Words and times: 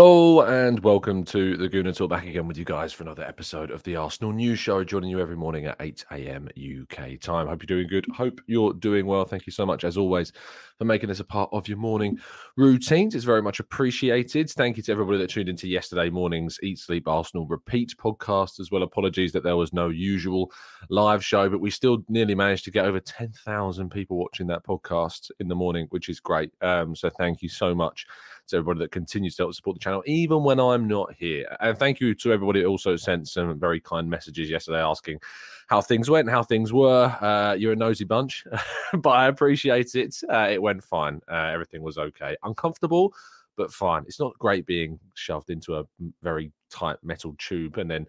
Hello 0.00 0.40
and 0.40 0.80
welcome 0.80 1.24
to 1.24 1.58
the 1.58 1.68
Gooner 1.68 1.94
Talk. 1.94 2.08
Back 2.08 2.24
again 2.24 2.48
with 2.48 2.56
you 2.56 2.64
guys 2.64 2.90
for 2.90 3.02
another 3.02 3.22
episode 3.22 3.70
of 3.70 3.82
the 3.82 3.96
Arsenal 3.96 4.32
News 4.32 4.58
Show. 4.58 4.82
Joining 4.82 5.10
you 5.10 5.20
every 5.20 5.36
morning 5.36 5.66
at 5.66 5.76
8 5.78 6.06
a.m. 6.12 6.48
UK 6.56 7.20
time. 7.20 7.48
Hope 7.48 7.60
you're 7.60 7.76
doing 7.76 7.86
good. 7.86 8.06
Hope 8.16 8.40
you're 8.46 8.72
doing 8.72 9.04
well. 9.04 9.26
Thank 9.26 9.46
you 9.46 9.52
so 9.52 9.66
much, 9.66 9.84
as 9.84 9.98
always, 9.98 10.32
for 10.78 10.86
making 10.86 11.10
this 11.10 11.20
a 11.20 11.24
part 11.24 11.50
of 11.52 11.68
your 11.68 11.76
morning 11.76 12.18
routines. 12.56 13.14
It's 13.14 13.26
very 13.26 13.42
much 13.42 13.60
appreciated. 13.60 14.48
Thank 14.48 14.78
you 14.78 14.82
to 14.84 14.92
everybody 14.92 15.18
that 15.18 15.28
tuned 15.28 15.50
into 15.50 15.68
yesterday 15.68 16.08
morning's 16.08 16.58
Eat 16.62 16.78
Sleep 16.78 17.06
Arsenal 17.06 17.46
Repeat 17.46 17.92
podcast 18.02 18.58
as 18.58 18.70
well. 18.70 18.82
Apologies 18.82 19.32
that 19.32 19.42
there 19.42 19.58
was 19.58 19.74
no 19.74 19.90
usual 19.90 20.50
live 20.88 21.22
show, 21.22 21.50
but 21.50 21.60
we 21.60 21.70
still 21.70 21.98
nearly 22.08 22.34
managed 22.34 22.64
to 22.64 22.70
get 22.70 22.86
over 22.86 23.00
10,000 23.00 23.90
people 23.90 24.16
watching 24.16 24.46
that 24.46 24.64
podcast 24.64 25.30
in 25.40 25.48
the 25.48 25.54
morning, 25.54 25.88
which 25.90 26.08
is 26.08 26.20
great. 26.20 26.52
Um, 26.62 26.96
so 26.96 27.10
thank 27.10 27.42
you 27.42 27.50
so 27.50 27.74
much 27.74 28.06
to 28.50 28.56
everybody 28.56 28.80
that 28.80 28.92
continues 28.92 29.36
to 29.36 29.44
help 29.44 29.54
support 29.54 29.76
the 29.76 29.80
channel, 29.80 30.02
even 30.06 30.44
when 30.44 30.60
I'm 30.60 30.86
not 30.86 31.14
here. 31.14 31.56
And 31.60 31.78
thank 31.78 32.00
you 32.00 32.14
to 32.14 32.32
everybody 32.32 32.60
that 32.60 32.66
also 32.66 32.96
sent 32.96 33.28
some 33.28 33.58
very 33.58 33.80
kind 33.80 34.08
messages 34.08 34.50
yesterday 34.50 34.80
asking 34.80 35.20
how 35.68 35.80
things 35.80 36.10
went, 36.10 36.28
how 36.28 36.42
things 36.42 36.72
were. 36.72 37.16
Uh, 37.20 37.54
you're 37.54 37.72
a 37.72 37.76
nosy 37.76 38.04
bunch, 38.04 38.44
but 38.92 39.10
I 39.10 39.28
appreciate 39.28 39.94
it. 39.94 40.16
Uh, 40.28 40.48
it 40.50 40.60
went 40.60 40.82
fine. 40.82 41.20
Uh, 41.30 41.50
everything 41.52 41.82
was 41.82 41.96
okay. 41.96 42.36
Uncomfortable, 42.42 43.14
but 43.56 43.72
fine. 43.72 44.04
It's 44.06 44.20
not 44.20 44.38
great 44.38 44.66
being 44.66 44.98
shoved 45.14 45.50
into 45.50 45.76
a 45.76 45.84
very 46.22 46.52
tight 46.70 46.96
metal 47.02 47.34
tube 47.38 47.78
and 47.78 47.90
then 47.90 48.06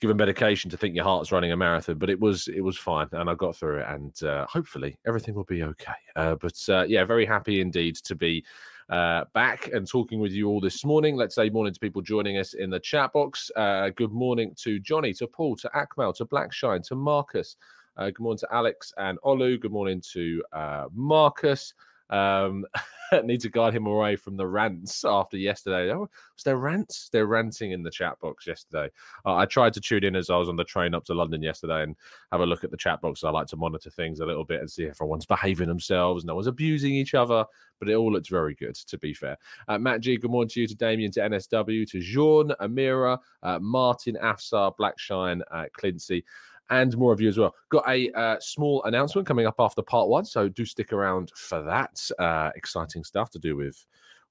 given 0.00 0.16
medication 0.16 0.70
to 0.70 0.76
think 0.76 0.94
your 0.94 1.04
heart's 1.04 1.32
running 1.32 1.52
a 1.52 1.56
marathon. 1.56 1.98
But 1.98 2.10
it 2.10 2.20
was 2.20 2.48
it 2.48 2.60
was 2.60 2.76
fine, 2.76 3.08
and 3.12 3.28
I 3.28 3.34
got 3.34 3.56
through 3.56 3.80
it, 3.80 3.86
and 3.88 4.22
uh, 4.22 4.46
hopefully 4.46 4.96
everything 5.06 5.34
will 5.34 5.44
be 5.44 5.62
okay. 5.62 5.92
Uh, 6.16 6.36
but 6.36 6.58
uh, 6.68 6.84
yeah, 6.86 7.04
very 7.04 7.26
happy 7.26 7.60
indeed 7.60 7.96
to 7.96 8.14
be 8.14 8.44
uh, 8.90 9.24
back 9.32 9.68
and 9.68 9.88
talking 9.88 10.20
with 10.20 10.32
you 10.32 10.48
all 10.48 10.60
this 10.60 10.84
morning. 10.84 11.16
Let's 11.16 11.34
say 11.34 11.48
morning 11.50 11.72
to 11.72 11.80
people 11.80 12.02
joining 12.02 12.38
us 12.38 12.54
in 12.54 12.70
the 12.70 12.80
chat 12.80 13.12
box. 13.12 13.50
Uh, 13.56 13.90
good 13.90 14.12
morning 14.12 14.54
to 14.62 14.78
Johnny, 14.78 15.12
to 15.14 15.26
Paul, 15.26 15.56
to 15.56 15.70
Akmal, 15.74 16.14
to 16.16 16.26
Blackshine, 16.26 16.86
to 16.88 16.94
Marcus. 16.94 17.56
Uh, 17.96 18.06
good 18.06 18.20
morning 18.20 18.38
to 18.38 18.48
Alex 18.52 18.92
and 18.96 19.18
Olu. 19.24 19.60
Good 19.60 19.72
morning 19.72 20.02
to 20.12 20.42
uh, 20.52 20.86
Marcus. 20.92 21.74
Um, 22.10 22.64
need 23.24 23.40
to 23.40 23.48
guide 23.48 23.74
him 23.74 23.86
away 23.86 24.16
from 24.16 24.36
the 24.36 24.46
rants 24.46 25.04
after 25.04 25.36
yesterday. 25.36 25.92
Oh, 25.92 26.00
was 26.00 26.42
there 26.44 26.56
rants? 26.56 27.08
They're 27.12 27.26
ranting 27.26 27.72
in 27.72 27.82
the 27.82 27.90
chat 27.90 28.18
box 28.20 28.46
yesterday. 28.46 28.90
Uh, 29.24 29.36
I 29.36 29.46
tried 29.46 29.74
to 29.74 29.80
tune 29.80 30.04
in 30.04 30.16
as 30.16 30.30
I 30.30 30.36
was 30.36 30.48
on 30.48 30.56
the 30.56 30.64
train 30.64 30.94
up 30.94 31.04
to 31.04 31.14
London 31.14 31.42
yesterday 31.42 31.82
and 31.82 31.96
have 32.32 32.40
a 32.40 32.46
look 32.46 32.64
at 32.64 32.70
the 32.70 32.76
chat 32.76 33.00
box. 33.00 33.22
I 33.22 33.30
like 33.30 33.46
to 33.48 33.56
monitor 33.56 33.90
things 33.90 34.20
a 34.20 34.26
little 34.26 34.44
bit 34.44 34.60
and 34.60 34.70
see 34.70 34.84
if 34.84 34.96
everyone's 34.96 35.26
behaving 35.34 35.68
themselves, 35.68 36.24
no 36.24 36.34
one's 36.34 36.46
abusing 36.46 36.94
each 36.94 37.14
other, 37.14 37.44
but 37.78 37.88
it 37.88 37.94
all 37.94 38.12
looks 38.12 38.28
very 38.28 38.54
good, 38.54 38.74
to 38.74 38.98
be 38.98 39.14
fair. 39.14 39.36
Uh, 39.68 39.78
Matt 39.78 40.00
G, 40.00 40.16
good 40.16 40.30
morning 40.30 40.48
to 40.50 40.60
you, 40.60 40.66
to 40.66 40.74
Damien, 40.74 41.10
to 41.12 41.20
NSW, 41.20 41.88
to 41.90 42.00
Jean, 42.00 42.50
Amira, 42.60 43.18
uh, 43.42 43.58
Martin, 43.60 44.16
Afsar, 44.22 44.74
Blackshine, 44.78 45.40
uh, 45.50 45.66
Clincy 45.78 46.24
and 46.70 46.96
more 46.96 47.12
of 47.12 47.20
you 47.20 47.28
as 47.28 47.38
well. 47.38 47.54
Got 47.70 47.88
a 47.88 48.10
uh, 48.12 48.36
small 48.40 48.82
announcement 48.84 49.26
coming 49.26 49.46
up 49.46 49.56
after 49.58 49.82
part 49.82 50.08
one, 50.08 50.24
so 50.24 50.48
do 50.48 50.64
stick 50.64 50.92
around 50.92 51.30
for 51.36 51.62
that. 51.62 52.00
Uh, 52.18 52.50
exciting 52.56 53.04
stuff 53.04 53.30
to 53.30 53.38
do 53.38 53.56
with 53.56 53.84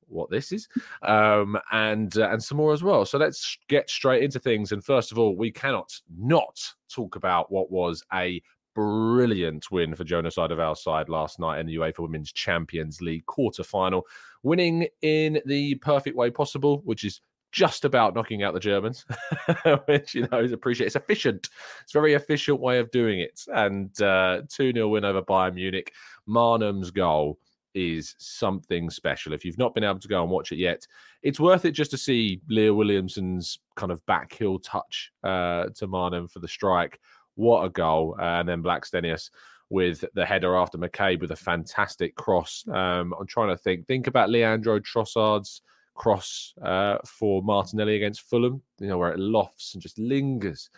what 0.08 0.30
this 0.30 0.52
is, 0.52 0.68
um, 1.04 1.58
and 1.72 2.18
uh, 2.18 2.30
and 2.30 2.44
some 2.44 2.58
more 2.58 2.74
as 2.74 2.84
well. 2.84 3.06
So 3.06 3.18
let's 3.18 3.58
get 3.68 3.90
straight 3.90 4.24
into 4.24 4.40
things. 4.40 4.72
And 4.72 4.84
first 4.84 5.12
of 5.12 5.20
all, 5.20 5.36
we 5.36 5.52
cannot 5.52 5.94
not 6.18 6.60
talk 6.90 7.16
about 7.16 7.52
what 7.52 7.72
was 7.72 8.04
a 8.14 8.42
brilliant 8.76 9.70
win 9.72 9.96
for 9.96 10.04
Jonas 10.04 10.36
Eidevall's 10.36 10.84
side 10.84 11.10
last 11.10 11.40
night 11.40 11.60
in 11.60 11.68
the 11.68 11.76
UEFA 11.76 12.00
Women's 12.00 12.32
Champions 12.32 13.02
League 13.02 13.26
quarter 13.26 13.64
final, 13.64 14.06
winning 14.42 14.88
in 15.02 15.40
the 15.46 15.76
perfect 15.76 16.16
way 16.16 16.30
possible, 16.30 16.82
which 16.86 17.04
is 17.04 17.22
just 17.54 17.86
about 17.86 18.16
knocking 18.16 18.44
out 18.44 18.54
the 18.54 18.60
Germans, 18.60 19.06
which 19.86 20.16
you 20.16 20.28
know 20.30 20.40
is 20.40 20.52
appreciated. 20.52 20.88
It's 20.88 20.96
efficient. 20.96 21.50
It's 21.84 21.94
a 21.94 21.98
very 21.98 22.16
efficient 22.16 22.60
way 22.60 22.80
of 22.80 22.92
doing 22.92 23.20
it. 23.20 23.42
And 23.54 23.90
uh, 24.02 24.42
2 24.50 24.74
0 24.74 24.88
win 24.90 25.06
over 25.06 25.22
Bayern 25.22 25.54
Munich. 25.54 25.94
Maanum's 26.28 26.92
goal 26.92 27.38
is 27.76 28.16
something 28.18 28.90
special. 28.90 29.34
If 29.34 29.46
you've 29.46 29.58
not 29.58 29.76
been 29.76 29.84
able 29.84 30.00
to 30.00 30.08
go 30.08 30.22
and 30.22 30.32
watch 30.32 30.52
it 30.52 30.58
yet, 30.58 30.86
it's 31.22 31.40
worth 31.40 31.66
it 31.66 31.72
just 31.72 31.92
to 31.92 31.98
see 31.98 32.42
Leah 32.50 32.74
Williamson's 32.74 33.60
kind 33.76 33.92
of 33.92 34.04
back 34.08 34.34
heel 34.34 34.60
touch 34.60 35.12
uh, 35.24 35.66
to 35.76 35.88
Maanum 35.88 36.30
for 36.30 36.40
the 36.40 36.48
strike. 36.48 37.00
What 37.36 37.64
a 37.64 37.70
goal. 37.70 38.16
Uh, 38.20 38.40
and 38.40 38.50
then 38.50 38.64
Blackstenius 38.64 39.30
with 39.70 40.04
the 40.16 40.26
header 40.26 40.56
after 40.56 40.78
McCabe 40.78 41.22
with 41.22 41.32
a 41.32 41.36
fantastic 41.36 42.16
cross. 42.16 42.64
Um, 42.68 43.14
I'm 43.20 43.28
trying 43.28 43.50
to 43.50 43.58
think. 43.58 43.88
Think 43.88 44.08
about 44.08 44.30
Leandro 44.30 44.80
Trossard's 44.80 45.62
cross 45.94 46.54
uh, 46.62 46.98
for 47.06 47.42
Martinelli 47.42 47.96
against 47.96 48.22
Fulham, 48.22 48.62
you 48.80 48.88
know, 48.88 48.98
where 48.98 49.12
it 49.12 49.20
lofts 49.20 49.74
and 49.74 49.82
just 49.82 50.00
lingers 50.00 50.70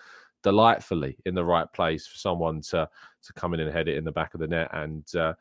delightfully 0.44 1.18
in 1.26 1.34
the 1.34 1.44
right 1.44 1.72
place 1.74 2.06
for 2.06 2.18
someone 2.18 2.62
to 2.62 2.88
to 3.24 3.34
come 3.34 3.56
in 3.56 3.60
and 3.60 3.74
head 3.74 3.88
it 3.88 3.98
in 3.98 4.04
the 4.04 4.12
back 4.12 4.36
of 4.36 4.40
the 4.40 4.48
net. 4.48 4.70
And 4.74 5.04
uh, 5.16 5.34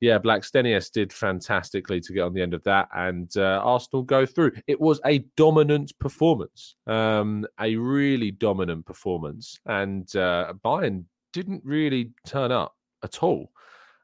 yeah, 0.00 0.18
Blackstenius 0.18 0.90
did 0.90 1.12
fantastically 1.12 2.00
to 2.00 2.12
get 2.12 2.22
on 2.22 2.32
the 2.32 2.42
end 2.42 2.54
of 2.54 2.62
that, 2.64 2.88
and 2.94 3.30
uh, 3.36 3.60
Arsenal 3.64 4.02
go 4.02 4.24
through. 4.24 4.52
It 4.66 4.80
was 4.80 5.00
a 5.04 5.18
dominant 5.36 5.98
performance, 5.98 6.76
um, 6.86 7.44
a 7.60 7.74
really 7.76 8.30
dominant 8.30 8.86
performance, 8.86 9.58
and 9.66 10.14
uh, 10.14 10.54
Bayern 10.64 11.04
didn't 11.32 11.62
really 11.64 12.10
turn 12.26 12.52
up 12.52 12.76
at 13.02 13.22
all 13.22 13.50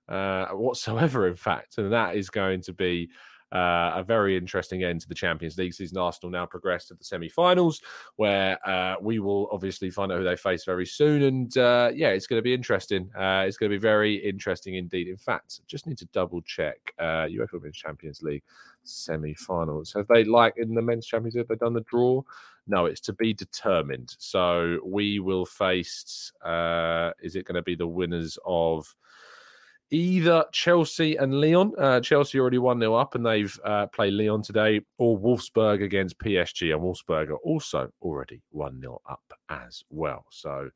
uh, 0.08 0.46
whatsoever. 0.48 1.28
In 1.28 1.36
fact, 1.36 1.78
and 1.78 1.92
that 1.92 2.16
is 2.16 2.30
going 2.30 2.62
to 2.62 2.72
be 2.72 3.10
uh, 3.52 3.92
a 3.94 4.04
very 4.06 4.36
interesting 4.36 4.84
end 4.84 5.00
to 5.00 5.08
the 5.08 5.14
Champions 5.14 5.56
League 5.56 5.74
season. 5.74 5.98
Arsenal 5.98 6.30
now 6.30 6.46
progress 6.46 6.86
to 6.86 6.94
the 6.94 7.04
semi-finals, 7.04 7.80
where 8.16 8.58
uh, 8.68 8.96
we 9.00 9.18
will 9.18 9.48
obviously 9.50 9.90
find 9.90 10.12
out 10.12 10.18
who 10.18 10.24
they 10.24 10.36
face 10.36 10.64
very 10.64 10.86
soon. 10.86 11.22
And 11.22 11.56
uh, 11.56 11.90
yeah, 11.94 12.08
it's 12.08 12.26
going 12.26 12.38
to 12.38 12.42
be 12.42 12.54
interesting. 12.54 13.10
Uh, 13.16 13.44
it's 13.46 13.56
going 13.56 13.70
to 13.70 13.76
be 13.76 13.80
very 13.80 14.16
interesting 14.16 14.74
indeed. 14.74 15.08
In 15.08 15.16
fact, 15.16 15.60
just 15.66 15.86
need 15.86 15.98
to 15.98 16.06
double 16.06 16.42
check 16.42 16.76
uh, 16.98 17.26
UEFA 17.26 17.54
Women's 17.54 17.76
Champions 17.76 18.22
League 18.22 18.42
semi-finals. 18.84 19.92
Have 19.94 20.08
they 20.08 20.24
like 20.24 20.54
in 20.56 20.74
the 20.74 20.82
men's 20.82 21.06
Champions 21.06 21.34
League? 21.34 21.48
Have 21.48 21.58
they 21.58 21.64
done 21.64 21.74
the 21.74 21.80
draw? 21.82 22.22
No, 22.66 22.84
it's 22.84 23.00
to 23.02 23.14
be 23.14 23.32
determined. 23.32 24.14
So 24.18 24.78
we 24.84 25.20
will 25.20 25.46
face. 25.46 26.32
Uh, 26.44 27.12
is 27.22 27.34
it 27.34 27.46
going 27.46 27.56
to 27.56 27.62
be 27.62 27.74
the 27.74 27.86
winners 27.86 28.38
of? 28.44 28.94
Either 29.90 30.44
Chelsea 30.52 31.16
and 31.16 31.40
Lyon. 31.40 31.72
Uh, 31.78 32.00
Chelsea 32.00 32.38
already 32.38 32.58
1 32.58 32.80
0 32.80 32.94
up 32.94 33.14
and 33.14 33.24
they've 33.24 33.58
uh, 33.64 33.86
played 33.86 34.12
Lyon 34.12 34.42
today, 34.42 34.80
or 34.98 35.18
Wolfsburg 35.18 35.82
against 35.82 36.18
PSG. 36.18 36.72
And 36.72 36.82
Wolfsburg 36.82 37.30
are 37.30 37.38
also 37.38 37.90
already 38.02 38.42
1 38.50 38.80
0 38.80 39.00
up 39.08 39.32
as 39.48 39.82
well. 39.90 40.26
So 40.30 40.70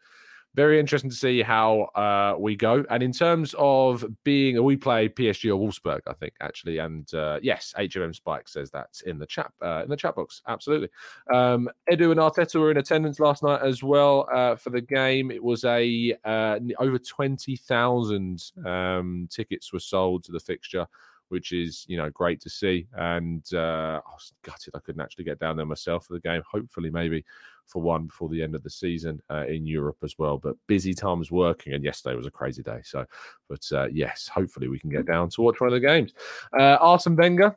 very 0.55 0.79
interesting 0.79 1.11
to 1.11 1.17
see 1.17 1.43
how 1.43 1.83
uh, 1.95 2.37
we 2.39 2.57
go. 2.57 2.85
And 2.91 3.03
in 3.03 3.13
terms 3.13 3.55
of 3.59 4.05
being, 4.25 4.63
we 4.63 4.77
play 4.77 5.09
PSG 5.09 5.51
or 5.51 5.59
Wolfsburg, 5.59 6.01
I 6.07 6.13
think 6.13 6.35
actually. 6.41 6.79
And 6.79 7.13
uh, 7.15 7.39
yes, 7.43 7.75
HMM 7.79 8.15
Spike 8.15 8.49
says 8.49 8.71
that 8.73 8.89
in 9.07 9.19
the 9.19 9.27
chat 9.27 9.51
uh, 9.63 9.83
in 9.85 9.89
the 9.89 9.97
chat 9.97 10.15
box. 10.15 10.43
Absolutely. 10.47 10.89
Um, 11.33 11.71
Edu 11.91 12.11
and 12.11 12.21
Arteta 12.21 12.61
were 12.61 12.71
in 12.71 12.77
attendance 12.77 13.19
last 13.19 13.43
night 13.43 13.63
as 13.63 13.83
well 13.83 14.29
uh, 14.33 14.57
for 14.57 14.71
the 14.71 14.81
game. 14.81 15.31
It 15.31 15.43
was 15.43 15.65
a 15.65 16.17
uh, 16.25 16.59
over 16.79 16.99
twenty 16.99 17.57
thousand 17.57 18.53
um, 18.67 19.29
tickets 19.31 19.73
were 19.73 19.81
sold 19.81 20.25
to 20.25 20.33
the 20.33 20.41
fixture 20.41 20.87
which 21.33 21.53
is 21.53 21.87
you 21.89 21.97
know 21.97 22.11
great 22.11 22.43
to 22.43 22.51
see. 22.51 22.87
And 22.93 23.43
uh, 23.55 24.03
I 24.07 24.11
was 24.13 24.35
gutted 24.43 24.75
I 24.75 24.81
couldn't 24.81 25.01
actually 25.01 25.25
get 25.25 25.39
down 25.39 25.57
there 25.57 25.65
myself 25.65 26.07
for 26.07 26.13
the 26.13 26.21
game. 26.21 26.43
Hopefully, 26.49 26.91
maybe 26.91 27.25
for 27.67 27.83
one 27.83 28.07
before 28.07 28.29
the 28.29 28.43
end 28.43 28.55
of 28.55 28.63
the 28.63 28.71
season 28.71 29.21
uh, 29.31 29.47
in 29.47 29.67
Europe 29.67 29.99
as 30.03 30.19
well. 30.19 30.39
But 30.39 30.57
busy 30.67 30.95
times 30.95 31.31
working, 31.31 31.73
and 31.73 31.85
yesterday 31.85 32.17
was 32.17 32.27
a 32.27 32.31
crazy 32.31 32.63
day. 32.63 32.81
So, 32.85 33.05
but 33.49 33.67
uh, 33.73 33.87
yes, 33.93 34.29
hopefully 34.29 34.69
we 34.69 34.79
can 34.79 34.91
get 34.91 35.07
down 35.07 35.31
to 35.31 35.43
watch 35.43 35.61
one 35.61 35.69
of 35.69 35.75
the 35.75 35.87
games. 35.87 36.13
Uh, 36.59 36.77
Arsene 36.81 37.17
Wenger 37.17 37.57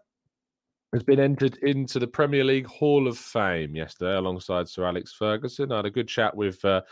has 0.95 1.03
been 1.03 1.19
entered 1.19 1.57
into 1.57 1.99
the 1.99 2.07
Premier 2.07 2.45
League 2.45 2.67
Hall 2.67 3.05
of 3.09 3.17
Fame 3.17 3.75
yesterday 3.75 4.15
alongside 4.15 4.69
Sir 4.69 4.85
Alex 4.85 5.11
Ferguson. 5.11 5.73
I 5.73 5.77
had 5.77 5.85
a 5.85 5.91
good 5.91 6.07
chat 6.07 6.33
with 6.33 6.63
uh, 6.63 6.83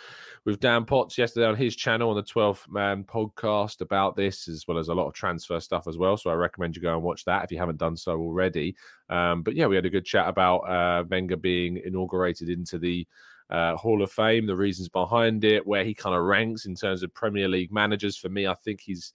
with 0.43 0.59
Dan 0.59 0.83
Potts 0.83 1.17
yesterday 1.17 1.45
on 1.45 1.55
his 1.55 1.73
channel 1.73 2.09
on 2.09 2.17
the 2.17 2.23
12th 2.23 2.69
Man 2.69 3.05
podcast 3.05 3.79
about 3.79 4.17
this, 4.17 4.49
as 4.49 4.65
well 4.67 4.77
as 4.77 4.89
a 4.89 4.93
lot 4.93 5.07
of 5.07 5.13
transfer 5.13 5.57
stuff 5.61 5.87
as 5.87 5.97
well. 5.97 6.17
So 6.17 6.29
I 6.29 6.33
recommend 6.33 6.75
you 6.75 6.81
go 6.81 6.93
and 6.93 7.01
watch 7.01 7.23
that 7.25 7.45
if 7.45 7.51
you 7.51 7.57
haven't 7.57 7.77
done 7.77 7.95
so 7.95 8.19
already. 8.19 8.75
Um, 9.09 9.41
but 9.41 9.55
yeah, 9.55 9.67
we 9.67 9.77
had 9.77 9.85
a 9.85 9.89
good 9.89 10.05
chat 10.05 10.27
about 10.27 10.57
uh, 10.69 11.05
Wenger 11.09 11.37
being 11.37 11.77
inaugurated 11.77 12.49
into 12.49 12.77
the 12.77 13.07
uh, 13.49 13.77
Hall 13.77 14.01
of 14.01 14.11
Fame, 14.11 14.47
the 14.47 14.55
reasons 14.55 14.89
behind 14.89 15.45
it, 15.45 15.65
where 15.65 15.85
he 15.85 15.93
kind 15.93 16.15
of 16.15 16.23
ranks 16.23 16.65
in 16.65 16.75
terms 16.75 17.03
of 17.03 17.13
Premier 17.13 17.47
League 17.47 17.71
managers. 17.71 18.17
For 18.17 18.27
me, 18.27 18.47
I 18.47 18.53
think 18.53 18.81
he's 18.81 19.13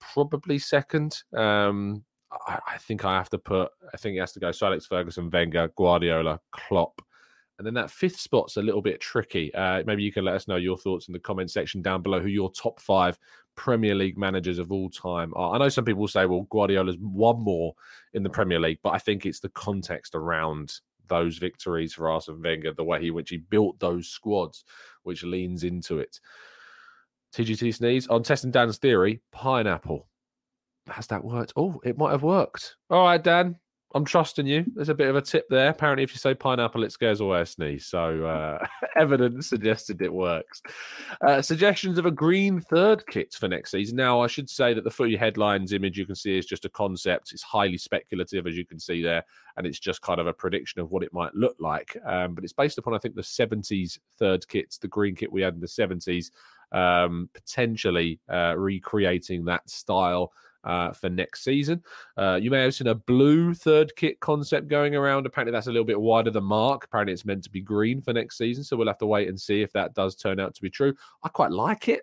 probably 0.00 0.58
second. 0.58 1.22
Um, 1.34 2.04
I, 2.46 2.58
I, 2.74 2.78
think 2.78 3.04
I 3.04 3.16
have 3.16 3.30
to 3.30 3.38
put. 3.38 3.70
I 3.92 3.96
think 3.96 4.16
it 4.16 4.20
has 4.20 4.32
to 4.32 4.40
go. 4.40 4.52
So 4.52 4.66
Alex 4.66 4.86
Ferguson, 4.86 5.30
Wenger, 5.30 5.70
Guardiola, 5.76 6.40
Klopp, 6.50 7.02
and 7.58 7.66
then 7.66 7.74
that 7.74 7.90
fifth 7.90 8.18
spot's 8.18 8.56
a 8.56 8.62
little 8.62 8.82
bit 8.82 9.00
tricky. 9.00 9.54
Uh, 9.54 9.82
maybe 9.86 10.02
you 10.02 10.12
can 10.12 10.24
let 10.24 10.34
us 10.34 10.48
know 10.48 10.56
your 10.56 10.78
thoughts 10.78 11.08
in 11.08 11.12
the 11.12 11.18
comment 11.18 11.50
section 11.50 11.82
down 11.82 12.02
below. 12.02 12.20
Who 12.20 12.28
your 12.28 12.50
top 12.52 12.80
five 12.80 13.18
Premier 13.56 13.94
League 13.94 14.18
managers 14.18 14.58
of 14.58 14.72
all 14.72 14.90
time 14.90 15.32
are? 15.36 15.54
I 15.54 15.58
know 15.58 15.68
some 15.68 15.84
people 15.84 16.08
say, 16.08 16.26
well, 16.26 16.46
Guardiola's 16.50 16.96
won 17.00 17.40
more 17.40 17.74
in 18.14 18.22
the 18.22 18.30
Premier 18.30 18.60
League, 18.60 18.80
but 18.82 18.94
I 18.94 18.98
think 18.98 19.26
it's 19.26 19.40
the 19.40 19.50
context 19.50 20.14
around 20.14 20.74
those 21.08 21.38
victories 21.38 21.92
for 21.92 22.10
Arsene 22.10 22.42
Wenger, 22.42 22.72
the 22.72 22.84
way 22.84 23.00
he 23.00 23.10
which 23.10 23.30
he 23.30 23.36
built 23.36 23.78
those 23.78 24.08
squads, 24.08 24.64
which 25.02 25.22
leans 25.22 25.64
into 25.64 25.98
it. 25.98 26.18
TGT 27.34 27.74
sneeze 27.74 28.06
on 28.08 28.22
testing 28.22 28.50
Dan's 28.50 28.78
theory. 28.78 29.22
Pineapple 29.32 30.06
has 30.88 31.06
that 31.08 31.24
worked? 31.24 31.52
Oh, 31.56 31.80
it 31.84 31.98
might 31.98 32.12
have 32.12 32.22
worked. 32.22 32.76
All 32.90 33.04
right, 33.04 33.22
Dan. 33.22 33.56
I'm 33.94 34.04
trusting 34.04 34.46
you. 34.46 34.64
There's 34.74 34.88
a 34.88 34.94
bit 34.94 35.08
of 35.08 35.16
a 35.16 35.20
tip 35.20 35.46
there. 35.50 35.68
Apparently, 35.68 36.02
if 36.02 36.12
you 36.12 36.18
say 36.18 36.34
pineapple, 36.34 36.82
it 36.82 36.92
scares 36.92 37.20
away 37.20 37.42
a 37.42 37.46
sneeze. 37.46 37.86
So, 37.86 38.24
uh, 38.24 38.66
evidence 38.96 39.48
suggested 39.48 40.00
it 40.00 40.12
works. 40.12 40.62
Uh, 41.20 41.42
suggestions 41.42 41.98
of 41.98 42.06
a 42.06 42.10
green 42.10 42.60
third 42.60 43.06
kit 43.06 43.34
for 43.34 43.48
next 43.48 43.70
season. 43.70 43.96
Now, 43.96 44.20
I 44.20 44.28
should 44.28 44.48
say 44.48 44.72
that 44.72 44.84
the 44.84 44.90
footy 44.90 45.16
headlines 45.16 45.72
image 45.72 45.98
you 45.98 46.06
can 46.06 46.14
see 46.14 46.38
is 46.38 46.46
just 46.46 46.64
a 46.64 46.70
concept. 46.70 47.32
It's 47.32 47.42
highly 47.42 47.76
speculative, 47.76 48.46
as 48.46 48.56
you 48.56 48.64
can 48.64 48.78
see 48.78 49.02
there, 49.02 49.24
and 49.56 49.66
it's 49.66 49.78
just 49.78 50.00
kind 50.00 50.20
of 50.20 50.26
a 50.26 50.32
prediction 50.32 50.80
of 50.80 50.90
what 50.90 51.02
it 51.02 51.12
might 51.12 51.34
look 51.34 51.56
like. 51.60 51.96
Um, 52.06 52.34
but 52.34 52.44
it's 52.44 52.54
based 52.54 52.78
upon, 52.78 52.94
I 52.94 52.98
think, 52.98 53.14
the 53.14 53.22
70s 53.22 53.98
third 54.18 54.48
kits, 54.48 54.78
the 54.78 54.88
green 54.88 55.14
kit 55.14 55.30
we 55.30 55.42
had 55.42 55.54
in 55.54 55.60
the 55.60 55.66
70s, 55.66 56.30
um, 56.72 57.28
potentially 57.34 58.20
uh, 58.30 58.54
recreating 58.56 59.44
that 59.44 59.68
style 59.68 60.32
uh, 60.64 60.92
for 60.92 61.08
next 61.08 61.44
season. 61.44 61.82
Uh, 62.16 62.38
you 62.40 62.50
may 62.50 62.62
have 62.62 62.74
seen 62.74 62.88
a 62.88 62.94
blue 62.94 63.54
third 63.54 63.94
kit 63.96 64.20
concept 64.20 64.68
going 64.68 64.94
around. 64.94 65.26
Apparently, 65.26 65.52
that's 65.52 65.66
a 65.66 65.72
little 65.72 65.84
bit 65.84 66.00
wider 66.00 66.30
than 66.30 66.44
mark. 66.44 66.84
Apparently, 66.84 67.12
it's 67.12 67.24
meant 67.24 67.44
to 67.44 67.50
be 67.50 67.60
green 67.60 68.00
for 68.00 68.12
next 68.12 68.38
season. 68.38 68.64
So 68.64 68.76
we'll 68.76 68.86
have 68.86 68.98
to 68.98 69.06
wait 69.06 69.28
and 69.28 69.40
see 69.40 69.62
if 69.62 69.72
that 69.72 69.94
does 69.94 70.16
turn 70.16 70.40
out 70.40 70.54
to 70.54 70.62
be 70.62 70.70
true. 70.70 70.94
I 71.22 71.28
quite 71.28 71.52
like 71.52 71.88
it. 71.88 72.02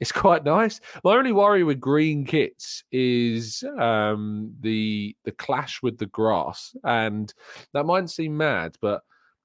It's 0.00 0.12
quite 0.12 0.44
nice. 0.44 0.80
My 1.04 1.12
only 1.12 1.32
worry 1.32 1.64
with 1.64 1.80
green 1.80 2.24
kits 2.24 2.84
is 2.90 3.64
um, 3.78 4.52
the 4.60 5.16
the 5.24 5.32
clash 5.32 5.82
with 5.82 5.98
the 5.98 6.06
grass, 6.06 6.74
and 6.84 7.32
that 7.72 7.86
might 7.86 8.10
seem 8.10 8.36
mad, 8.36 8.76
but 8.80 9.02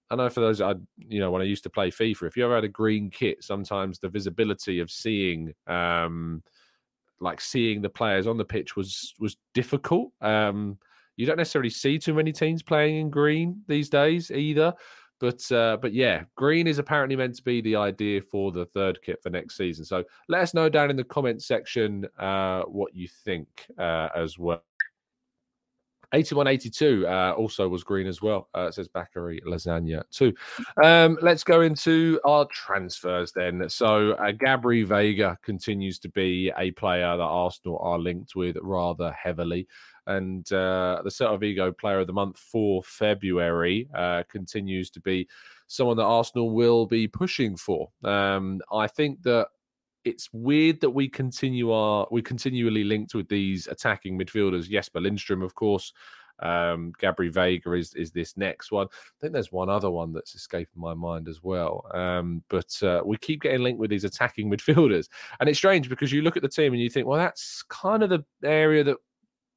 I 0.10 0.16
know 0.16 0.30
for 0.30 0.40
those 0.40 0.62
I 0.62 0.76
you 0.98 1.20
know 1.20 1.32
when 1.32 1.42
I 1.42 1.46
used 1.46 1.64
to 1.64 1.70
play 1.70 1.92
FIFA, 1.92 2.28
if 2.28 2.38
you 2.38 2.46
ever 2.46 2.56
had 2.56 2.64
a 2.64 2.70
green 2.70 3.10
kit, 3.10 3.44
sometimes 3.44 4.00
the 4.00 4.10
visibility 4.10 4.80
of 4.80 4.90
seeing 4.90 5.54
um, 5.68 6.42
like 7.20 7.42
seeing 7.42 7.82
the 7.82 7.90
players 7.90 8.28
on 8.28 8.38
the 8.38 8.46
pitch 8.46 8.76
was 8.76 9.14
was 9.20 9.38
difficult. 9.54 10.12
Um, 10.22 10.78
you 11.16 11.26
don't 11.26 11.38
necessarily 11.38 11.70
see 11.70 11.98
too 11.98 12.14
many 12.14 12.32
teams 12.32 12.62
playing 12.62 12.98
in 12.98 13.10
green 13.10 13.62
these 13.68 13.90
days 13.90 14.32
either. 14.32 14.74
But 15.20 15.52
uh, 15.52 15.78
but 15.82 15.94
yeah, 15.94 16.24
green 16.36 16.68
is 16.68 16.78
apparently 16.78 17.16
meant 17.16 17.36
to 17.36 17.44
be 17.44 17.60
the 17.62 17.76
idea 17.76 18.22
for 18.22 18.52
the 18.52 18.66
third 18.66 19.00
kit 19.02 19.22
for 19.24 19.30
next 19.30 19.58
season. 19.58 19.84
So 19.84 20.04
let 20.30 20.42
us 20.42 20.54
know 20.54 20.70
down 20.70 20.92
in 20.92 20.96
the 20.96 21.04
comment 21.04 21.42
section 21.42 22.06
uh, 22.20 22.62
what 22.64 22.96
you 22.96 23.08
think 23.08 23.48
uh, 23.80 24.10
as 24.16 24.38
well. 24.38 24.62
8182 26.14 27.06
uh, 27.08 27.34
also 27.38 27.68
was 27.68 27.84
green 27.84 28.08
as 28.08 28.22
well. 28.22 28.50
Uh, 28.56 28.68
it 28.68 28.74
says 28.74 28.88
Bakary 28.88 29.40
Lasagna 29.46 30.04
too. 30.10 30.34
Um, 30.84 31.18
let's 31.22 31.44
go 31.44 31.62
into 31.62 32.20
our 32.24 32.46
transfers 32.46 33.32
then. 33.34 33.68
So 33.70 34.12
uh, 34.14 34.32
Gabri 34.32 34.86
Veiga 34.86 35.38
continues 35.42 36.00
to 36.00 36.10
be 36.10 36.52
a 36.58 36.72
player 36.72 37.18
that 37.18 37.24
Arsenal 37.24 37.80
are 37.80 38.00
linked 38.00 38.36
with 38.36 38.58
rather 38.62 39.12
heavily. 39.12 39.68
And 40.06 40.50
uh, 40.54 41.02
the 41.04 41.10
Celta 41.10 41.40
Vigo 41.40 41.74
player 41.74 42.00
of 42.00 42.08
the 42.08 42.14
month 42.14 42.38
for 42.40 42.82
February 42.84 43.90
uh, 43.94 44.24
continues 44.30 44.90
to 44.92 45.02
be 45.02 45.28
someone 45.68 45.98
that 45.98 46.04
Arsenal 46.04 46.52
will 46.52 46.86
be 46.86 47.10
pushing 47.10 47.58
for. 47.58 47.90
Um, 48.06 48.62
I 48.72 48.88
think 48.88 49.22
that 49.24 49.50
it's 50.08 50.30
weird 50.32 50.80
that 50.82 50.90
we 50.90 51.10
continue 51.10 51.72
our 51.72 52.08
we 52.10 52.22
continually 52.22 52.84
linked 52.84 53.14
with 53.14 53.28
these 53.28 53.68
attacking 53.68 54.18
midfielders. 54.18 54.70
Jesper 54.70 55.02
Lindstrom, 55.02 55.42
of 55.42 55.54
course. 55.54 55.92
Um, 56.40 56.94
Gabri 57.02 57.34
Veiga 57.34 57.78
is 57.78 57.94
is 57.96 58.12
this 58.12 58.38
next 58.38 58.72
one. 58.72 58.88
I 58.88 59.18
think 59.20 59.34
there's 59.34 59.52
one 59.52 59.70
other 59.70 59.90
one 59.90 60.14
that's 60.14 60.36
escaping 60.36 60.80
my 60.80 60.94
mind 60.94 61.28
as 61.28 61.44
well. 61.44 61.86
Um, 61.94 62.44
but 62.50 62.72
uh, 62.84 63.02
we 63.06 63.18
keep 63.18 63.42
getting 63.42 63.64
linked 63.64 63.80
with 63.80 63.90
these 63.90 64.06
attacking 64.06 64.50
midfielders, 64.52 65.10
and 65.40 65.50
it's 65.50 65.58
strange 65.58 65.90
because 65.90 66.12
you 66.12 66.22
look 66.22 66.38
at 66.38 66.44
the 66.44 66.50
team 66.50 66.74
and 66.74 66.82
you 66.82 66.90
think, 66.90 67.08
well, 67.08 67.20
that's 67.20 67.64
kind 67.64 68.04
of 68.04 68.10
the 68.10 68.24
area 68.44 68.84
that 68.84 68.98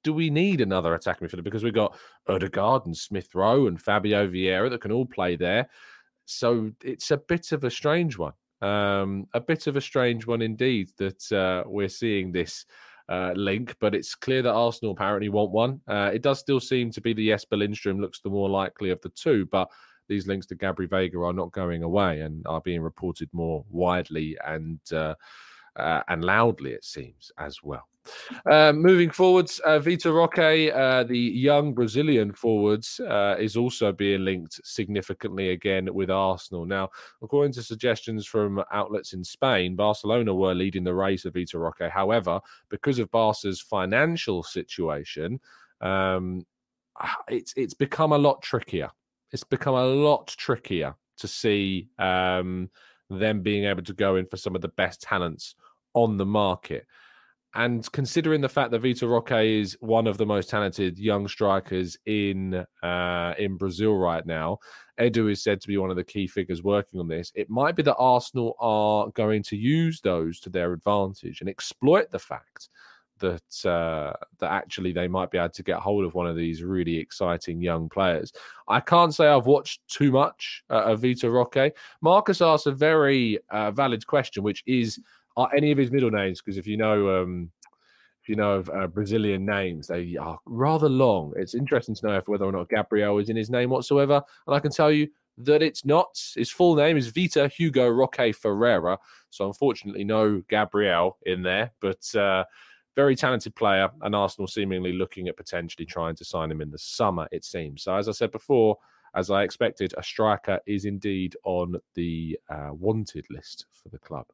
do 0.02 0.12
we 0.14 0.30
need 0.30 0.62
another 0.62 0.94
attacking 0.94 1.28
midfielder 1.28 1.44
because 1.44 1.62
we've 1.62 1.74
got 1.74 1.96
Odegaard 2.26 2.86
and 2.86 2.96
Smith 2.96 3.34
Rowe 3.34 3.66
and 3.66 3.80
Fabio 3.80 4.26
Vieira 4.26 4.70
that 4.70 4.80
can 4.80 4.92
all 4.92 5.06
play 5.06 5.36
there. 5.36 5.68
So 6.24 6.70
it's 6.82 7.10
a 7.10 7.18
bit 7.18 7.52
of 7.52 7.64
a 7.64 7.70
strange 7.70 8.16
one. 8.16 8.32
Um, 8.62 9.26
a 9.32 9.40
bit 9.40 9.66
of 9.66 9.76
a 9.76 9.80
strange 9.80 10.26
one 10.26 10.42
indeed 10.42 10.90
that 10.98 11.32
uh, 11.32 11.68
we're 11.68 11.88
seeing 11.88 12.32
this 12.32 12.66
uh, 13.08 13.32
link, 13.34 13.74
but 13.80 13.94
it's 13.94 14.14
clear 14.14 14.42
that 14.42 14.52
Arsenal 14.52 14.92
apparently 14.92 15.28
want 15.28 15.50
one. 15.50 15.80
Uh, 15.88 16.10
it 16.12 16.22
does 16.22 16.38
still 16.38 16.60
seem 16.60 16.90
to 16.92 17.00
be 17.00 17.12
the 17.12 17.28
Jesper 17.28 17.56
Lindstrom 17.56 18.00
looks 18.00 18.20
the 18.20 18.30
more 18.30 18.48
likely 18.48 18.90
of 18.90 19.00
the 19.00 19.08
two, 19.10 19.46
but 19.46 19.68
these 20.08 20.26
links 20.26 20.46
to 20.46 20.56
Gabri 20.56 20.88
Veiga 20.88 21.26
are 21.26 21.32
not 21.32 21.52
going 21.52 21.82
away 21.82 22.20
and 22.20 22.46
are 22.46 22.60
being 22.60 22.82
reported 22.82 23.28
more 23.32 23.64
widely 23.70 24.36
and 24.46 24.80
uh, 24.92 25.14
uh, 25.76 26.02
and 26.08 26.24
loudly, 26.24 26.72
it 26.72 26.84
seems, 26.84 27.30
as 27.38 27.62
well. 27.62 27.86
Uh, 28.50 28.72
moving 28.72 29.10
forwards, 29.10 29.60
uh, 29.64 29.78
Vitor 29.78 30.14
Roque, 30.14 30.74
uh, 30.74 31.04
the 31.04 31.18
young 31.18 31.72
Brazilian 31.72 32.32
forwards, 32.32 33.00
uh, 33.00 33.36
is 33.38 33.56
also 33.56 33.92
being 33.92 34.24
linked 34.24 34.60
significantly 34.64 35.50
again 35.50 35.92
with 35.92 36.10
Arsenal. 36.10 36.64
Now, 36.64 36.90
according 37.22 37.52
to 37.54 37.62
suggestions 37.62 38.26
from 38.26 38.62
outlets 38.72 39.12
in 39.12 39.24
Spain, 39.24 39.76
Barcelona 39.76 40.34
were 40.34 40.54
leading 40.54 40.84
the 40.84 40.94
race 40.94 41.24
of 41.24 41.34
Vitor 41.34 41.60
Roque. 41.60 41.90
However, 41.90 42.40
because 42.68 42.98
of 42.98 43.10
Barca's 43.10 43.60
financial 43.60 44.42
situation, 44.42 45.40
um, 45.80 46.46
it's 47.28 47.54
it's 47.56 47.74
become 47.74 48.12
a 48.12 48.18
lot 48.18 48.42
trickier. 48.42 48.90
It's 49.32 49.44
become 49.44 49.74
a 49.74 49.86
lot 49.86 50.26
trickier 50.26 50.94
to 51.18 51.28
see 51.28 51.88
um, 51.98 52.70
them 53.08 53.42
being 53.42 53.64
able 53.64 53.82
to 53.82 53.92
go 53.92 54.16
in 54.16 54.26
for 54.26 54.36
some 54.36 54.54
of 54.54 54.62
the 54.62 54.68
best 54.68 55.02
talents 55.02 55.54
on 55.94 56.16
the 56.16 56.26
market. 56.26 56.86
And 57.54 57.90
considering 57.90 58.40
the 58.40 58.48
fact 58.48 58.70
that 58.70 58.82
Vitor 58.82 59.10
Roque 59.10 59.32
is 59.32 59.76
one 59.80 60.06
of 60.06 60.18
the 60.18 60.26
most 60.26 60.48
talented 60.48 60.98
young 60.98 61.26
strikers 61.26 61.98
in 62.06 62.64
uh, 62.82 63.34
in 63.38 63.56
Brazil 63.56 63.96
right 63.96 64.24
now, 64.24 64.58
Edu 65.00 65.30
is 65.32 65.42
said 65.42 65.60
to 65.60 65.68
be 65.68 65.76
one 65.76 65.90
of 65.90 65.96
the 65.96 66.04
key 66.04 66.28
figures 66.28 66.62
working 66.62 67.00
on 67.00 67.08
this. 67.08 67.32
It 67.34 67.50
might 67.50 67.74
be 67.74 67.82
that 67.82 67.96
Arsenal 67.96 68.54
are 68.60 69.08
going 69.14 69.42
to 69.44 69.56
use 69.56 70.00
those 70.00 70.38
to 70.40 70.50
their 70.50 70.72
advantage 70.72 71.40
and 71.40 71.50
exploit 71.50 72.10
the 72.10 72.20
fact 72.20 72.68
that 73.18 73.68
uh, 73.68 74.12
that 74.38 74.50
actually 74.50 74.92
they 74.92 75.08
might 75.08 75.30
be 75.30 75.38
able 75.38 75.50
to 75.50 75.62
get 75.62 75.78
hold 75.78 76.04
of 76.04 76.14
one 76.14 76.26
of 76.26 76.36
these 76.36 76.62
really 76.62 76.98
exciting 76.98 77.60
young 77.60 77.88
players. 77.88 78.32
I 78.68 78.80
can't 78.80 79.14
say 79.14 79.26
I've 79.26 79.46
watched 79.46 79.80
too 79.88 80.10
much 80.10 80.62
uh, 80.70 80.84
of 80.84 81.00
Vitor 81.00 81.32
Roque. 81.32 81.72
Marcus 82.00 82.40
asked 82.40 82.66
a 82.66 82.72
very 82.72 83.38
uh, 83.50 83.70
valid 83.70 84.06
question, 84.06 84.42
which 84.42 84.62
is, 84.66 85.00
are 85.40 85.54
any 85.54 85.70
of 85.70 85.78
his 85.78 85.90
middle 85.90 86.10
names? 86.10 86.40
Because 86.40 86.58
if 86.58 86.66
you 86.66 86.76
know. 86.76 87.22
Um, 87.22 87.50
if 88.22 88.28
you 88.28 88.36
know 88.36 88.56
of 88.56 88.68
uh, 88.68 88.86
Brazilian 88.86 89.46
names, 89.46 89.86
they 89.86 90.14
are 90.20 90.38
rather 90.44 90.90
long. 90.90 91.32
It's 91.36 91.54
interesting 91.54 91.94
to 91.94 92.06
know 92.06 92.18
if 92.18 92.28
whether 92.28 92.44
or 92.44 92.52
not 92.52 92.68
Gabriel 92.68 93.16
is 93.16 93.30
in 93.30 93.36
his 93.36 93.48
name 93.48 93.70
whatsoever. 93.70 94.20
And 94.46 94.54
I 94.54 94.60
can 94.60 94.70
tell 94.70 94.92
you 94.92 95.08
that 95.38 95.62
it's 95.62 95.86
not. 95.86 96.20
His 96.36 96.50
full 96.50 96.74
name 96.74 96.98
is 96.98 97.10
Vitor 97.10 97.50
Hugo 97.50 97.88
Roque 97.88 98.34
Ferreira. 98.34 98.98
So 99.30 99.46
unfortunately, 99.46 100.04
no 100.04 100.42
Gabriel 100.50 101.16
in 101.24 101.42
there, 101.42 101.72
but 101.80 102.14
uh, 102.14 102.44
very 102.96 103.16
talented 103.16 103.54
player, 103.54 103.88
and 104.02 104.14
Arsenal 104.14 104.46
seemingly 104.46 104.92
looking 104.92 105.28
at 105.28 105.36
potentially 105.36 105.86
trying 105.86 106.16
to 106.16 106.24
sign 106.24 106.50
him 106.50 106.60
in 106.60 106.70
the 106.70 106.78
summer, 106.78 107.28
it 107.32 107.44
seems. 107.44 107.84
So, 107.84 107.94
as 107.94 108.08
I 108.08 108.12
said 108.12 108.32
before, 108.32 108.76
as 109.14 109.30
I 109.30 109.42
expected, 109.42 109.94
a 109.96 110.02
striker 110.02 110.60
is 110.66 110.84
indeed 110.84 111.36
on 111.44 111.76
the 111.94 112.38
uh, 112.48 112.70
wanted 112.72 113.26
list 113.30 113.66
for 113.72 113.88
the 113.88 113.98
club. 113.98 114.26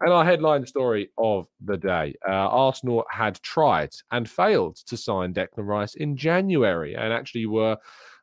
And 0.00 0.12
our 0.12 0.24
headline 0.24 0.66
story 0.66 1.10
of 1.18 1.48
the 1.64 1.76
day 1.76 2.14
uh, 2.28 2.32
Arsenal 2.32 3.04
had 3.10 3.40
tried 3.42 3.94
and 4.10 4.28
failed 4.28 4.76
to 4.86 4.96
sign 4.96 5.34
Declan 5.34 5.66
Rice 5.66 5.94
in 5.94 6.16
January 6.16 6.94
and 6.94 7.12
actually 7.12 7.46
were. 7.46 7.76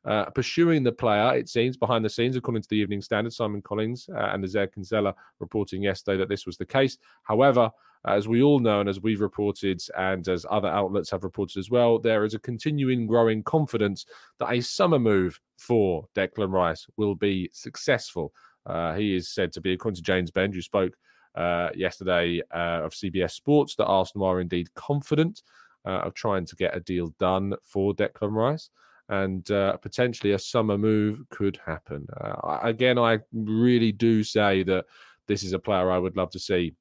Uh, 0.05 0.29
pursuing 0.31 0.83
the 0.83 0.91
player, 0.91 1.33
it 1.33 1.47
seems, 1.47 1.77
behind 1.77 2.03
the 2.03 2.09
scenes, 2.09 2.35
according 2.35 2.61
to 2.61 2.67
the 2.67 2.75
Evening 2.75 3.01
Standard, 3.01 3.31
Simon 3.31 3.61
Collings 3.61 4.09
uh, 4.13 4.31
and 4.33 4.43
Nizaar 4.43 4.69
Kinsella 4.69 5.15
reporting 5.39 5.81
yesterday 5.81 6.17
that 6.17 6.27
this 6.27 6.45
was 6.45 6.57
the 6.57 6.65
case. 6.65 6.97
However, 7.21 7.71
as 8.05 8.27
we 8.27 8.41
all 8.41 8.59
know, 8.59 8.81
and 8.81 8.89
as 8.89 9.01
we've 9.01 9.21
reported, 9.21 9.81
and 9.97 10.27
as 10.27 10.45
other 10.49 10.67
outlets 10.67 11.09
have 11.11 11.23
reported 11.23 11.57
as 11.57 11.69
well, 11.69 11.99
there 11.99 12.25
is 12.25 12.33
a 12.33 12.39
continuing 12.39 13.07
growing 13.07 13.43
confidence 13.43 14.05
that 14.39 14.51
a 14.51 14.61
summer 14.61 14.99
move 14.99 15.39
for 15.57 16.05
Declan 16.15 16.51
Rice 16.51 16.85
will 16.97 17.15
be 17.15 17.49
successful. 17.53 18.33
Uh, 18.65 18.93
he 18.93 19.15
is 19.15 19.29
said 19.29 19.51
to 19.53 19.61
be, 19.61 19.73
according 19.73 19.95
to 19.95 20.01
James 20.01 20.31
Benge, 20.31 20.53
who 20.53 20.61
spoke 20.61 20.93
uh, 21.35 21.69
yesterday 21.75 22.41
uh, 22.53 22.81
of 22.83 22.91
CBS 22.91 23.31
Sports, 23.31 23.75
that 23.75 23.85
Arsenal 23.85 24.27
are 24.27 24.41
indeed 24.41 24.73
confident 24.73 25.41
uh, 25.85 26.01
of 26.01 26.13
trying 26.13 26.45
to 26.45 26.55
get 26.55 26.75
a 26.75 26.81
deal 26.81 27.13
done 27.19 27.53
for 27.63 27.93
Declan 27.93 28.33
Rice. 28.33 28.69
And 29.09 29.49
uh, 29.51 29.77
potentially 29.77 30.31
a 30.31 30.39
summer 30.39 30.77
move 30.77 31.21
could 31.29 31.59
happen. 31.65 32.07
Uh, 32.19 32.59
again, 32.63 32.97
I 32.97 33.19
really 33.33 33.91
do 33.91 34.23
say 34.23 34.63
that 34.63 34.85
this 35.27 35.43
is 35.43 35.53
a 35.53 35.59
player 35.59 35.91
I 35.91 35.97
would 35.97 36.15
love 36.15 36.31
to 36.31 36.39
see 36.39 36.73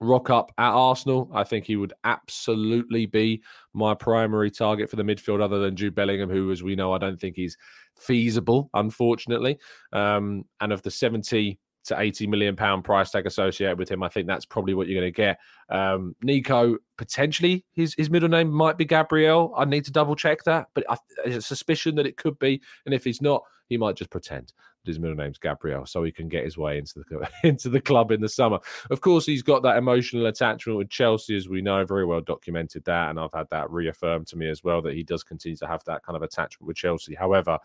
rock 0.00 0.30
up 0.30 0.52
at 0.58 0.70
Arsenal. 0.70 1.30
I 1.32 1.44
think 1.44 1.64
he 1.64 1.76
would 1.76 1.92
absolutely 2.04 3.06
be 3.06 3.42
my 3.72 3.94
primary 3.94 4.50
target 4.50 4.90
for 4.90 4.96
the 4.96 5.02
midfield, 5.02 5.42
other 5.42 5.58
than 5.58 5.76
Jude 5.76 5.94
Bellingham, 5.94 6.30
who, 6.30 6.50
as 6.50 6.62
we 6.62 6.74
know, 6.74 6.92
I 6.92 6.98
don't 6.98 7.20
think 7.20 7.36
he's 7.36 7.56
feasible, 7.96 8.70
unfortunately. 8.74 9.58
Um, 9.92 10.44
and 10.60 10.72
of 10.72 10.82
the 10.82 10.90
70 10.90 11.58
to 11.84 12.00
80 12.00 12.28
million 12.28 12.54
pound 12.54 12.84
price 12.84 13.10
tag 13.10 13.26
associated 13.26 13.78
with 13.78 13.88
him, 13.88 14.02
I 14.02 14.08
think 14.08 14.26
that's 14.26 14.46
probably 14.46 14.74
what 14.74 14.86
you're 14.86 15.00
going 15.00 15.12
to 15.12 15.16
get. 15.16 15.38
Um, 15.68 16.14
Nico, 16.22 16.78
potentially 16.96 17.64
his, 17.72 17.94
his 17.94 18.10
middle 18.10 18.28
name 18.28 18.50
might 18.50 18.78
be 18.78 18.84
Gabriel. 18.84 19.52
I 19.56 19.64
need 19.64 19.84
to 19.86 19.92
double 19.92 20.14
check 20.14 20.44
that, 20.44 20.68
but 20.74 20.84
I, 20.88 20.96
there's 21.24 21.36
a 21.36 21.42
suspicion 21.42 21.96
that 21.96 22.06
it 22.06 22.16
could 22.16 22.38
be. 22.38 22.60
And 22.86 22.94
if 22.94 23.04
he's 23.04 23.22
not, 23.22 23.42
he 23.68 23.76
might 23.76 23.96
just 23.96 24.10
pretend 24.10 24.52
his 24.84 24.98
middle 24.98 25.16
name's 25.16 25.38
Gabriel, 25.38 25.86
so 25.86 26.02
he 26.02 26.12
can 26.12 26.28
get 26.28 26.44
his 26.44 26.58
way 26.58 26.78
into 26.78 26.94
the 27.00 27.28
into 27.48 27.68
the 27.68 27.80
club 27.80 28.10
in 28.10 28.20
the 28.20 28.28
summer. 28.28 28.58
Of 28.90 29.00
course, 29.00 29.26
he's 29.26 29.42
got 29.42 29.62
that 29.62 29.76
emotional 29.76 30.26
attachment 30.26 30.78
with 30.78 30.90
Chelsea, 30.90 31.36
as 31.36 31.48
we 31.48 31.62
know, 31.62 31.84
very 31.84 32.04
well 32.04 32.20
documented 32.20 32.84
that, 32.84 33.10
and 33.10 33.18
I've 33.18 33.32
had 33.32 33.48
that 33.50 33.70
reaffirmed 33.70 34.26
to 34.28 34.36
me 34.36 34.48
as 34.48 34.64
well 34.64 34.82
that 34.82 34.94
he 34.94 35.02
does 35.02 35.22
continue 35.22 35.56
to 35.58 35.66
have 35.66 35.84
that 35.84 36.02
kind 36.02 36.16
of 36.16 36.22
attachment 36.22 36.66
with 36.66 36.76
Chelsea. 36.76 37.14
However, 37.14 37.58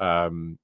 um, 0.00 0.58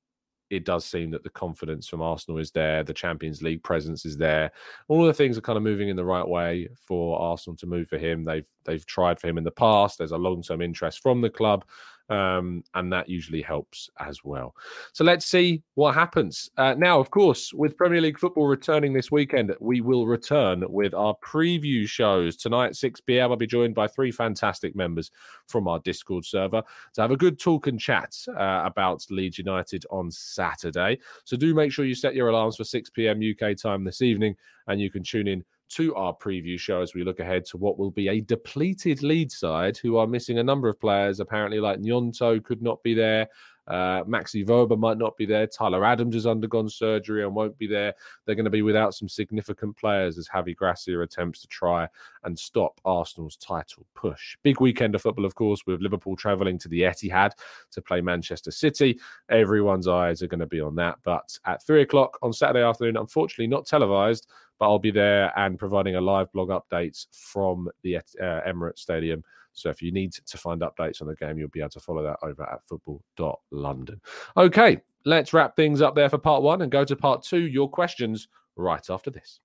it 0.50 0.64
does 0.64 0.84
seem 0.84 1.10
that 1.12 1.22
the 1.22 1.30
confidence 1.30 1.86
from 1.86 2.02
Arsenal 2.02 2.38
is 2.38 2.50
there, 2.50 2.82
the 2.82 2.92
Champions 2.92 3.40
League 3.40 3.62
presence 3.62 4.04
is 4.04 4.16
there. 4.16 4.50
All 4.88 5.04
the 5.06 5.14
things 5.14 5.38
are 5.38 5.42
kind 5.42 5.56
of 5.56 5.62
moving 5.62 5.88
in 5.88 5.96
the 5.96 6.04
right 6.04 6.26
way 6.26 6.68
for 6.76 7.18
Arsenal 7.20 7.56
to 7.58 7.66
move 7.66 7.88
for 7.88 7.98
him. 7.98 8.24
They've 8.24 8.46
they've 8.64 8.84
tried 8.84 9.20
for 9.20 9.28
him 9.28 9.38
in 9.38 9.44
the 9.44 9.52
past. 9.52 9.98
There's 9.98 10.10
a 10.10 10.18
long 10.18 10.42
term 10.42 10.60
interest 10.60 11.02
from 11.02 11.20
the 11.20 11.30
club, 11.30 11.64
um, 12.10 12.64
and 12.74 12.92
that 12.92 13.08
usually 13.08 13.40
helps 13.40 13.88
as 14.00 14.22
well. 14.24 14.54
So 14.92 15.04
let's 15.04 15.24
see 15.24 15.62
what 15.74 15.94
happens. 15.94 16.50
Uh, 16.56 16.74
now, 16.76 16.98
of 16.98 17.10
course, 17.10 17.52
with 17.54 17.76
Premier 17.76 18.00
League 18.00 18.18
football 18.18 18.48
returning 18.48 18.92
this 18.92 19.10
weekend, 19.10 19.54
we 19.60 19.80
will 19.80 20.06
return 20.06 20.64
with 20.68 20.92
our 20.92 21.14
preview 21.24 21.88
shows 21.88 22.36
tonight, 22.36 22.74
6 22.74 23.00
p.m. 23.02 23.30
I'll 23.30 23.36
be 23.36 23.46
joined 23.46 23.76
by 23.76 23.86
three 23.86 24.10
fantastic 24.10 24.74
members 24.74 25.10
from 25.46 25.68
our 25.68 25.78
Discord 25.78 26.24
server 26.24 26.62
to 26.94 27.00
have 27.00 27.12
a 27.12 27.16
good 27.16 27.38
talk 27.38 27.68
and 27.68 27.80
chat 27.80 28.14
uh, 28.28 28.62
about 28.64 29.06
Leeds 29.08 29.38
United 29.38 29.86
on 29.90 30.10
Saturday. 30.10 30.98
So 31.24 31.36
do 31.36 31.54
make 31.54 31.72
sure 31.72 31.84
you 31.84 31.94
set 31.94 32.16
your 32.16 32.28
alarms 32.28 32.56
for 32.56 32.64
6 32.64 32.90
p.m. 32.90 33.20
UK 33.20 33.56
time 33.56 33.84
this 33.84 34.02
evening, 34.02 34.34
and 34.66 34.80
you 34.80 34.90
can 34.90 35.04
tune 35.04 35.28
in 35.28 35.44
to 35.70 35.94
our 35.94 36.14
preview 36.14 36.58
show 36.58 36.82
as 36.82 36.94
we 36.94 37.04
look 37.04 37.20
ahead 37.20 37.44
to 37.46 37.56
what 37.56 37.78
will 37.78 37.90
be 37.90 38.08
a 38.08 38.20
depleted 38.20 39.02
lead 39.02 39.30
side 39.30 39.76
who 39.76 39.96
are 39.96 40.06
missing 40.06 40.38
a 40.38 40.44
number 40.44 40.68
of 40.68 40.80
players. 40.80 41.20
Apparently, 41.20 41.60
like 41.60 41.80
Gnonto 41.80 42.42
could 42.42 42.62
not 42.62 42.82
be 42.82 42.94
there. 42.94 43.28
Uh, 43.66 44.02
Maxi 44.04 44.44
Wöber 44.44 44.78
might 44.78 44.98
not 44.98 45.16
be 45.16 45.26
there. 45.26 45.46
Tyler 45.46 45.84
Adams 45.84 46.14
has 46.14 46.26
undergone 46.26 46.68
surgery 46.68 47.24
and 47.24 47.34
won't 47.34 47.56
be 47.56 47.66
there. 47.66 47.94
They're 48.24 48.34
going 48.34 48.44
to 48.44 48.50
be 48.50 48.62
without 48.62 48.94
some 48.94 49.08
significant 49.08 49.76
players 49.76 50.18
as 50.18 50.28
Javi 50.28 50.56
Gracia 50.56 51.00
attempts 51.00 51.40
to 51.42 51.48
try 51.48 51.88
and 52.24 52.38
stop 52.38 52.80
Arsenal's 52.84 53.36
title 53.36 53.86
push. 53.94 54.36
Big 54.42 54.60
weekend 54.60 54.94
of 54.94 55.02
football, 55.02 55.24
of 55.24 55.34
course, 55.34 55.66
with 55.66 55.80
Liverpool 55.80 56.16
travelling 56.16 56.58
to 56.58 56.68
the 56.68 56.82
Etihad 56.82 57.32
to 57.70 57.82
play 57.82 58.00
Manchester 58.00 58.50
City. 58.50 58.98
Everyone's 59.28 59.88
eyes 59.88 60.22
are 60.22 60.28
going 60.28 60.40
to 60.40 60.46
be 60.46 60.60
on 60.60 60.74
that. 60.76 60.96
But 61.04 61.38
at 61.44 61.64
three 61.64 61.82
o'clock 61.82 62.18
on 62.22 62.32
Saturday 62.32 62.64
afternoon, 62.64 62.96
unfortunately 62.96 63.46
not 63.46 63.66
televised, 63.66 64.26
but 64.58 64.66
I'll 64.66 64.78
be 64.78 64.90
there 64.90 65.32
and 65.38 65.58
providing 65.58 65.96
a 65.96 66.00
live 66.00 66.30
blog 66.32 66.50
updates 66.50 67.06
from 67.12 67.68
the 67.82 67.96
uh, 67.96 68.00
Emirates 68.20 68.80
Stadium. 68.80 69.24
So 69.52 69.70
if 69.70 69.82
you 69.82 69.92
need 69.92 70.12
to 70.12 70.38
find 70.38 70.60
updates 70.60 71.00
on 71.00 71.08
the 71.08 71.16
game, 71.16 71.38
you'll 71.38 71.48
be 71.48 71.60
able 71.60 71.70
to 71.70 71.80
follow 71.80 72.02
that 72.02 72.18
over 72.22 72.42
at 72.42 72.60
football.london. 72.68 74.00
Okay, 74.36 74.80
let's 75.04 75.32
wrap 75.32 75.56
things 75.56 75.82
up 75.82 75.94
there 75.94 76.08
for 76.08 76.18
part 76.18 76.42
one 76.42 76.62
and 76.62 76.70
go 76.70 76.84
to 76.84 76.96
part 76.96 77.22
two. 77.22 77.46
Your 77.46 77.68
questions 77.68 78.28
right 78.56 78.88
after 78.88 79.10
this. 79.10 79.40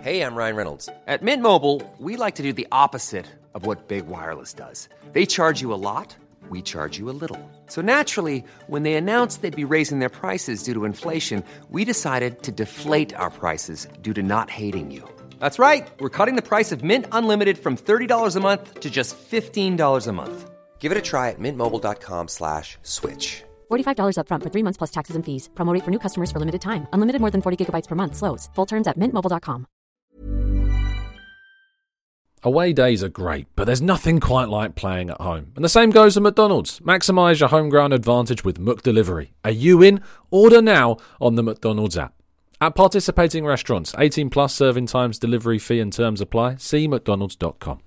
Hey, 0.00 0.22
I'm 0.22 0.34
Ryan 0.36 0.56
Reynolds. 0.56 0.88
At 1.06 1.22
Mint 1.22 1.42
Mobile, 1.42 1.82
we 1.98 2.16
like 2.16 2.36
to 2.36 2.42
do 2.42 2.52
the 2.52 2.68
opposite 2.70 3.26
of 3.54 3.66
what 3.66 3.88
Big 3.88 4.06
Wireless 4.06 4.52
does. 4.52 4.88
They 5.12 5.26
charge 5.26 5.60
you 5.60 5.72
a 5.72 5.74
lot 5.74 6.16
we 6.48 6.62
charge 6.62 6.98
you 6.98 7.10
a 7.10 7.16
little. 7.20 7.40
So 7.66 7.82
naturally, 7.82 8.44
when 8.66 8.82
they 8.82 8.94
announced 8.94 9.42
they'd 9.42 9.56
be 9.56 9.64
raising 9.64 9.98
their 9.98 10.08
prices 10.10 10.62
due 10.62 10.74
to 10.74 10.84
inflation, 10.84 11.42
we 11.70 11.84
decided 11.84 12.42
to 12.42 12.52
deflate 12.52 13.14
our 13.14 13.30
prices 13.30 13.88
due 14.02 14.14
to 14.14 14.22
not 14.22 14.50
hating 14.50 14.90
you. 14.90 15.15
That's 15.40 15.58
right. 15.58 15.88
We're 15.98 16.16
cutting 16.18 16.36
the 16.36 16.48
price 16.50 16.70
of 16.70 16.84
Mint 16.84 17.06
Unlimited 17.10 17.58
from 17.58 17.76
$30 17.76 18.36
a 18.36 18.40
month 18.40 18.80
to 18.80 18.88
just 18.88 19.16
$15 19.18 20.06
a 20.06 20.12
month. 20.12 20.50
Give 20.78 20.92
it 20.92 20.98
a 20.98 21.02
try 21.02 21.30
at 21.30 21.40
mintmobile.com 21.40 22.28
slash 22.28 22.78
switch. 22.82 23.42
$45 23.72 24.18
upfront 24.20 24.42
for 24.44 24.50
three 24.50 24.62
months 24.62 24.76
plus 24.76 24.92
taxes 24.92 25.16
and 25.16 25.24
fees. 25.24 25.48
Promote 25.56 25.82
for 25.82 25.90
new 25.90 25.98
customers 25.98 26.30
for 26.30 26.38
limited 26.38 26.62
time. 26.62 26.86
Unlimited 26.92 27.20
more 27.20 27.32
than 27.32 27.42
40 27.42 27.56
gigabytes 27.64 27.88
per 27.88 27.96
month. 27.96 28.14
Slows. 28.14 28.48
Full 28.54 28.66
terms 28.66 28.86
at 28.86 28.96
mintmobile.com. 28.98 29.66
Away 32.42 32.72
days 32.72 33.02
are 33.02 33.08
great, 33.08 33.48
but 33.56 33.64
there's 33.64 33.82
nothing 33.82 34.20
quite 34.20 34.48
like 34.48 34.76
playing 34.76 35.10
at 35.10 35.20
home. 35.20 35.52
And 35.56 35.64
the 35.64 35.68
same 35.68 35.90
goes 35.90 36.14
for 36.14 36.20
McDonald's. 36.20 36.78
Maximise 36.78 37.40
your 37.40 37.48
home 37.48 37.70
ground 37.70 37.92
advantage 37.92 38.44
with 38.44 38.60
McDelivery. 38.60 39.30
Are 39.42 39.50
you 39.50 39.82
in? 39.82 40.00
Order 40.30 40.62
now 40.62 40.98
on 41.20 41.34
the 41.34 41.42
McDonald's 41.42 41.96
app. 41.98 42.14
At 42.58 42.74
participating 42.74 43.44
restaurants, 43.44 43.94
18 43.98 44.30
plus 44.30 44.54
serving 44.54 44.86
times, 44.86 45.18
delivery 45.18 45.58
fee 45.58 45.80
and 45.80 45.92
terms 45.92 46.20
apply. 46.20 46.56
See 46.56 46.88
mcdonalds.com. 46.88 47.80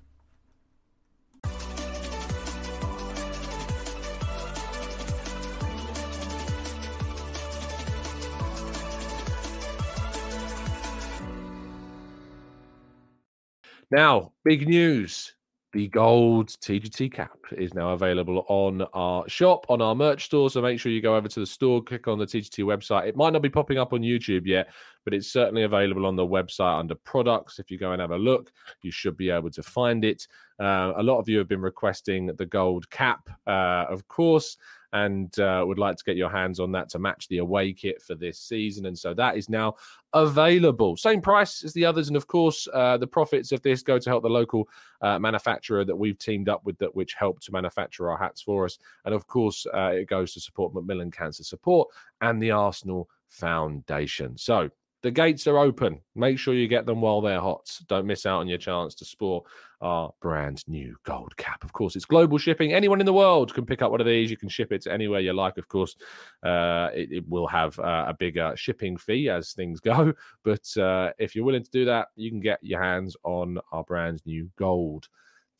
Now, 13.90 14.30
big 14.44 14.68
news. 14.68 15.34
The 15.72 15.86
gold 15.86 16.48
TGT 16.48 17.12
cap 17.12 17.38
is 17.52 17.74
now 17.74 17.90
available 17.90 18.44
on 18.48 18.82
our 18.92 19.28
shop, 19.28 19.66
on 19.68 19.80
our 19.80 19.94
merch 19.94 20.24
store. 20.24 20.50
So 20.50 20.60
make 20.60 20.80
sure 20.80 20.90
you 20.90 21.00
go 21.00 21.14
over 21.14 21.28
to 21.28 21.40
the 21.40 21.46
store, 21.46 21.80
click 21.80 22.08
on 22.08 22.18
the 22.18 22.26
TGT 22.26 22.64
website. 22.64 23.06
It 23.06 23.16
might 23.16 23.32
not 23.32 23.42
be 23.42 23.50
popping 23.50 23.78
up 23.78 23.92
on 23.92 24.00
YouTube 24.00 24.46
yet, 24.46 24.68
but 25.04 25.14
it's 25.14 25.32
certainly 25.32 25.62
available 25.62 26.06
on 26.06 26.16
the 26.16 26.26
website 26.26 26.80
under 26.80 26.96
products. 26.96 27.60
If 27.60 27.70
you 27.70 27.78
go 27.78 27.92
and 27.92 28.00
have 28.00 28.10
a 28.10 28.18
look, 28.18 28.50
you 28.82 28.90
should 28.90 29.16
be 29.16 29.30
able 29.30 29.50
to 29.50 29.62
find 29.62 30.04
it. 30.04 30.26
Uh, 30.58 30.92
a 30.96 31.02
lot 31.04 31.20
of 31.20 31.28
you 31.28 31.38
have 31.38 31.48
been 31.48 31.60
requesting 31.60 32.26
the 32.26 32.46
gold 32.46 32.90
cap, 32.90 33.30
uh, 33.46 33.86
of 33.88 34.08
course, 34.08 34.56
and 34.92 35.38
uh, 35.38 35.64
would 35.66 35.78
like 35.78 35.96
to 35.96 36.04
get 36.04 36.16
your 36.16 36.30
hands 36.30 36.58
on 36.58 36.72
that 36.72 36.88
to 36.90 36.98
match 36.98 37.28
the 37.28 37.38
away 37.38 37.72
kit 37.72 38.02
for 38.02 38.14
this 38.14 38.38
season. 38.38 38.86
And 38.86 38.98
so 38.98 39.14
that 39.14 39.36
is 39.36 39.48
now 39.48 39.76
available. 40.12 40.96
Same 40.96 41.20
price 41.20 41.62
as 41.64 41.72
the 41.72 41.84
others. 41.84 42.08
And 42.08 42.16
of 42.16 42.26
course, 42.26 42.66
uh, 42.72 42.96
the 42.96 43.06
profits 43.06 43.52
of 43.52 43.62
this 43.62 43.82
go 43.82 43.98
to 43.98 44.10
help 44.10 44.22
the 44.22 44.28
local 44.28 44.68
uh, 45.00 45.18
manufacturer 45.18 45.84
that 45.84 45.96
we've 45.96 46.18
teamed 46.18 46.48
up 46.48 46.64
with, 46.64 46.78
that 46.78 46.94
which 46.94 47.14
helped 47.14 47.44
to 47.44 47.52
manufacture 47.52 48.10
our 48.10 48.18
hats 48.18 48.42
for 48.42 48.64
us. 48.64 48.78
And 49.04 49.14
of 49.14 49.26
course, 49.26 49.66
uh, 49.72 49.92
it 49.94 50.08
goes 50.08 50.34
to 50.34 50.40
support 50.40 50.74
Macmillan 50.74 51.10
Cancer 51.10 51.44
Support 51.44 51.88
and 52.20 52.42
the 52.42 52.50
Arsenal 52.50 53.08
Foundation. 53.28 54.36
So 54.36 54.70
the 55.02 55.10
gates 55.10 55.46
are 55.46 55.58
open. 55.58 56.00
Make 56.14 56.38
sure 56.38 56.54
you 56.54 56.68
get 56.68 56.86
them 56.86 57.00
while 57.00 57.20
they're 57.20 57.40
hot. 57.40 57.78
Don't 57.88 58.06
miss 58.06 58.26
out 58.26 58.40
on 58.40 58.48
your 58.48 58.58
chance 58.58 58.94
to 58.96 59.04
sport 59.04 59.44
our 59.80 60.12
brand 60.20 60.62
new 60.68 60.94
gold 61.04 61.34
cap. 61.36 61.64
Of 61.64 61.72
course, 61.72 61.96
it's 61.96 62.04
global 62.04 62.36
shipping. 62.36 62.72
Anyone 62.72 63.00
in 63.00 63.06
the 63.06 63.12
world 63.12 63.54
can 63.54 63.64
pick 63.64 63.80
up 63.80 63.90
one 63.90 64.00
of 64.00 64.06
these. 64.06 64.30
You 64.30 64.36
can 64.36 64.50
ship 64.50 64.72
it 64.72 64.82
to 64.82 64.92
anywhere 64.92 65.20
you 65.20 65.32
like. 65.32 65.56
Of 65.56 65.68
course, 65.68 65.96
uh, 66.44 66.90
it, 66.94 67.12
it, 67.12 67.28
will 67.28 67.46
have 67.46 67.78
uh, 67.78 68.06
a 68.08 68.14
bigger 68.14 68.52
shipping 68.56 68.96
fee 68.96 69.30
as 69.30 69.52
things 69.52 69.80
go. 69.80 70.12
But 70.44 70.76
uh, 70.76 71.12
if 71.18 71.34
you're 71.34 71.44
willing 71.44 71.64
to 71.64 71.70
do 71.70 71.86
that, 71.86 72.08
you 72.16 72.30
can 72.30 72.40
get 72.40 72.58
your 72.62 72.82
hands 72.82 73.16
on 73.24 73.58
our 73.72 73.84
brand 73.84 74.20
new 74.26 74.50
gold 74.56 75.08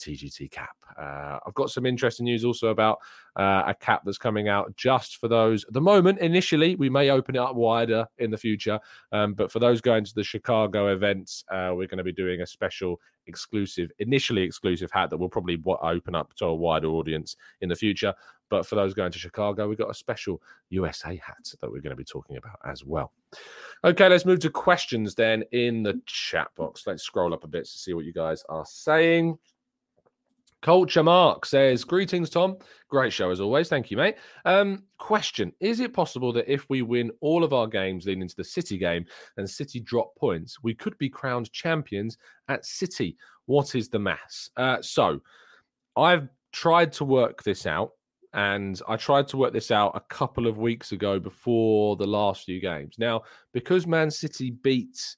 TGT 0.01 0.51
cap. 0.51 0.77
Uh, 0.99 1.39
I've 1.47 1.55
got 1.55 1.71
some 1.71 1.87
interesting 1.87 2.25
news 2.25 2.45
also 2.45 2.69
about 2.69 2.99
uh, 3.37 3.63
a 3.67 3.75
cap 3.75 4.03
that's 4.05 4.19
coming 4.19 4.49
out 4.49 4.75
just 4.77 5.19
for 5.19 5.29
those. 5.29 5.65
At 5.65 5.73
the 5.73 5.81
moment, 5.81 6.19
initially, 6.19 6.75
we 6.77 6.91
may 6.91 7.11
open 7.11 7.37
it 7.37 7.39
up 7.39 7.55
wider 7.55 8.07
in 8.19 8.31
the 8.31 8.39
future, 8.39 8.81
um, 9.13 9.35
but 9.35 9.53
for 9.53 9.59
those 9.59 9.81
going 9.81 10.05
to 10.05 10.15
the 10.15 10.25
Chicago 10.25 10.89
events, 10.89 11.45
uh, 11.51 11.73
we're 11.75 11.87
going 11.87 11.99
to 11.99 12.05
be 12.05 12.13
doing 12.13 12.41
a 12.41 12.47
special 12.47 13.01
exclusive, 13.27 13.91
initially 13.99 14.43
exclusive 14.43 14.91
hat 14.91 15.11
that 15.11 15.19
will 15.19 15.29
probably 15.29 15.63
open 15.83 16.15
up 16.15 16.35
to 16.35 16.47
a 16.47 16.55
wider 16.55 16.89
audience 16.89 17.37
in 17.61 17.69
the 17.69 17.77
future. 17.77 18.15
But 18.51 18.67
for 18.67 18.75
those 18.75 18.95
going 18.95 19.13
to 19.13 19.19
Chicago, 19.19 19.69
we've 19.69 19.79
got 19.79 19.91
a 19.91 19.95
special 19.95 20.43
USA 20.71 21.17
hat 21.25 21.55
that 21.61 21.71
we're 21.71 21.81
going 21.81 21.91
to 21.91 21.97
be 21.97 22.05
talking 22.05 22.37
about 22.37 22.59
as 22.67 22.85
well. 22.85 23.13
Okay, 23.85 24.09
let's 24.09 24.27
move 24.27 24.41
to 24.41 24.51
questions 24.51 25.15
then 25.15 25.45
in 25.53 25.85
the 25.85 26.01
chat 26.05 26.49
box. 26.57 26.83
Let's 26.87 27.05
scroll 27.05 27.33
up 27.33 27.45
a 27.45 27.49
bit 27.49 27.65
to 27.65 27.71
see 27.71 27.95
what 27.95 28.05
you 28.05 28.13
guys 28.13 28.45
are 28.49 28.67
saying. 28.67 29.39
Culture 30.63 31.03
Mark 31.03 31.47
says, 31.47 31.85
Greetings, 31.85 32.29
Tom. 32.29 32.57
Great 32.89 33.13
show 33.13 33.31
as 33.31 33.41
always. 33.41 33.69
Thank 33.69 33.91
you, 33.91 33.97
mate. 33.97 34.17
Um, 34.45 34.85
question 34.99 35.53
Is 35.61 35.81
it 35.81 35.95
possible 35.95 36.33
that 36.35 36.53
if 36.53 36.69
we 36.69 36.83
win 36.83 37.11
all 37.21 37.45
of 37.45 37.53
our 37.53 37.67
games 37.67 38.05
leading 38.05 38.23
into 38.23 38.37
the 38.37 38.45
City 38.45 38.77
game 38.77 39.07
and 39.37 39.49
City 39.49 39.81
drop 39.81 40.15
points, 40.17 40.63
we 40.63 40.75
could 40.75 40.97
be 40.99 41.09
crowned 41.09 41.51
champions 41.53 42.19
at 42.49 42.67
City? 42.67 43.17
What 43.47 43.75
is 43.75 43.89
the 43.89 43.99
maths? 43.99 44.51
Uh, 44.57 44.83
so 44.83 45.21
I've 45.97 46.29
tried 46.53 46.93
to 46.95 47.05
work 47.05 47.43
this 47.43 47.67
out, 47.67 47.93
and 48.35 48.81
I 48.87 48.97
tried 48.97 49.29
to 49.29 49.37
work 49.37 49.53
this 49.53 49.71
out 49.71 49.93
a 49.95 50.15
couple 50.15 50.47
of 50.47 50.59
weeks 50.59 50.93
ago 50.93 51.19
before 51.19 51.97
the 51.97 52.07
last 52.07 52.45
few 52.45 52.61
games. 52.61 52.97
Now, 52.99 53.23
because 53.53 53.87
Man 53.87 54.11
City 54.11 54.51
beat, 54.51 55.17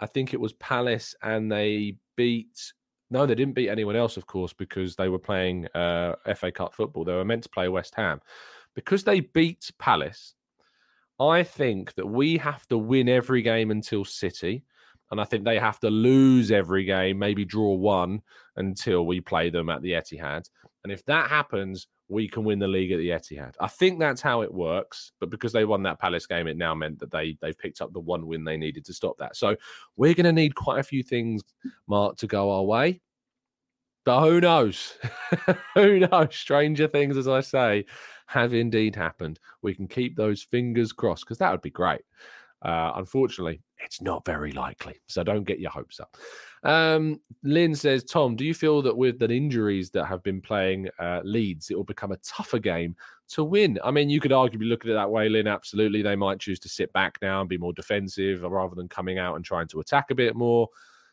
I 0.00 0.06
think 0.06 0.32
it 0.32 0.40
was 0.40 0.52
Palace, 0.54 1.14
and 1.22 1.50
they 1.50 1.96
beat 2.16 2.72
no, 3.10 3.26
they 3.26 3.34
didn't 3.34 3.54
beat 3.54 3.68
anyone 3.68 3.96
else, 3.96 4.16
of 4.16 4.26
course, 4.26 4.52
because 4.52 4.96
they 4.96 5.08
were 5.08 5.18
playing 5.18 5.66
uh, 5.74 6.14
FA 6.34 6.50
Cup 6.50 6.74
football. 6.74 7.04
They 7.04 7.14
were 7.14 7.24
meant 7.24 7.44
to 7.44 7.48
play 7.48 7.68
West 7.68 7.94
Ham. 7.94 8.20
Because 8.74 9.04
they 9.04 9.20
beat 9.20 9.70
Palace, 9.78 10.34
I 11.18 11.44
think 11.44 11.94
that 11.94 12.06
we 12.06 12.36
have 12.38 12.66
to 12.68 12.76
win 12.76 13.08
every 13.08 13.42
game 13.42 13.70
until 13.70 14.04
City. 14.04 14.64
And 15.10 15.20
I 15.20 15.24
think 15.24 15.44
they 15.44 15.58
have 15.58 15.78
to 15.80 15.90
lose 15.90 16.50
every 16.50 16.84
game, 16.84 17.18
maybe 17.18 17.44
draw 17.44 17.74
one 17.74 18.22
until 18.56 19.06
we 19.06 19.20
play 19.20 19.50
them 19.50 19.70
at 19.70 19.82
the 19.82 19.92
Etihad. 19.92 20.50
And 20.82 20.92
if 20.92 21.04
that 21.06 21.30
happens, 21.30 21.86
we 22.08 22.28
can 22.28 22.44
win 22.44 22.58
the 22.58 22.68
league 22.68 22.92
at 22.92 22.98
the 22.98 23.10
Etihad. 23.10 23.54
I 23.60 23.66
think 23.66 23.98
that's 23.98 24.20
how 24.20 24.42
it 24.42 24.52
works. 24.52 25.12
But 25.18 25.30
because 25.30 25.52
they 25.52 25.64
won 25.64 25.82
that 25.82 25.98
Palace 25.98 26.26
game, 26.26 26.46
it 26.46 26.56
now 26.56 26.74
meant 26.74 26.98
that 27.00 27.10
they 27.10 27.36
they've 27.40 27.58
picked 27.58 27.80
up 27.80 27.92
the 27.92 28.00
one 28.00 28.26
win 28.26 28.44
they 28.44 28.56
needed 28.56 28.84
to 28.86 28.92
stop 28.92 29.18
that. 29.18 29.36
So 29.36 29.56
we're 29.96 30.14
going 30.14 30.24
to 30.24 30.32
need 30.32 30.54
quite 30.54 30.78
a 30.78 30.84
few 30.84 31.02
things, 31.02 31.42
Mark, 31.88 32.16
to 32.18 32.26
go 32.26 32.52
our 32.52 32.62
way. 32.62 33.00
But 34.04 34.20
who 34.20 34.40
knows? 34.40 34.94
who 35.74 35.98
knows? 35.98 36.34
Stranger 36.34 36.86
things, 36.86 37.16
as 37.16 37.26
I 37.26 37.40
say, 37.40 37.86
have 38.26 38.54
indeed 38.54 38.94
happened. 38.94 39.40
We 39.62 39.74
can 39.74 39.88
keep 39.88 40.14
those 40.14 40.42
fingers 40.44 40.92
crossed 40.92 41.24
because 41.24 41.38
that 41.38 41.50
would 41.50 41.62
be 41.62 41.70
great. 41.70 42.02
Uh, 42.62 42.92
unfortunately, 42.96 43.60
it's 43.78 44.00
not 44.00 44.24
very 44.24 44.52
likely. 44.52 45.00
So 45.06 45.22
don't 45.22 45.44
get 45.44 45.60
your 45.60 45.70
hopes 45.70 46.00
up. 46.00 46.16
Um, 46.62 47.20
Lynn 47.42 47.74
says, 47.74 48.02
Tom, 48.02 48.34
do 48.34 48.44
you 48.44 48.54
feel 48.54 48.82
that 48.82 48.96
with 48.96 49.18
the 49.18 49.30
injuries 49.30 49.90
that 49.90 50.06
have 50.06 50.22
been 50.22 50.40
playing 50.40 50.88
uh, 50.98 51.20
Leeds, 51.22 51.70
it 51.70 51.76
will 51.76 51.84
become 51.84 52.12
a 52.12 52.16
tougher 52.18 52.58
game 52.58 52.96
to 53.28 53.44
win? 53.44 53.78
I 53.84 53.90
mean, 53.90 54.10
you 54.10 54.20
could 54.20 54.32
arguably 54.32 54.68
look 54.68 54.84
at 54.84 54.90
it 54.90 54.94
that 54.94 55.10
way, 55.10 55.28
Lynn. 55.28 55.46
Absolutely. 55.46 56.02
They 56.02 56.16
might 56.16 56.40
choose 56.40 56.58
to 56.60 56.68
sit 56.68 56.92
back 56.92 57.18
now 57.22 57.40
and 57.40 57.48
be 57.48 57.58
more 57.58 57.72
defensive 57.72 58.42
rather 58.42 58.74
than 58.74 58.88
coming 58.88 59.18
out 59.18 59.36
and 59.36 59.44
trying 59.44 59.68
to 59.68 59.80
attack 59.80 60.10
a 60.10 60.14
bit 60.14 60.34
more. 60.34 60.68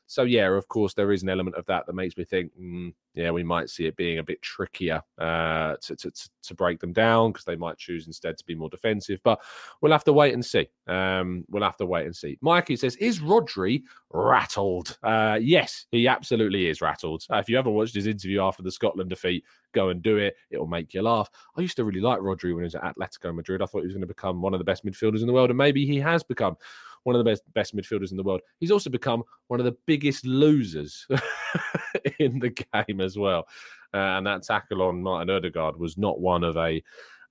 So 0.08 0.24
yeah, 0.24 0.50
of 0.50 0.68
course, 0.68 0.94
there 0.94 1.12
is 1.12 1.24
an 1.24 1.30
element 1.30 1.56
of 1.56 1.66
that 1.66 1.86
that 1.86 1.94
makes 1.94 2.18
me 2.18 2.24
think, 2.24 2.52
mm, 2.60 2.94
yeah, 3.13 3.32
we 3.32 3.44
might 3.44 3.70
see 3.70 3.86
it 3.86 3.96
being 3.96 4.20
a 4.20 4.24
bit 4.24 4.42
trickier 4.42 5.02
uh, 5.18 5.76
to, 5.82 5.96
to, 5.96 6.12
to 6.44 6.56
break 6.56 6.80
them 6.80 6.94
down 6.94 7.32
because 7.32 7.46
they 7.46 7.56
might 7.56 7.78
choose 7.78 8.08
instead 8.08 8.38
to 8.38 8.46
be 8.46 8.56
more 8.56 8.70
defensive. 8.70 9.20
But 9.24 9.39
we'll 9.82 9.92
have 9.92 10.04
to 10.06 10.13
wait 10.13 10.34
and 10.34 10.44
see. 10.46 10.68
Um, 10.88 11.46
we'll 11.50 11.63
have 11.63 11.78
to 11.78 11.86
wait 11.86 12.06
and 12.06 12.16
see. 12.16 12.38
Mikey 12.42 12.76
says, 12.76 12.96
"Is 12.98 13.20
Rodri 13.20 13.84
rattled?" 14.12 14.98
Uh, 15.04 15.39
yes, 15.42 15.86
he 15.92 16.08
absolutely 16.08 16.68
is 16.68 16.82
rattled. 16.82 17.26
Uh, 17.32 17.38
if 17.38 17.50
you 17.50 17.58
ever 17.58 17.70
watched 17.70 17.96
his 17.96 18.08
interview 18.08 18.42
after 18.42 18.63
the 18.63 18.72
Scotland 18.72 19.10
defeat, 19.10 19.44
go 19.74 19.89
and 19.89 20.02
do 20.02 20.18
it. 20.18 20.36
It 20.50 20.58
will 20.58 20.68
make 20.68 20.94
you 20.94 21.02
laugh. 21.02 21.30
I 21.58 21.62
used 21.62 21.78
to 21.78 21.86
really 21.86 22.02
like 22.02 22.20
Rodri 22.20 22.54
when 22.54 22.63
he 22.63 22.66
was 22.66 22.76
at 22.76 22.84
Atletico 22.84 23.34
Madrid. 23.34 23.62
I 23.62 23.66
thought 23.66 23.80
he 23.80 23.88
was 23.88 23.94
going 23.94 24.02
to 24.02 24.08
become 24.08 24.42
one 24.42 24.54
of 24.54 24.60
the 24.60 24.66
best 24.66 24.86
midfielders 24.86 25.22
in 25.22 25.28
the 25.28 25.34
world, 25.34 25.50
and 25.50 25.58
maybe 25.58 25.86
he 25.86 26.00
has 26.00 26.24
become 26.24 26.58
one 27.04 27.16
of 27.16 27.24
the 27.24 27.30
best 27.30 27.44
best 27.54 27.76
midfielders 27.76 28.12
in 28.12 28.18
the 28.18 28.24
world. 28.24 28.42
He's 28.60 28.72
also 28.72 28.89
become 28.89 29.24
one 29.48 29.60
of 29.60 29.66
the 29.66 29.78
biggest 29.86 30.26
losers 30.26 31.06
in 32.20 32.39
the 32.39 32.50
game 32.50 33.02
as 33.02 33.18
well. 33.18 33.48
Uh, 33.94 34.18
and 34.18 34.28
that 34.28 34.44
tackle 34.44 34.82
on 34.82 35.04
Martin 35.04 35.30
Odegaard 35.30 35.78
was 35.78 35.98
not 35.98 36.20
one 36.20 36.44
of 36.44 36.58
a 36.58 36.82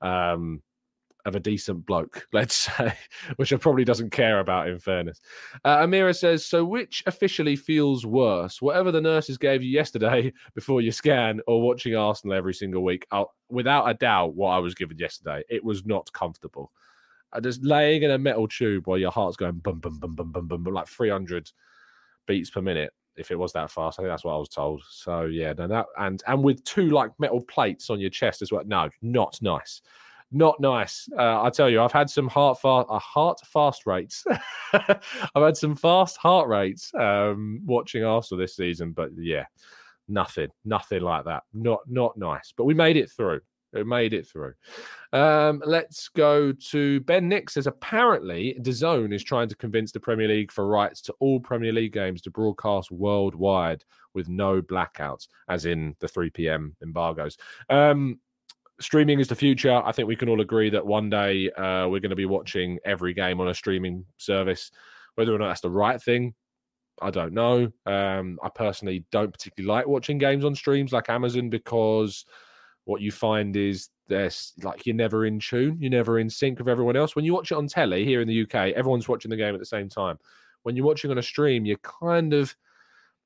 um, 0.00 0.62
of 1.24 1.36
a 1.36 1.40
decent 1.40 1.86
bloke, 1.86 2.26
let's 2.32 2.54
say, 2.54 2.94
which 3.36 3.52
I 3.52 3.56
probably 3.56 3.84
doesn't 3.84 4.10
care 4.10 4.40
about 4.40 4.68
in 4.68 4.78
fairness. 4.78 5.20
Uh, 5.64 5.78
Amira 5.78 6.16
says, 6.16 6.44
So 6.44 6.64
which 6.64 7.02
officially 7.06 7.56
feels 7.56 8.04
worse? 8.04 8.60
Whatever 8.60 8.90
the 8.90 9.00
nurses 9.00 9.38
gave 9.38 9.62
you 9.62 9.70
yesterday 9.70 10.32
before 10.54 10.80
your 10.80 10.92
scan 10.92 11.40
or 11.46 11.62
watching 11.62 11.94
Arsenal 11.94 12.36
every 12.36 12.54
single 12.54 12.82
week? 12.82 13.06
I'll, 13.10 13.32
without 13.48 13.88
a 13.88 13.94
doubt, 13.94 14.34
what 14.34 14.50
I 14.50 14.58
was 14.58 14.74
given 14.74 14.98
yesterday, 14.98 15.42
it 15.48 15.64
was 15.64 15.84
not 15.84 16.12
comfortable 16.12 16.72
just 17.40 17.64
laying 17.64 18.02
in 18.02 18.10
a 18.10 18.18
metal 18.18 18.46
tube 18.48 18.86
while 18.86 18.98
your 18.98 19.10
heart's 19.10 19.36
going 19.36 19.54
bum 19.54 19.78
bum 19.80 19.98
bum 19.98 20.14
bum 20.14 20.32
bum 20.32 20.48
bum, 20.48 20.62
bum 20.62 20.74
like 20.74 20.88
300 20.88 21.50
beats 22.26 22.50
per 22.50 22.60
minute. 22.60 22.92
If 23.16 23.30
it 23.30 23.38
was 23.38 23.52
that 23.52 23.70
fast, 23.70 23.98
I 23.98 24.02
think 24.02 24.10
that's 24.10 24.24
what 24.24 24.34
I 24.34 24.38
was 24.38 24.48
told. 24.48 24.82
So 24.88 25.24
yeah, 25.24 25.52
no, 25.52 25.68
that 25.68 25.86
and 25.98 26.22
and 26.26 26.42
with 26.42 26.64
two 26.64 26.90
like 26.90 27.10
metal 27.18 27.42
plates 27.42 27.90
on 27.90 28.00
your 28.00 28.10
chest 28.10 28.40
as 28.40 28.50
well. 28.50 28.62
No, 28.64 28.88
not 29.02 29.38
nice, 29.42 29.82
not 30.30 30.58
nice. 30.60 31.08
Uh, 31.16 31.42
I 31.42 31.50
tell 31.50 31.68
you, 31.68 31.82
I've 31.82 31.92
had 31.92 32.08
some 32.08 32.26
heart 32.26 32.58
fast, 32.58 32.86
uh, 32.88 32.98
heart 32.98 33.40
fast 33.44 33.84
rates. 33.84 34.24
I've 34.72 35.02
had 35.34 35.58
some 35.58 35.74
fast 35.74 36.16
heart 36.16 36.48
rates 36.48 36.90
um, 36.98 37.60
watching 37.66 38.02
Arsenal 38.02 38.40
this 38.40 38.56
season, 38.56 38.92
but 38.92 39.10
yeah, 39.14 39.44
nothing, 40.08 40.48
nothing 40.64 41.02
like 41.02 41.26
that. 41.26 41.42
Not 41.52 41.80
not 41.86 42.16
nice. 42.16 42.54
But 42.56 42.64
we 42.64 42.72
made 42.72 42.96
it 42.96 43.10
through. 43.10 43.40
Who 43.72 43.84
made 43.84 44.12
it 44.12 44.26
through. 44.26 44.54
Um, 45.12 45.62
let's 45.64 46.08
go 46.08 46.52
to 46.52 47.00
Ben 47.00 47.28
Nick 47.28 47.48
says 47.48 47.66
apparently 47.66 48.56
DAZN 48.60 49.14
is 49.14 49.24
trying 49.24 49.48
to 49.48 49.56
convince 49.56 49.92
the 49.92 50.00
Premier 50.00 50.28
League 50.28 50.52
for 50.52 50.66
rights 50.66 51.00
to 51.02 51.14
all 51.20 51.40
Premier 51.40 51.72
League 51.72 51.92
games 51.92 52.20
to 52.22 52.30
broadcast 52.30 52.90
worldwide 52.90 53.84
with 54.14 54.28
no 54.28 54.60
blackouts, 54.60 55.28
as 55.48 55.64
in 55.64 55.96
the 56.00 56.08
3 56.08 56.30
p.m. 56.30 56.76
embargoes. 56.82 57.38
Um, 57.70 58.20
streaming 58.80 59.20
is 59.20 59.28
the 59.28 59.34
future. 59.34 59.82
I 59.84 59.92
think 59.92 60.08
we 60.08 60.16
can 60.16 60.28
all 60.28 60.40
agree 60.40 60.70
that 60.70 60.84
one 60.84 61.08
day 61.08 61.50
uh, 61.52 61.88
we're 61.88 62.00
going 62.00 62.10
to 62.10 62.16
be 62.16 62.26
watching 62.26 62.78
every 62.84 63.14
game 63.14 63.40
on 63.40 63.48
a 63.48 63.54
streaming 63.54 64.04
service. 64.18 64.70
Whether 65.14 65.34
or 65.34 65.38
not 65.38 65.48
that's 65.48 65.60
the 65.60 65.70
right 65.70 66.00
thing, 66.02 66.34
I 67.00 67.10
don't 67.10 67.32
know. 67.32 67.70
Um, 67.86 68.38
I 68.42 68.48
personally 68.48 69.04
don't 69.10 69.32
particularly 69.32 69.68
like 69.68 69.86
watching 69.86 70.18
games 70.18 70.44
on 70.44 70.54
streams 70.54 70.92
like 70.92 71.08
Amazon 71.08 71.48
because 71.48 72.24
what 72.84 73.00
you 73.00 73.12
find 73.12 73.56
is 73.56 73.88
there's 74.08 74.52
like 74.62 74.86
you're 74.86 74.96
never 74.96 75.24
in 75.26 75.38
tune, 75.38 75.76
you're 75.80 75.90
never 75.90 76.18
in 76.18 76.28
sync 76.28 76.58
with 76.58 76.68
everyone 76.68 76.96
else. 76.96 77.16
When 77.16 77.24
you 77.24 77.32
watch 77.32 77.52
it 77.52 77.56
on 77.56 77.66
telly 77.66 78.04
here 78.04 78.20
in 78.20 78.28
the 78.28 78.42
UK, 78.42 78.72
everyone's 78.74 79.08
watching 79.08 79.30
the 79.30 79.36
game 79.36 79.54
at 79.54 79.60
the 79.60 79.66
same 79.66 79.88
time. 79.88 80.18
When 80.62 80.76
you're 80.76 80.86
watching 80.86 81.10
on 81.10 81.18
a 81.18 81.22
stream, 81.22 81.64
you're 81.64 81.78
kind 81.78 82.32
of 82.32 82.54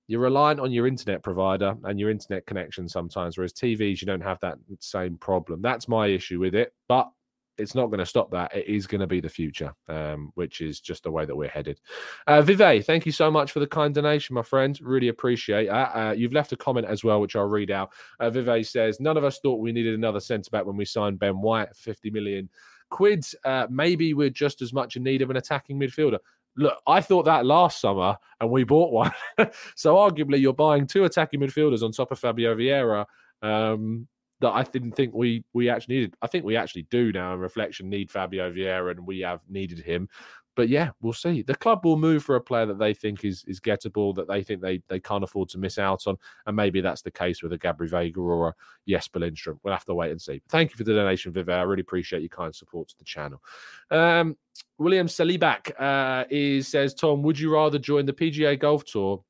you're 0.09 0.21
reliant 0.21 0.61
on 0.61 0.71
your 0.71 0.87
internet 0.87 1.23
provider 1.23 1.77
and 1.85 1.99
your 1.99 2.11
internet 2.11 2.47
connection 2.47 2.89
sometimes, 2.89 3.37
whereas 3.37 3.53
TVs 3.53 4.01
you 4.01 4.07
don't 4.07 4.21
have 4.21 4.39
that 4.41 4.57
same 4.79 5.19
problem. 5.19 5.63
That's 5.63 5.89
my 5.89 6.07
issue 6.07 6.39
with 6.39 6.55
it. 6.55 6.73
But 6.89 7.11
it's 7.59 7.75
not 7.75 7.87
going 7.87 7.99
to 7.99 8.07
stop 8.07 8.31
that. 8.31 8.55
It 8.55 8.67
is 8.67 8.87
going 8.87 9.01
to 9.01 9.07
be 9.07 9.21
the 9.21 9.29
future, 9.29 9.73
um, 9.89 10.31
which 10.35 10.61
is 10.61 10.81
just 10.81 11.05
the 11.05 11.11
way 11.11 11.25
that 11.25 11.37
we're 11.37 11.49
headed. 11.49 11.81
Uh, 12.27 12.43
Vive, 12.43 12.85
thank 12.85 13.07
you 13.07 13.13
so 13.13 13.31
much 13.31 13.53
for 13.53 13.61
the 13.61 13.67
kind 13.67 13.95
donation, 13.95 14.35
my 14.35 14.43
friend. 14.43 14.79
Really 14.83 15.09
appreciate 15.09 15.69
that. 15.69 15.97
Uh, 15.97 16.13
you've 16.13 16.33
left 16.33 16.53
a 16.53 16.57
comment 16.57 16.87
as 16.87 17.05
well, 17.05 17.21
which 17.21 17.37
I'll 17.37 17.45
read 17.45 17.71
out. 17.71 17.93
Uh, 18.21 18.31
Vive 18.31 18.67
says, 18.67 19.01
None 19.01 19.17
of 19.17 19.25
us 19.25 19.39
thought 19.41 19.61
we 19.61 19.73
needed 19.73 19.95
another 19.95 20.21
centre 20.21 20.51
back 20.51 20.67
when 20.67 20.77
we 20.77 20.85
signed 20.85 21.19
Ben 21.19 21.41
White, 21.41 21.75
50 21.75 22.11
million 22.11 22.49
quid. 22.91 23.25
Uh, 23.45 23.67
maybe 23.71 24.15
we're 24.15 24.31
just 24.31 24.63
as 24.63 24.73
much 24.73 24.97
in 24.97 25.03
need 25.03 25.23
of 25.23 25.31
an 25.31 25.37
attacking 25.37 25.79
midfielder. 25.79 26.19
Look, 26.57 26.79
I 26.87 27.03
thought 27.03 27.25
that 27.27 27.45
last 27.45 27.81
summer 27.81 28.17
and 28.41 28.51
we 28.51 28.65
bought 28.65 28.93
one. 28.93 29.13
so 29.75 29.97
arguably, 29.97 30.41
you're 30.41 30.55
buying 30.55 30.87
two 30.87 31.05
attacking 31.05 31.41
midfielders 31.41 31.83
on 31.83 31.93
top 31.93 32.13
of 32.13 32.19
Fabio 32.19 32.55
Vieira. 32.55 33.05
Um, 33.43 34.09
that 34.41 34.51
I 34.51 34.63
didn't 34.63 34.93
think 34.93 35.15
we 35.15 35.45
we 35.53 35.69
actually 35.69 35.97
needed. 35.97 36.17
I 36.23 36.27
think 36.27 36.45
we 36.45 36.57
actually 36.57 36.87
do 36.91 37.13
now 37.13 37.35
in 37.35 37.41
reflection 37.41 37.89
need 37.89 38.11
Fabio 38.11 38.53
Vieira 38.53 38.91
and 38.91 39.07
we 39.07 39.21
have 39.21 39.41
needed 39.49 39.79
him. 39.79 40.09
But 40.57 40.71
yeah, 40.71 40.91
we'll 41.03 41.13
see. 41.13 41.43
The 41.43 41.55
club 41.55 41.85
will 41.85 41.99
move 41.99 42.25
for 42.25 42.35
a 42.37 42.41
player 42.41 42.65
that 42.67 42.79
they 42.79 42.95
think 42.95 43.25
is 43.25 43.45
is 43.47 43.61
gettable, 43.61 44.15
that 44.17 44.27
they 44.27 44.43
think 44.43 44.63
they 44.63 44.83
they 44.89 44.99
can't 44.99 45.23
afford 45.23 45.51
to 45.51 45.59
miss 45.59 45.79
out 45.79 46.07
on, 46.07 46.17
and 46.47 46.57
maybe 46.57 46.81
that's 46.81 47.03
the 47.03 47.11
case 47.11 47.43
with 47.43 47.53
a 47.53 47.59
Gabri 47.59 47.91
Veiga 47.91 48.17
or 48.19 48.49
a 48.49 48.55
Jesper 48.89 49.21
Lindstrom. 49.21 49.61
We'll 49.63 49.75
have 49.75 49.85
to 49.85 49.95
wait 49.95 50.11
and 50.11 50.21
see. 50.21 50.41
Thank 50.49 50.71
you 50.71 50.77
for 50.77 50.85
the 50.85 50.95
donation, 50.95 51.33
Vive. 51.33 51.51
I 51.51 51.63
really 51.63 51.83
appreciate 51.83 52.23
your 52.23 52.31
kind 52.31 52.55
support 52.55 52.89
to 52.89 52.99
the 52.99 53.05
channel. 53.05 53.43
Um, 53.91 54.37
William 54.79 55.07
Salibak 55.07 55.79
uh, 55.79 56.25
is 56.31 56.69
says, 56.69 56.95
Tom, 56.95 57.23
would 57.23 57.39
you 57.39 57.53
rather 57.53 57.79
join 57.79 58.07
the 58.07 58.15
PGA 58.15 58.59
Golf 58.59 58.85
Tour 58.87 59.23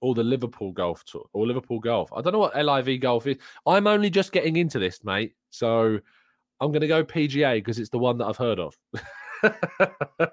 or 0.00 0.14
the 0.14 0.22
Liverpool 0.22 0.72
Golf 0.72 1.04
Tour 1.04 1.26
or 1.32 1.46
Liverpool 1.46 1.80
Golf. 1.80 2.12
I 2.12 2.20
don't 2.20 2.32
know 2.32 2.38
what 2.38 2.56
LIV 2.56 3.00
Golf 3.00 3.26
is. 3.26 3.36
I'm 3.66 3.86
only 3.86 4.10
just 4.10 4.32
getting 4.32 4.56
into 4.56 4.78
this, 4.78 5.02
mate. 5.04 5.34
So 5.50 5.98
I'm 6.60 6.72
going 6.72 6.82
to 6.82 6.88
go 6.88 7.04
PGA 7.04 7.56
because 7.56 7.78
it's 7.78 7.90
the 7.90 7.98
one 7.98 8.18
that 8.18 8.26
I've 8.26 8.36
heard 8.36 8.58
of. 8.58 8.76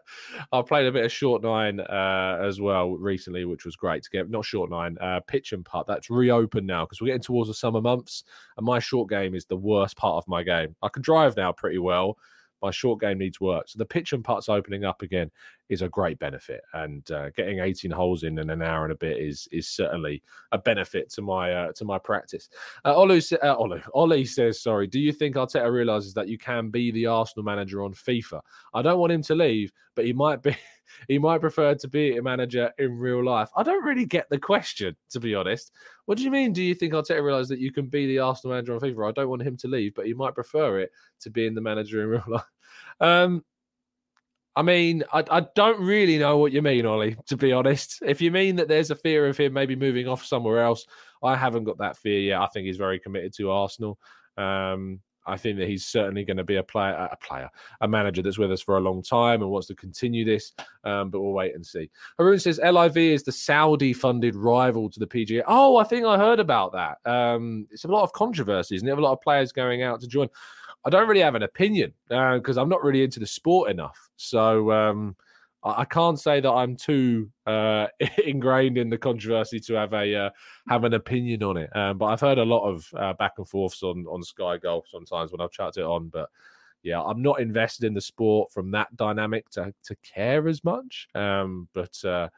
I 0.52 0.62
played 0.62 0.88
a 0.88 0.92
bit 0.92 1.06
of 1.06 1.12
short 1.12 1.44
nine 1.44 1.80
uh, 1.80 2.40
as 2.42 2.60
well 2.60 2.92
recently, 2.92 3.46
which 3.46 3.66
was 3.66 3.76
great 3.76 4.04
to 4.04 4.10
get. 4.10 4.30
Not 4.30 4.46
short 4.46 4.70
nine, 4.70 4.98
uh, 5.00 5.20
pitch 5.28 5.54
and 5.54 5.64
putt. 5.64 5.86
That's 5.88 6.10
reopened 6.10 6.68
now 6.68 6.86
because 6.86 7.02
we're 7.02 7.08
getting 7.08 7.22
towards 7.22 7.50
the 7.50 7.54
summer 7.54 7.82
months, 7.82 8.24
and 8.58 8.66
my 8.66 8.80
short 8.80 9.10
game 9.10 9.36
is 9.36 9.46
the 9.46 9.58
worst 9.58 9.98
part 9.98 10.18
of 10.18 10.28
my 10.28 10.44
game. 10.44 10.76
I 10.82 10.90
can 10.90 11.04
drive 11.04 11.38
now 11.38 11.52
pretty 11.52 11.78
well, 11.78 12.18
my 12.62 12.72
short 12.72 13.00
game 13.00 13.20
needs 13.20 13.40
work. 13.40 13.68
So 13.68 13.78
the 13.78 13.86
pitch 13.86 14.14
and 14.14 14.24
putts 14.24 14.50
opening 14.50 14.86
up 14.86 15.02
again 15.02 15.30
is 15.70 15.82
a 15.82 15.90
great 15.90 16.20
benefit, 16.20 16.62
and 16.74 17.10
uh, 17.12 17.30
getting 17.32 17.60
18 17.60 17.92
holes 17.92 18.24
in 18.24 18.38
in 18.38 18.50
an 18.50 18.62
hour 18.62 18.84
and 18.84 18.92
a 18.92 18.98
bit 18.98 19.18
is 19.18 19.48
is 19.52 19.68
certainly 19.68 20.22
a 20.52 20.58
benefit 20.58 21.10
to 21.12 21.22
my 21.22 21.52
uh, 21.52 21.72
to 21.74 21.86
my 21.86 21.98
practice. 21.98 22.50
Uh, 22.84 22.94
Olu, 22.94 23.34
uh, 23.42 23.56
Olu, 23.58 23.82
Ollie 23.94 24.26
says, 24.26 24.62
"Sorry, 24.62 24.88
do 24.88 25.00
you 25.00 25.12
think 25.12 25.36
Arteta 25.36 25.72
realizes 25.72 26.14
that 26.14 26.28
you 26.28 26.38
can 26.38 26.70
be 26.70 26.92
the 26.92 27.08
Arsenal 27.08 27.44
manager 27.44 27.84
on 27.84 27.94
FIFA? 27.94 28.42
I 28.74 28.82
don't 28.82 29.00
want 29.00 29.12
him 29.12 29.24
to 29.24 29.36
leave, 29.36 29.72
but 29.96 30.06
he 30.06 30.14
might 30.14 30.42
be." 30.42 30.56
he 31.08 31.18
might 31.18 31.42
prefer 31.42 31.74
to 31.74 31.88
be 31.88 32.18
a 32.18 32.22
manager 32.22 32.72
in 32.78 32.98
real 32.98 33.24
life. 33.24 33.50
I 33.56 33.64
don't 33.64 33.84
really 33.84 34.06
get 34.06 34.30
the 34.30 34.38
question, 34.38 34.96
to 35.10 35.20
be 35.20 35.34
honest. 35.34 35.72
What 36.06 36.18
do 36.18 36.24
you 36.24 36.32
mean? 36.32 36.54
Do 36.54 36.62
you 36.62 36.76
think 36.76 36.94
Arteta 36.94 37.24
realised 37.24 37.50
that 37.50 37.60
you 37.60 37.72
can 37.72 37.88
be 37.88 38.06
the 38.06 38.20
Arsenal 38.20 38.56
manager 38.56 38.76
on 38.76 38.82
FIFA? 38.82 39.10
I 39.10 39.12
don't 39.12 39.30
want 39.30 39.42
him 39.42 39.58
to 39.58 39.68
leave, 39.68 39.96
but 39.96 40.06
he 40.06 40.14
might 40.14 40.36
prefer 40.36 40.80
it 40.80 40.92
to 41.22 41.32
being 41.32 41.56
the 41.56 41.62
manager 41.62 42.04
in 42.04 42.10
real 42.10 42.24
life. 42.28 42.44
Um, 43.00 43.44
I 44.56 44.62
mean, 44.62 45.04
I, 45.12 45.24
I 45.30 45.42
don't 45.56 45.80
really 45.82 46.18
know 46.18 46.38
what 46.38 46.54
you 46.54 46.62
mean, 46.62 46.86
Ollie, 46.86 47.18
to 47.28 47.36
be 47.36 47.52
honest. 47.52 48.00
If 48.06 48.22
you 48.22 48.32
mean 48.32 48.56
that 48.56 48.68
there's 48.68 48.92
a 48.92 48.96
fear 48.96 49.28
of 49.28 49.38
him 49.38 49.54
maybe 49.54 49.76
moving 49.76 50.08
off 50.08 50.26
somewhere 50.26 50.64
else, 50.64 50.86
I 51.22 51.36
haven't 51.36 51.66
got 51.66 51.78
that 51.80 51.98
fear 51.98 52.20
yet. 52.20 52.42
I 52.42 52.48
think 52.48 52.66
he's 52.66 52.78
very 52.78 53.00
committed 53.00 53.34
to 53.36 53.52
Arsenal. 53.52 54.00
Um, 54.38 55.02
I 55.28 55.38
think 55.38 55.58
that 55.58 55.68
he's 55.68 55.86
certainly 55.86 56.24
going 56.24 56.38
to 56.38 56.44
be 56.44 56.58
a 56.58 56.64
player, 56.64 56.94
a 57.12 57.18
player, 57.18 57.50
a 57.82 57.88
manager 57.88 58.22
that's 58.22 58.38
with 58.38 58.52
us 58.52 58.62
for 58.62 58.78
a 58.78 58.82
long 58.82 59.02
time 59.02 59.42
and 59.42 59.50
wants 59.50 59.68
to 59.68 59.76
continue 59.76 60.24
this. 60.24 60.54
Um, 60.84 61.10
but 61.10 61.22
we'll 61.22 61.34
wait 61.34 61.56
and 61.56 61.66
see. 61.66 61.90
Haroon 62.18 62.40
says 62.40 62.60
LIV 62.64 62.98
is 62.98 63.24
the 63.24 63.32
Saudi-funded 63.32 64.36
rival 64.36 64.90
to 64.90 65.00
the 65.00 65.08
PGA. 65.08 65.44
Oh, 65.48 65.78
I 65.78 65.84
think 65.84 66.06
I 66.06 66.18
heard 66.18 66.40
about 66.40 66.74
that. 66.74 66.98
Um, 67.10 67.68
it's 67.72 67.86
a 67.86 67.90
lot 67.90 68.04
of 68.04 68.14
controversies, 68.14 68.82
and 68.82 68.90
have 68.90 69.00
a 69.00 69.02
lot 69.02 69.14
of 69.14 69.22
players 69.22 69.52
going 69.52 69.82
out 69.82 70.00
to 70.02 70.08
join. 70.08 70.30
I 70.86 70.90
don't 70.92 71.08
really 71.08 71.22
have 71.22 71.36
an 71.36 71.44
opinion 71.44 71.94
because 72.08 72.58
uh, 72.58 72.62
I'm 72.62 72.70
not 72.70 72.84
really 72.84 73.04
into 73.04 73.20
the 73.20 73.26
sport 73.26 73.72
enough. 73.72 74.10
So 74.18 74.72
um, 74.72 75.16
I, 75.64 75.82
I, 75.82 75.86
can't 75.86 76.20
say 76.20 76.40
that 76.40 76.52
I'm 76.52 76.76
too 76.76 77.32
uh, 77.48 77.88
ingrained 78.26 78.78
in 78.78 78.90
the 78.90 78.98
controversy 78.98 79.60
to 79.62 79.74
have 79.74 79.94
a 79.94 80.16
uh, 80.16 80.30
have 80.70 80.84
an 80.84 80.94
opinion 80.94 81.42
on 81.44 81.58
it. 81.58 81.76
Um, 81.76 81.98
but 81.98 82.06
I've 82.06 82.22
heard 82.22 82.38
a 82.38 82.46
lot 82.46 82.70
of 82.70 82.88
uh, 82.96 83.14
back 83.14 83.34
and 83.38 83.50
forths 83.50 83.82
on 83.82 84.06
on 84.08 84.22
Sky 84.22 84.58
Golf 84.58 84.86
sometimes 84.92 85.32
when 85.32 85.42
I've 85.42 85.52
chatted 85.52 85.82
it 85.82 85.88
on. 85.88 86.10
But 86.10 86.30
yeah, 86.84 87.02
I'm 87.02 87.24
not 87.24 87.42
invested 87.42 87.86
in 87.86 87.96
the 87.96 88.02
sport 88.02 88.52
from 88.52 88.70
that 88.72 88.96
dynamic 88.96 89.50
to 89.52 89.74
to 89.86 89.96
care 90.04 90.48
as 90.48 90.64
much. 90.64 91.08
Um, 91.16 91.68
but 91.74 91.98
uh, 92.06 92.30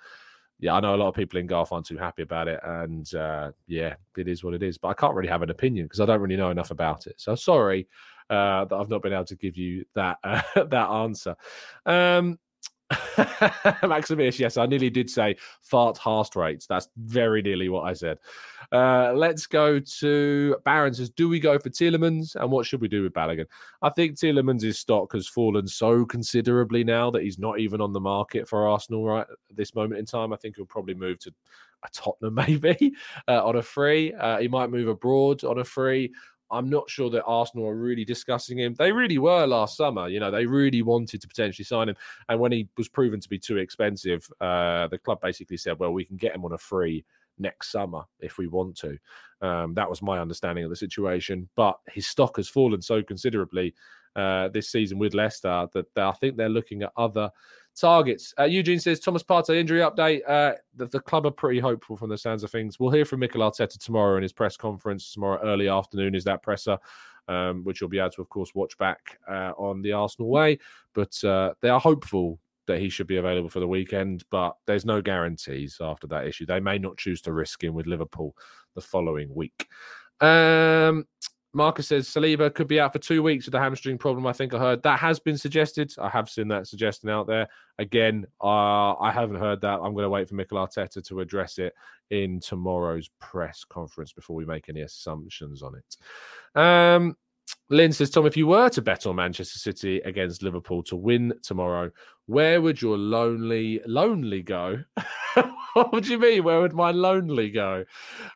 yeah, 0.59 0.73
I 0.73 0.79
know 0.79 0.95
a 0.95 0.97
lot 0.97 1.09
of 1.09 1.15
people 1.15 1.37
in 1.37 1.47
golf 1.47 1.73
aren't 1.73 1.85
too 1.85 1.97
happy 1.97 2.21
about 2.21 2.47
it, 2.47 2.61
and 2.63 3.13
uh, 3.13 3.51
yeah, 3.67 3.95
it 4.17 4.29
is 4.29 4.41
what 4.41 4.53
it 4.53 4.63
is. 4.63 4.77
But 4.77 4.87
I 4.87 4.93
can't 4.93 5.15
really 5.15 5.29
have 5.29 5.41
an 5.41 5.49
opinion 5.49 5.85
because 5.85 5.99
I 5.99 6.05
don't 6.05 6.21
really 6.21 6.37
know 6.37 6.49
enough 6.49 6.71
about 6.71 7.07
it. 7.07 7.15
So 7.17 7.35
sorry 7.35 7.89
uh, 8.29 8.65
that 8.65 8.75
I've 8.75 8.89
not 8.89 9.01
been 9.01 9.13
able 9.13 9.25
to 9.25 9.35
give 9.35 9.57
you 9.57 9.85
that 9.95 10.17
uh, 10.23 10.41
that 10.55 10.89
answer. 10.89 11.35
Um, 11.85 12.39
Maximus, 13.83 14.39
yes, 14.39 14.55
I 14.55 14.65
nearly 14.65 14.89
did 14.89 15.09
say 15.09 15.35
fart 15.61 15.97
heart 15.97 16.35
rates. 16.35 16.67
That's 16.67 16.87
very 16.97 17.41
nearly 17.41 17.67
what 17.69 17.83
I 17.83 17.93
said. 17.93 18.17
Uh, 18.71 19.13
let's 19.13 19.45
go 19.45 19.79
to 19.79 20.55
Baron 20.63 20.93
says, 20.93 21.09
Do 21.09 21.29
we 21.29 21.39
go 21.39 21.57
for 21.59 21.69
Tielemans 21.69 22.35
and 22.35 22.51
what 22.51 22.65
should 22.65 22.81
we 22.81 22.87
do 22.87 23.03
with 23.03 23.13
Balogun? 23.13 23.45
I 23.81 23.89
think 23.89 24.15
Tielemans' 24.15 24.75
stock 24.75 25.13
has 25.13 25.27
fallen 25.27 25.67
so 25.67 26.05
considerably 26.05 26.83
now 26.83 27.11
that 27.11 27.23
he's 27.23 27.39
not 27.39 27.59
even 27.59 27.81
on 27.81 27.93
the 27.93 27.99
market 27.99 28.47
for 28.47 28.67
Arsenal 28.67 29.05
right 29.05 29.27
at 29.49 29.55
this 29.55 29.75
moment 29.75 29.99
in 29.99 30.05
time. 30.05 30.31
I 30.31 30.37
think 30.37 30.55
he'll 30.55 30.65
probably 30.65 30.95
move 30.95 31.19
to 31.19 31.33
a 31.83 31.89
Tottenham 31.91 32.35
maybe 32.47 32.93
uh, 33.27 33.45
on 33.45 33.57
a 33.57 33.63
free. 33.63 34.13
Uh, 34.13 34.39
he 34.39 34.47
might 34.47 34.69
move 34.69 34.87
abroad 34.87 35.43
on 35.43 35.59
a 35.59 35.63
free. 35.63 36.13
I'm 36.51 36.69
not 36.69 36.89
sure 36.89 37.09
that 37.09 37.23
Arsenal 37.25 37.67
are 37.67 37.75
really 37.75 38.05
discussing 38.05 38.59
him. 38.59 38.75
They 38.75 38.91
really 38.91 39.17
were 39.17 39.45
last 39.45 39.77
summer. 39.77 40.07
You 40.07 40.19
know, 40.19 40.31
they 40.31 40.45
really 40.45 40.81
wanted 40.81 41.21
to 41.21 41.27
potentially 41.27 41.65
sign 41.65 41.89
him. 41.89 41.95
And 42.29 42.39
when 42.39 42.51
he 42.51 42.69
was 42.77 42.87
proven 42.87 43.19
to 43.19 43.29
be 43.29 43.39
too 43.39 43.57
expensive, 43.57 44.27
uh, 44.41 44.87
the 44.87 44.97
club 44.97 45.19
basically 45.21 45.57
said, 45.57 45.79
well, 45.79 45.91
we 45.91 46.05
can 46.05 46.17
get 46.17 46.35
him 46.35 46.45
on 46.45 46.53
a 46.53 46.57
free 46.57 47.05
next 47.39 47.71
summer 47.71 48.03
if 48.19 48.37
we 48.37 48.47
want 48.47 48.75
to. 48.77 48.97
Um, 49.41 49.73
that 49.75 49.89
was 49.89 50.01
my 50.01 50.19
understanding 50.19 50.63
of 50.63 50.69
the 50.69 50.75
situation. 50.75 51.49
But 51.55 51.77
his 51.87 52.07
stock 52.07 52.37
has 52.37 52.49
fallen 52.49 52.81
so 52.81 53.03
considerably 53.03 53.73
uh, 54.15 54.47
this 54.49 54.69
season 54.69 54.97
with 54.97 55.13
Leicester 55.13 55.67
that 55.73 55.85
I 55.95 56.11
think 56.13 56.37
they're 56.37 56.49
looking 56.49 56.83
at 56.83 56.91
other 56.97 57.29
targets. 57.79 58.33
Uh, 58.39 58.43
Eugene 58.43 58.79
says 58.79 58.99
Thomas 58.99 59.23
Partey 59.23 59.57
injury 59.57 59.79
update. 59.81 60.21
Uh, 60.27 60.53
the, 60.75 60.85
the, 60.87 60.99
club 60.99 61.25
are 61.25 61.31
pretty 61.31 61.59
hopeful 61.59 61.95
from 61.95 62.09
the 62.09 62.17
sounds 62.17 62.43
of 62.43 62.51
things. 62.51 62.79
We'll 62.79 62.91
hear 62.91 63.05
from 63.05 63.19
Mikel 63.19 63.41
Arteta 63.41 63.77
tomorrow 63.77 64.17
in 64.17 64.23
his 64.23 64.33
press 64.33 64.57
conference. 64.57 65.13
Tomorrow 65.13 65.39
early 65.43 65.67
afternoon 65.67 66.15
is 66.15 66.23
that 66.25 66.43
presser, 66.43 66.77
um, 67.27 67.63
which 67.63 67.81
you'll 67.81 67.89
be 67.89 67.99
able 67.99 68.11
to, 68.11 68.21
of 68.21 68.29
course, 68.29 68.53
watch 68.55 68.77
back 68.77 69.19
uh, 69.29 69.53
on 69.57 69.81
the 69.81 69.93
Arsenal 69.93 70.29
way. 70.29 70.59
But 70.93 71.23
uh, 71.23 71.53
they 71.61 71.69
are 71.69 71.79
hopeful 71.79 72.39
that 72.67 72.79
he 72.79 72.89
should 72.89 73.07
be 73.07 73.17
available 73.17 73.49
for 73.49 73.59
the 73.59 73.67
weekend, 73.67 74.25
but 74.29 74.55
there's 74.65 74.85
no 74.85 75.01
guarantees 75.01 75.77
after 75.79 76.05
that 76.07 76.27
issue. 76.27 76.45
They 76.45 76.59
may 76.59 76.77
not 76.77 76.97
choose 76.97 77.21
to 77.21 77.33
risk 77.33 77.63
him 77.63 77.73
with 77.73 77.87
Liverpool 77.87 78.35
the 78.75 78.81
following 78.81 79.33
week. 79.33 79.67
Um, 80.19 81.05
Marcus 81.57 81.87
says 81.87 82.07
Saliba 82.07 82.53
could 82.53 82.67
be 82.67 82.79
out 82.79 82.93
for 82.93 82.99
two 82.99 83.23
weeks 83.23 83.45
with 83.45 83.55
a 83.55 83.59
hamstring 83.59 83.97
problem. 83.97 84.27
I 84.27 84.31
think 84.31 84.53
I 84.53 84.59
heard 84.59 84.83
that 84.83 84.99
has 84.99 85.19
been 85.19 85.37
suggested. 85.37 85.91
I 85.99 86.07
have 86.07 86.29
seen 86.29 86.47
that 86.49 86.67
suggestion 86.67 87.09
out 87.09 87.25
there. 87.25 87.47
Again, 87.79 88.27
uh, 88.41 88.93
I 88.93 89.11
haven't 89.11 89.39
heard 89.39 89.61
that. 89.61 89.79
I'm 89.79 89.93
going 89.93 90.03
to 90.03 90.09
wait 90.09 90.29
for 90.29 90.35
Mikel 90.35 90.59
Arteta 90.59 91.05
to 91.07 91.19
address 91.19 91.57
it 91.57 91.73
in 92.11 92.39
tomorrow's 92.39 93.09
press 93.19 93.65
conference 93.67 94.13
before 94.13 94.35
we 94.35 94.45
make 94.45 94.69
any 94.69 94.81
assumptions 94.81 95.63
on 95.63 95.73
it. 95.75 96.59
Um, 96.59 97.17
Lynn 97.69 97.91
says, 97.91 98.11
Tom, 98.11 98.25
if 98.27 98.37
you 98.37 98.47
were 98.47 98.69
to 98.69 98.81
bet 98.81 99.07
on 99.07 99.15
Manchester 99.15 99.57
City 99.57 99.99
against 100.01 100.43
Liverpool 100.43 100.83
to 100.83 100.95
win 100.95 101.33
tomorrow, 101.41 101.91
where 102.27 102.61
would 102.61 102.81
your 102.81 102.97
lonely, 102.97 103.81
lonely 103.85 104.43
go? 104.43 104.83
what 105.73 106.03
do 106.03 106.11
you 106.11 106.19
mean? 106.19 106.43
Where 106.43 106.61
would 106.61 106.73
my 106.73 106.91
lonely 106.91 107.49
go? 107.49 107.85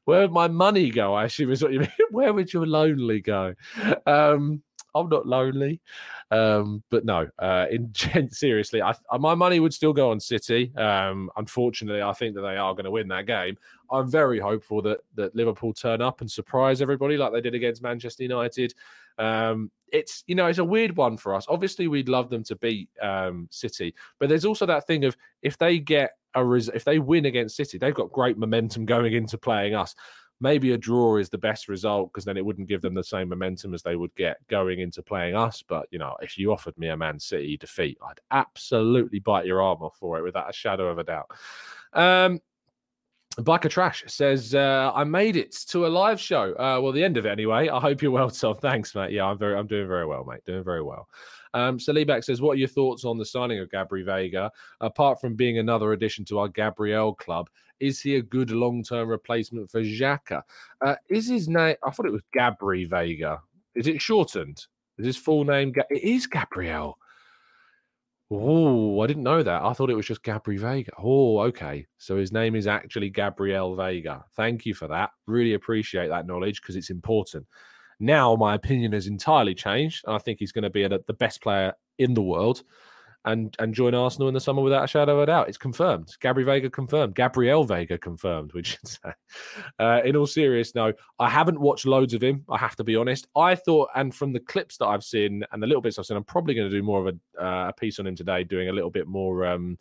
Where 0.06 0.22
would 0.22 0.32
my 0.32 0.48
money 0.48 0.90
go? 0.90 1.14
I 1.14 1.26
assume 1.26 1.52
is 1.52 1.62
what 1.62 1.74
you 1.74 1.80
mean. 1.82 1.90
Where 2.10 2.34
would 2.34 2.52
your 2.52 2.66
lonely 2.66 3.22
go? 3.22 3.54
Um, 4.06 4.64
I'm 4.94 5.10
not 5.10 5.26
lonely, 5.26 5.80
um, 6.32 6.84
but 6.90 7.06
no. 7.06 7.28
Uh, 7.40 7.66
in 7.72 7.94
seriously, 8.32 8.82
I, 8.82 8.94
my 9.20 9.36
money 9.36 9.60
would 9.60 9.74
still 9.74 9.94
go 9.94 10.12
on 10.12 10.20
City. 10.20 10.76
Um, 10.76 11.30
unfortunately, 11.38 12.02
I 12.02 12.14
think 12.14 12.36
that 12.36 12.42
they 12.42 12.58
are 12.58 12.74
going 12.74 12.86
to 12.86 12.92
win 12.92 13.08
that 13.10 13.26
game. 13.26 13.58
I'm 13.90 14.10
very 14.10 14.40
hopeful 14.40 14.82
that 14.84 15.00
that 15.16 15.36
Liverpool 15.36 15.74
turn 15.74 16.02
up 16.02 16.22
and 16.22 16.30
surprise 16.30 16.82
everybody 16.82 17.18
like 17.18 17.34
they 17.34 17.42
did 17.42 17.56
against 17.56 17.82
Manchester 17.82 18.24
United. 18.24 18.74
Um, 19.18 19.72
it's 19.92 20.24
you 20.28 20.36
know 20.36 20.48
it's 20.48 20.60
a 20.60 20.64
weird 20.64 20.96
one 20.96 21.18
for 21.18 21.36
us. 21.36 21.46
Obviously, 21.50 21.88
we'd 21.88 22.10
love 22.10 22.30
them 22.30 22.44
to 22.46 22.56
beat 22.56 22.90
um, 23.02 23.48
City, 23.52 23.94
but 24.20 24.30
there's 24.30 24.46
also 24.46 24.66
that 24.66 24.88
thing 24.88 25.06
of 25.06 25.16
if 25.42 25.58
they 25.58 25.80
get 25.80 26.12
a 26.34 26.44
res- 26.44 26.70
if 26.70 26.84
they 26.84 27.00
win 27.00 27.26
against 27.26 27.56
City, 27.56 27.78
they've 27.78 27.94
got 27.94 28.12
great 28.12 28.38
momentum 28.38 28.86
going 28.86 29.14
into 29.14 29.38
playing 29.38 29.76
us. 29.76 29.96
Maybe 30.40 30.72
a 30.72 30.78
draw 30.78 31.18
is 31.18 31.30
the 31.30 31.38
best 31.38 31.68
result 31.68 32.12
because 32.12 32.26
then 32.26 32.36
it 32.36 32.44
wouldn't 32.44 32.68
give 32.68 32.82
them 32.82 32.96
the 32.96 33.04
same 33.04 33.30
momentum 33.30 33.76
as 33.76 33.84
they 33.84 33.96
would 33.96 34.16
get 34.16 34.38
going 34.48 34.80
into 34.80 35.04
playing 35.04 35.36
us. 35.36 35.62
But 35.62 35.88
you 35.92 36.00
know, 36.00 36.16
if 36.22 36.38
you 36.38 36.52
offered 36.52 36.78
me 36.78 36.88
a 36.88 36.98
Man 36.98 37.20
City 37.20 37.58
defeat, 37.58 37.98
I'd 38.08 38.22
absolutely 38.32 39.20
bite 39.20 39.46
your 39.46 39.62
arm 39.62 39.82
off 39.82 39.98
for 40.00 40.18
it 40.18 40.24
without 40.24 40.50
a 40.50 40.54
shadow 40.54 40.88
of 40.88 40.98
a 40.98 41.04
doubt. 41.04 41.30
Um, 41.94 42.40
Biker 43.38 43.70
Trash 43.70 44.04
says, 44.08 44.54
uh, 44.54 44.92
I 44.94 45.04
made 45.06 45.38
it 45.38 45.52
to 45.70 45.86
a 45.86 45.88
live 45.88 46.20
show. 46.20 46.54
Uh, 46.54 46.80
well, 46.82 46.92
the 46.92 47.04
end 47.04 47.18
of 47.18 47.26
it 47.26 47.30
anyway. 47.30 47.70
I 47.70 47.80
hope 47.80 48.02
you're 48.02 48.12
well, 48.12 48.30
Tom. 48.30 48.58
Thanks, 48.58 48.94
mate. 48.94 49.12
Yeah, 49.12 49.26
I'm 49.26 49.38
very 49.38 49.58
I'm 49.58 49.68
doing 49.68 49.88
very 49.88 50.06
well, 50.06 50.26
mate. 50.26 50.44
Doing 50.46 50.64
very 50.64 50.82
well. 50.82 51.08
Um, 51.54 51.78
Salibak 51.78 52.24
says, 52.24 52.42
What 52.42 52.52
are 52.52 52.60
your 52.60 52.68
thoughts 52.68 53.06
on 53.06 53.18
the 53.18 53.26
signing 53.26 53.60
of 53.60 53.70
Gabri 53.70 54.06
Veiga? 54.06 54.50
Apart 54.82 55.22
from 55.22 55.36
being 55.36 55.60
another 55.60 55.94
addition 55.94 56.26
to 56.26 56.40
our 56.40 56.50
Gabriel 56.50 57.14
club, 57.14 57.50
is 57.80 58.02
he 58.02 58.18
a 58.18 58.22
good 58.22 58.52
long 58.52 58.84
term 58.84 59.08
replacement 59.08 59.72
for 59.72 59.82
Xhaka? 59.82 60.44
Uh, 60.82 60.96
is 61.10 61.28
his 61.28 61.48
name, 61.48 61.76
I 61.84 61.90
thought 61.90 62.06
it 62.06 62.12
was 62.12 62.22
Gabri 62.36 62.88
Veiga. 62.88 63.40
Is 63.76 63.88
it 63.88 64.02
shortened? 64.02 64.66
Is 64.98 65.06
his 65.06 65.18
full 65.18 65.46
name? 65.46 65.74
It 65.90 66.04
is 66.04 66.28
Gabriel. 66.28 66.98
Oh, 68.34 69.02
I 69.02 69.08
didn't 69.08 69.24
know 69.24 69.44
that. 69.44 69.62
I 69.62 69.74
thought 69.74 69.90
it 69.90 69.96
was 69.96 70.06
just 70.06 70.24
Gabri 70.24 70.58
Veiga. 70.58 70.90
Oh, 70.98 71.40
okay. 71.42 71.86
So 71.98 72.16
his 72.16 72.32
name 72.32 72.56
is 72.56 72.66
actually 72.66 73.10
Gabriel 73.10 73.76
Veiga. 73.76 74.24
Thank 74.38 74.66
you 74.66 74.74
for 74.74 74.88
that. 74.88 75.10
Really 75.28 75.54
appreciate 75.54 76.08
that 76.08 76.26
knowledge 76.26 76.62
because 76.62 76.78
it's 76.78 76.90
important. 76.90 77.46
Now 78.00 78.38
my 78.38 78.56
opinion 78.56 78.94
has 78.94 79.08
entirely 79.08 79.54
changed, 79.54 80.06
and 80.08 80.16
I 80.16 80.18
think 80.18 80.40
he's 80.40 80.54
going 80.54 80.64
to 80.64 80.70
be 80.70 80.84
a, 80.84 80.90
the 80.90 81.14
best 81.14 81.42
player 81.42 81.74
in 82.00 82.14
the 82.14 82.22
world 82.22 82.64
and 83.26 83.56
and 83.60 83.74
join 83.74 83.94
Arsenal 83.94 84.28
in 84.28 84.34
the 84.34 84.40
summer 84.40 84.62
without 84.62 84.84
a 84.84 84.88
shadow 84.88 85.18
of 85.18 85.24
a 85.24 85.26
doubt. 85.28 85.50
It's 85.50 85.58
confirmed. 85.58 86.16
Gabri 86.22 86.46
Veiga 86.46 86.72
confirmed. 86.72 87.16
Gabriel 87.16 87.66
Veiga 87.68 88.00
confirmed, 88.00 88.52
we 88.54 88.64
should 88.64 88.88
say. 88.88 89.14
Uh, 89.80 90.02
in 90.04 90.16
all 90.16 90.28
seriousness, 90.28 90.76
no, 90.76 90.94
I 91.20 91.30
haven't 91.30 91.60
watched 91.60 91.86
loads 91.86 92.14
of 92.14 92.24
him. 92.24 92.44
I 92.50 92.58
have 92.58 92.76
to 92.78 92.84
be 92.84 92.96
honest. 92.96 93.28
I 93.36 93.56
thought, 93.56 93.90
and 93.96 94.14
from 94.14 94.34
the 94.34 94.40
clips 94.40 94.78
that 94.78 94.88
I've 94.88 95.04
seen 95.04 95.44
and 95.52 95.62
the 95.62 95.68
little 95.68 95.82
bits 95.82 96.00
I've 96.00 96.06
seen, 96.06 96.18
I'm 96.18 96.24
probably 96.24 96.54
going 96.54 96.70
to 96.70 96.76
do 96.76 96.84
more 96.84 97.08
of 97.08 97.16
a, 97.16 97.44
uh, 97.44 97.70
a 97.70 97.74
piece 97.74 98.00
on 98.00 98.08
him 98.08 98.16
today, 98.16 98.44
doing 98.44 98.70
a 98.70 98.74
little 98.74 98.90
bit 98.90 99.08
more 99.08 99.46
um, 99.46 99.78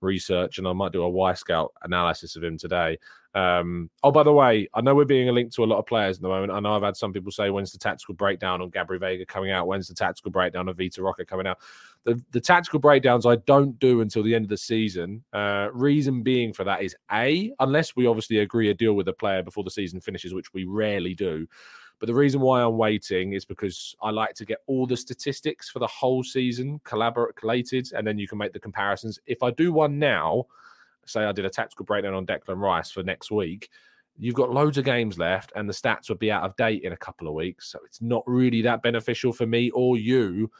research, 0.00 0.58
and 0.58 0.68
I 0.68 0.72
might 0.72 0.92
do 0.92 1.04
a 1.04 1.10
Wyscout 1.10 1.68
analysis 1.82 2.36
of 2.36 2.44
him 2.44 2.58
today. 2.58 2.98
Um, 3.34 3.90
oh, 4.04 4.12
by 4.12 4.22
the 4.22 4.32
way, 4.32 4.68
I 4.74 4.80
know 4.80 4.94
we're 4.94 5.04
being 5.04 5.32
linked 5.34 5.54
to 5.54 5.64
a 5.64 5.66
lot 5.66 5.78
of 5.78 5.86
players 5.86 6.18
at 6.18 6.22
the 6.22 6.28
moment. 6.28 6.52
I 6.52 6.60
know 6.60 6.76
I've 6.76 6.82
had 6.82 6.96
some 6.96 7.12
people 7.12 7.32
say, 7.32 7.50
when's 7.50 7.72
the 7.72 7.78
tactical 7.78 8.14
breakdown 8.14 8.62
on 8.62 8.70
Gabri 8.70 9.00
Veiga 9.00 9.26
coming 9.26 9.50
out? 9.50 9.66
When's 9.66 9.88
the 9.88 9.94
tactical 9.94 10.30
breakdown 10.30 10.68
of 10.68 10.76
Vitor 10.76 11.00
Roque 11.00 11.26
coming 11.26 11.46
out? 11.46 11.58
The, 12.04 12.22
the 12.30 12.40
tactical 12.40 12.78
breakdowns 12.78 13.26
I 13.26 13.36
don't 13.36 13.78
do 13.80 14.02
until 14.02 14.22
the 14.22 14.34
end 14.34 14.44
of 14.44 14.50
the 14.50 14.56
season. 14.56 15.24
Uh, 15.32 15.68
reason 15.72 16.22
being 16.22 16.52
for 16.52 16.62
that 16.64 16.82
is 16.82 16.94
A, 17.10 17.52
unless 17.58 17.96
we 17.96 18.06
obviously 18.06 18.38
agree 18.38 18.70
a 18.70 18.74
deal 18.74 18.94
with 18.94 19.08
a 19.08 19.12
player 19.12 19.42
before 19.42 19.64
the 19.64 19.70
season 19.70 20.00
finishes, 20.00 20.32
which 20.32 20.54
we 20.54 20.64
rarely 20.64 21.14
do. 21.14 21.46
But 21.98 22.06
the 22.06 22.14
reason 22.14 22.40
why 22.40 22.62
I'm 22.62 22.76
waiting 22.76 23.32
is 23.32 23.44
because 23.44 23.96
I 24.02 24.10
like 24.10 24.34
to 24.34 24.44
get 24.44 24.58
all 24.66 24.86
the 24.86 24.96
statistics 24.96 25.70
for 25.70 25.78
the 25.78 25.86
whole 25.86 26.22
season 26.22 26.80
collaborated, 26.84 27.92
and 27.96 28.06
then 28.06 28.18
you 28.18 28.28
can 28.28 28.38
make 28.38 28.52
the 28.52 28.60
comparisons. 28.60 29.18
If 29.26 29.42
I 29.42 29.50
do 29.52 29.72
one 29.72 29.98
now, 29.98 30.46
say 31.06 31.24
I 31.24 31.32
did 31.32 31.44
a 31.44 31.50
tactical 31.50 31.84
breakdown 31.84 32.14
on 32.14 32.26
Declan 32.26 32.58
Rice 32.58 32.90
for 32.90 33.02
next 33.02 33.30
week, 33.30 33.70
you've 34.16 34.34
got 34.34 34.52
loads 34.52 34.78
of 34.78 34.84
games 34.84 35.18
left 35.18 35.52
and 35.56 35.68
the 35.68 35.72
stats 35.72 36.08
would 36.08 36.18
be 36.18 36.30
out 36.30 36.44
of 36.44 36.56
date 36.56 36.82
in 36.82 36.92
a 36.92 36.96
couple 36.96 37.26
of 37.28 37.34
weeks. 37.34 37.70
So 37.70 37.80
it's 37.84 38.00
not 38.00 38.22
really 38.26 38.62
that 38.62 38.82
beneficial 38.82 39.32
for 39.32 39.46
me 39.46 39.70
or 39.70 39.96
you 39.96 40.50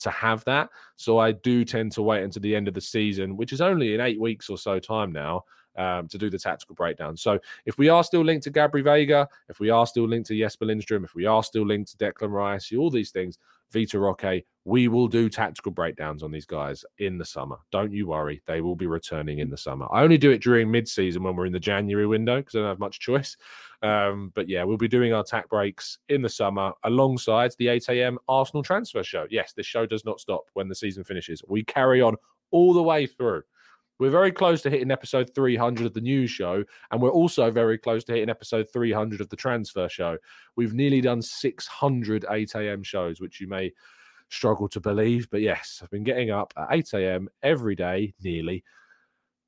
to 0.00 0.10
have 0.10 0.44
that. 0.44 0.70
So 0.96 1.18
I 1.18 1.32
do 1.32 1.64
tend 1.64 1.92
to 1.92 2.02
wait 2.02 2.24
until 2.24 2.42
the 2.42 2.54
end 2.54 2.68
of 2.68 2.74
the 2.74 2.80
season, 2.80 3.36
which 3.36 3.52
is 3.52 3.60
only 3.60 3.94
in 3.94 4.00
eight 4.00 4.20
weeks 4.20 4.48
or 4.50 4.58
so 4.58 4.78
time 4.78 5.12
now. 5.12 5.44
Um, 5.76 6.06
to 6.06 6.18
do 6.18 6.30
the 6.30 6.38
tactical 6.38 6.76
breakdown. 6.76 7.16
So 7.16 7.40
if 7.66 7.78
we 7.78 7.88
are 7.88 8.04
still 8.04 8.24
linked 8.24 8.44
to 8.44 8.52
Gabri 8.52 8.84
Veiga, 8.84 9.26
if 9.48 9.58
we 9.58 9.70
are 9.70 9.88
still 9.88 10.06
linked 10.06 10.28
to 10.28 10.38
Jesper 10.38 10.66
Lindstrom, 10.66 11.04
if 11.04 11.16
we 11.16 11.26
are 11.26 11.42
still 11.42 11.66
linked 11.66 11.90
to 11.90 11.96
Declan 11.96 12.30
Rice, 12.30 12.72
all 12.72 12.90
these 12.90 13.10
things, 13.10 13.38
Vitor 13.74 14.00
Roque, 14.00 14.44
we 14.64 14.88
will 14.88 15.08
do 15.08 15.28
tactical 15.28 15.72
breakdowns 15.72 16.22
on 16.22 16.30
these 16.30 16.46
guys 16.46 16.84
in 16.98 17.18
the 17.18 17.24
summer. 17.24 17.56
Don't 17.70 17.92
you 17.92 18.06
worry. 18.06 18.42
They 18.46 18.60
will 18.60 18.76
be 18.76 18.86
returning 18.86 19.40
in 19.40 19.50
the 19.50 19.56
summer. 19.56 19.86
I 19.92 20.02
only 20.02 20.16
do 20.16 20.30
it 20.30 20.42
during 20.42 20.70
mid 20.70 20.88
season 20.88 21.22
when 21.22 21.36
we're 21.36 21.46
in 21.46 21.52
the 21.52 21.60
January 21.60 22.06
window 22.06 22.38
because 22.38 22.54
I 22.54 22.58
don't 22.60 22.68
have 22.68 22.78
much 22.78 23.00
choice. 23.00 23.36
Um, 23.82 24.32
but 24.34 24.48
yeah, 24.48 24.64
we'll 24.64 24.78
be 24.78 24.88
doing 24.88 25.12
our 25.12 25.24
tack 25.24 25.50
breaks 25.50 25.98
in 26.08 26.22
the 26.22 26.28
summer 26.28 26.72
alongside 26.84 27.52
the 27.58 27.68
8 27.68 27.88
a.m. 27.90 28.18
Arsenal 28.28 28.62
transfer 28.62 29.02
show. 29.02 29.26
Yes, 29.28 29.52
this 29.52 29.66
show 29.66 29.84
does 29.84 30.04
not 30.04 30.20
stop 30.20 30.44
when 30.54 30.68
the 30.68 30.74
season 30.74 31.04
finishes. 31.04 31.42
We 31.46 31.64
carry 31.64 32.00
on 32.00 32.16
all 32.50 32.72
the 32.72 32.82
way 32.82 33.06
through. 33.06 33.42
We're 33.98 34.10
very 34.10 34.32
close 34.32 34.60
to 34.62 34.70
hitting 34.70 34.90
episode 34.90 35.30
300 35.34 35.86
of 35.86 35.94
the 35.94 36.00
news 36.00 36.30
show, 36.30 36.64
and 36.90 37.00
we're 37.00 37.10
also 37.10 37.50
very 37.50 37.78
close 37.78 38.04
to 38.04 38.12
hitting 38.12 38.30
episode 38.30 38.66
300 38.72 39.20
of 39.20 39.28
the 39.28 39.36
transfer 39.36 39.88
show. 39.88 40.18
We've 40.56 40.74
nearly 40.74 41.00
done 41.00 41.22
600 41.22 42.24
8 42.28 42.54
a.m. 42.56 42.82
shows, 42.82 43.20
which 43.20 43.40
you 43.40 43.46
may 43.46 43.72
struggle 44.28 44.68
to 44.68 44.80
believe, 44.80 45.28
but 45.30 45.42
yes, 45.42 45.80
I've 45.82 45.90
been 45.90 46.04
getting 46.04 46.30
up 46.30 46.52
at 46.56 46.68
8 46.70 46.92
a.m. 46.94 47.28
every 47.42 47.76
day, 47.76 48.14
nearly, 48.22 48.64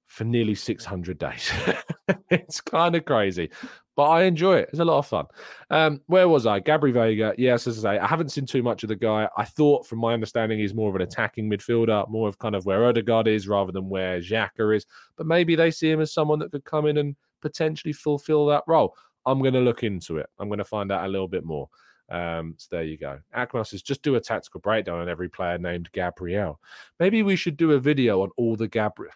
for 0.07 0.25
nearly 0.25 0.55
600 0.55 1.19
days. 1.19 1.51
it's 2.31 2.61
kind 2.61 2.95
of 2.95 3.05
crazy, 3.05 3.51
but 3.97 4.05
I 4.05 4.25
enjoy 4.25 4.59
it. 4.59 4.69
It's 4.71 4.79
a 4.79 4.85
lot 4.85 4.99
of 4.99 5.07
fun. 5.07 5.27
Um, 5.71 6.03
where 6.07 6.29
was 6.29 6.47
I? 6.47 6.61
Gabri 6.61 6.93
Veiga. 6.93 7.35
Yes, 7.39 7.67
as 7.67 7.85
I 7.85 7.95
say, 7.95 7.99
I 7.99 8.07
haven't 8.07 8.31
seen 8.31 8.45
too 8.45 8.63
much 8.63 8.83
of 8.83 8.89
the 8.89 8.97
guy. 8.97 9.29
I 9.37 9.45
thought, 9.45 9.87
from 9.87 9.99
my 10.01 10.13
understanding, 10.13 10.59
he's 10.59 10.75
more 10.75 10.91
of 10.91 10.95
an 10.95 11.03
attacking 11.03 11.51
midfielder, 11.51 12.09
more 12.11 12.29
of 12.29 12.39
kind 12.39 12.55
of 12.55 12.67
where 12.67 12.85
Odegaard 12.85 13.27
is 13.27 13.49
rather 13.49 13.73
than 13.73 13.89
where 13.89 14.21
Xhaka 14.21 14.77
is. 14.77 14.85
But 15.17 15.27
maybe 15.27 15.57
they 15.57 15.71
see 15.71 15.91
him 15.91 16.03
as 16.03 16.13
someone 16.13 16.39
that 16.41 16.53
could 16.53 16.65
come 16.65 16.87
in 16.87 16.99
and 16.99 17.17
potentially 17.41 17.93
fulfill 17.93 18.47
that 18.47 18.65
role. 18.67 18.95
I'm 19.25 19.41
going 19.41 19.55
to 19.55 19.61
look 19.61 19.83
into 19.83 20.19
it. 20.19 20.29
I'm 20.39 20.49
going 20.49 20.59
to 20.59 20.65
find 20.65 20.93
out 20.93 21.07
a 21.07 21.09
little 21.09 21.29
bit 21.29 21.45
more. 21.45 21.69
Um, 22.09 22.55
so 22.59 22.69
there 22.71 22.85
you 22.85 22.99
go. 22.99 23.19
Akmas 23.37 23.69
says 23.69 23.83
just 23.83 24.03
do 24.03 24.15
a 24.15 24.21
tactical 24.21 24.61
breakdown 24.61 25.01
on 25.01 25.09
every 25.09 25.29
player 25.29 25.59
named 25.59 25.91
Gabriel. 25.93 26.61
Maybe 27.01 27.23
we 27.23 27.35
should 27.35 27.57
do 27.57 27.73
a 27.73 27.81
video 27.81 28.23
on 28.23 28.31
all 28.37 28.57
the 28.57 28.69
Gabriel. 28.69 29.13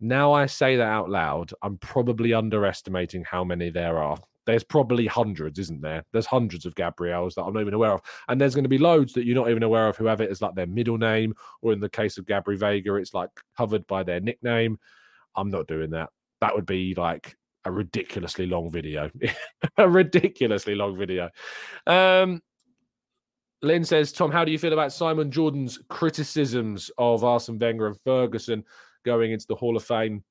Now 0.00 0.32
I 0.32 0.46
say 0.46 0.76
that 0.76 0.88
out 0.88 1.08
loud, 1.08 1.52
I'm 1.62 1.78
probably 1.78 2.34
underestimating 2.34 3.24
how 3.24 3.44
many 3.44 3.70
there 3.70 3.98
are. 3.98 4.18
There's 4.44 4.62
probably 4.62 5.06
hundreds, 5.06 5.58
isn't 5.58 5.80
there? 5.80 6.04
There's 6.12 6.26
hundreds 6.26 6.66
of 6.66 6.74
Gabriels 6.76 7.34
that 7.34 7.42
I'm 7.42 7.54
not 7.54 7.62
even 7.62 7.74
aware 7.74 7.92
of. 7.92 8.02
And 8.28 8.40
there's 8.40 8.54
going 8.54 8.64
to 8.64 8.68
be 8.68 8.78
loads 8.78 9.12
that 9.14 9.24
you're 9.24 9.34
not 9.34 9.50
even 9.50 9.64
aware 9.64 9.88
of 9.88 9.96
who 9.96 10.06
have 10.06 10.20
it 10.20 10.30
as 10.30 10.40
like 10.40 10.54
their 10.54 10.66
middle 10.66 10.98
name, 10.98 11.34
or 11.62 11.72
in 11.72 11.80
the 11.80 11.88
case 11.88 12.16
of 12.16 12.26
Gabri 12.26 12.56
Veiga, 12.56 13.00
it's 13.00 13.14
like 13.14 13.30
covered 13.56 13.86
by 13.88 14.04
their 14.04 14.20
nickname. 14.20 14.78
I'm 15.34 15.50
not 15.50 15.66
doing 15.66 15.90
that. 15.90 16.10
That 16.40 16.54
would 16.54 16.66
be 16.66 16.94
like 16.94 17.36
a 17.64 17.72
ridiculously 17.72 18.46
long 18.46 18.70
video. 18.70 19.10
a 19.78 19.88
ridiculously 19.88 20.76
long 20.76 20.96
video. 20.96 21.28
Um, 21.86 22.40
Lynn 23.62 23.84
says, 23.84 24.12
Tom, 24.12 24.30
how 24.30 24.44
do 24.44 24.52
you 24.52 24.58
feel 24.58 24.74
about 24.74 24.92
Simon 24.92 25.30
Jordan's 25.30 25.80
criticisms 25.88 26.90
of 26.98 27.24
Arsene 27.24 27.58
Wenger 27.58 27.88
and 27.88 28.00
Ferguson 28.00 28.64
going 29.06 29.32
into 29.32 29.46
the 29.46 29.54
Hall 29.54 29.76
of 29.76 29.84
Fame. 29.84 30.22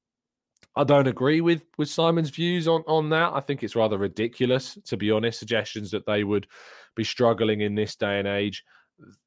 I 0.76 0.84
don't 0.84 1.08
agree 1.08 1.42
with 1.42 1.64
with 1.78 1.90
Simon's 1.90 2.30
views 2.30 2.68
on 2.68 2.84
on 2.86 3.10
that. 3.10 3.32
I 3.34 3.40
think 3.40 3.64
it's 3.64 3.76
rather 3.76 3.98
ridiculous, 3.98 4.78
to 4.86 4.98
be 4.98 5.10
honest. 5.10 5.40
Suggestions 5.40 5.90
that 5.92 6.06
they 6.06 6.24
would 6.24 6.48
be 6.96 7.04
struggling 7.04 7.62
in 7.62 7.74
this 7.74 7.96
day 7.96 8.20
and 8.20 8.28
age. 8.28 8.64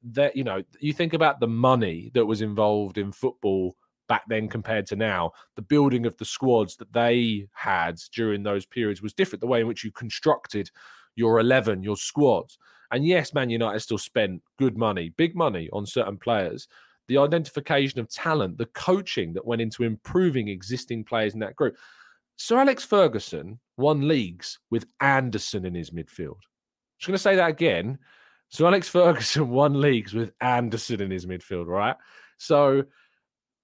That 0.03 0.35
you 0.35 0.43
know, 0.43 0.63
you 0.79 0.93
think 0.93 1.13
about 1.13 1.39
the 1.39 1.47
money 1.47 2.11
that 2.13 2.25
was 2.25 2.41
involved 2.41 2.97
in 2.97 3.11
football 3.11 3.75
back 4.07 4.23
then 4.27 4.47
compared 4.47 4.85
to 4.87 4.95
now. 4.95 5.31
The 5.55 5.61
building 5.61 6.05
of 6.05 6.15
the 6.17 6.25
squads 6.25 6.75
that 6.77 6.93
they 6.93 7.47
had 7.53 7.99
during 8.13 8.43
those 8.43 8.65
periods 8.65 9.01
was 9.01 9.13
different. 9.13 9.41
The 9.41 9.47
way 9.47 9.61
in 9.61 9.67
which 9.67 9.83
you 9.83 9.91
constructed 9.91 10.69
your 11.15 11.39
eleven, 11.39 11.83
your 11.83 11.97
squads. 11.97 12.59
And 12.91 13.05
yes, 13.05 13.33
Man 13.33 13.49
United 13.49 13.79
still 13.81 13.99
spent 13.99 14.41
good 14.57 14.77
money, 14.77 15.09
big 15.09 15.35
money 15.35 15.69
on 15.73 15.85
certain 15.85 16.17
players 16.17 16.67
the 17.09 17.17
identification 17.17 17.99
of 17.99 18.07
talent, 18.07 18.57
the 18.57 18.67
coaching 18.67 19.33
that 19.33 19.45
went 19.45 19.61
into 19.61 19.83
improving 19.83 20.47
existing 20.47 21.03
players 21.03 21.33
in 21.33 21.39
that 21.39 21.55
group. 21.55 21.75
Sir 22.37 22.59
Alex 22.59 22.85
Ferguson 22.85 23.59
won 23.77 24.07
leagues 24.07 24.59
with 24.69 24.85
Anderson 25.01 25.65
in 25.65 25.73
his 25.73 25.89
midfield. 25.89 26.37
I'm 26.37 26.99
just 26.99 27.07
going 27.07 27.15
to 27.15 27.17
say 27.17 27.35
that 27.35 27.49
again. 27.49 27.97
Sir 28.49 28.67
Alex 28.67 28.87
Ferguson 28.89 29.49
won 29.49 29.81
leagues 29.81 30.13
with 30.13 30.31
Anderson 30.39 31.01
in 31.01 31.11
his 31.11 31.25
midfield, 31.25 31.65
right? 31.65 31.95
So 32.37 32.83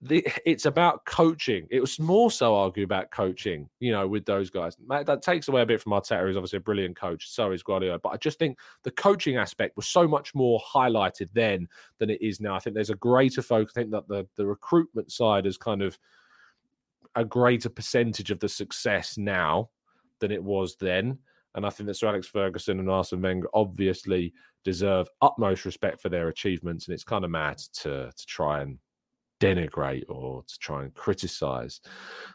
the, 0.08 0.26
it's 0.46 0.66
about 0.66 1.06
coaching. 1.06 1.68
It 1.70 1.82
was 1.82 2.00
more 2.00 2.32
so 2.32 2.56
argue 2.56 2.84
about 2.84 3.12
coaching, 3.12 3.70
you 3.80 3.92
know, 3.92 4.08
with 4.08 4.26
those 4.26 4.50
guys. 4.50 4.78
That 4.88 5.22
takes 5.22 5.48
away 5.48 5.62
a 5.62 5.66
bit 5.66 5.82
from 5.82 5.94
Arteta, 5.94 6.22
who's 6.22 6.38
obviously 6.38 6.58
a 6.58 6.62
brilliant 6.62 6.96
coach. 6.96 7.30
So 7.30 7.52
is 7.52 7.64
Guardiola. 7.64 8.00
But 8.00 8.10
I 8.10 8.18
just 8.18 8.40
think 8.40 8.58
the 8.84 8.92
coaching 8.92 9.38
aspect 9.38 9.76
was 9.76 9.88
so 9.88 10.08
much 10.08 10.34
more 10.36 10.60
highlighted 10.60 11.30
then 11.34 11.68
than 12.00 12.10
it 12.10 12.22
is 12.22 12.40
now. 12.40 12.56
I 12.56 12.60
think 12.60 12.76
there's 12.76 12.90
a 12.90 12.96
greater 12.96 13.42
focus. 13.42 13.74
I 13.76 13.82
think 13.82 13.92
that 13.92 14.08
the, 14.08 14.28
the 14.36 14.46
recruitment 14.46 15.12
side 15.12 15.46
is 15.46 15.58
kind 15.58 15.82
of 15.82 15.98
a 17.16 17.26
greater 17.26 17.70
percentage 17.70 18.32
of 18.32 18.40
the 18.40 18.50
success 18.50 19.18
now 19.18 19.70
than 20.20 20.32
it 20.32 20.44
was 20.44 20.76
then. 20.80 21.20
And 21.56 21.66
I 21.66 21.70
think 21.70 21.88
that 21.88 21.94
Sir 21.96 22.10
Alex 22.10 22.28
Ferguson 22.28 22.80
and 22.80 22.90
Arsene 22.90 23.22
Wenger 23.22 23.48
obviously 23.54 24.34
deserve 24.66 25.08
utmost 25.22 25.64
respect 25.64 26.02
for 26.02 26.10
their 26.10 26.28
achievements. 26.28 26.88
And 26.88 26.94
it's 26.94 27.06
kind 27.06 27.24
of 27.24 27.32
mad 27.32 27.60
to 27.76 28.12
to 28.14 28.26
try 28.26 28.62
and 28.62 28.78
denigrate 29.40 30.04
or 30.08 30.44
to 30.44 30.60
try 30.60 30.84
and 30.84 30.94
criticize 30.94 31.82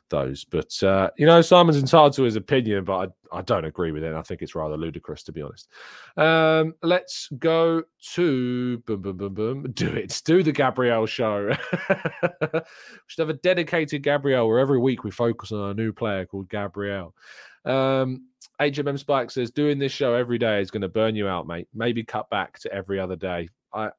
those. 0.08 0.44
But 0.44 0.82
uh, 0.82 1.10
you 1.16 1.26
know, 1.26 1.40
Simon's 1.40 1.78
entitled 1.78 2.14
to 2.14 2.22
his 2.22 2.36
opinion, 2.36 2.84
but 2.84 3.12
I, 3.32 3.38
I 3.38 3.42
don't 3.42 3.64
agree 3.64 3.92
with 3.92 4.04
it. 4.04 4.14
I 4.14 4.22
think 4.22 4.42
it's 4.42 4.54
rather 4.54 4.76
ludicrous, 4.76 5.22
to 5.24 5.32
be 5.32 5.42
honest. 5.42 5.68
Um, 6.16 6.74
let's 6.82 7.28
go 7.38 7.82
to 8.14 8.78
boom, 8.78 9.02
boom, 9.02 9.16
boom, 9.16 9.34
boom. 9.34 9.72
Do 9.72 9.88
it. 9.88 10.20
Do 10.24 10.42
the 10.42 10.52
Gabrielle 10.52 11.06
show. 11.06 11.54
we 12.40 12.60
should 13.06 13.20
have 13.20 13.30
a 13.30 13.34
dedicated 13.34 14.02
Gabrielle 14.02 14.48
where 14.48 14.58
every 14.58 14.78
week 14.78 15.04
we 15.04 15.10
focus 15.10 15.52
on 15.52 15.70
a 15.70 15.74
new 15.74 15.92
player 15.92 16.26
called 16.26 16.48
Gabrielle. 16.48 17.14
Um, 17.64 18.26
HMM 18.60 18.98
Spike 18.98 19.30
says 19.30 19.50
doing 19.50 19.78
this 19.78 19.92
show 19.92 20.14
every 20.14 20.38
day 20.38 20.60
is 20.60 20.70
going 20.70 20.82
to 20.82 20.88
burn 20.88 21.14
you 21.14 21.28
out, 21.28 21.46
mate. 21.46 21.68
Maybe 21.74 22.04
cut 22.04 22.28
back 22.30 22.58
to 22.60 22.72
every 22.72 23.00
other 23.00 23.16
day. 23.16 23.48
I 23.72 23.90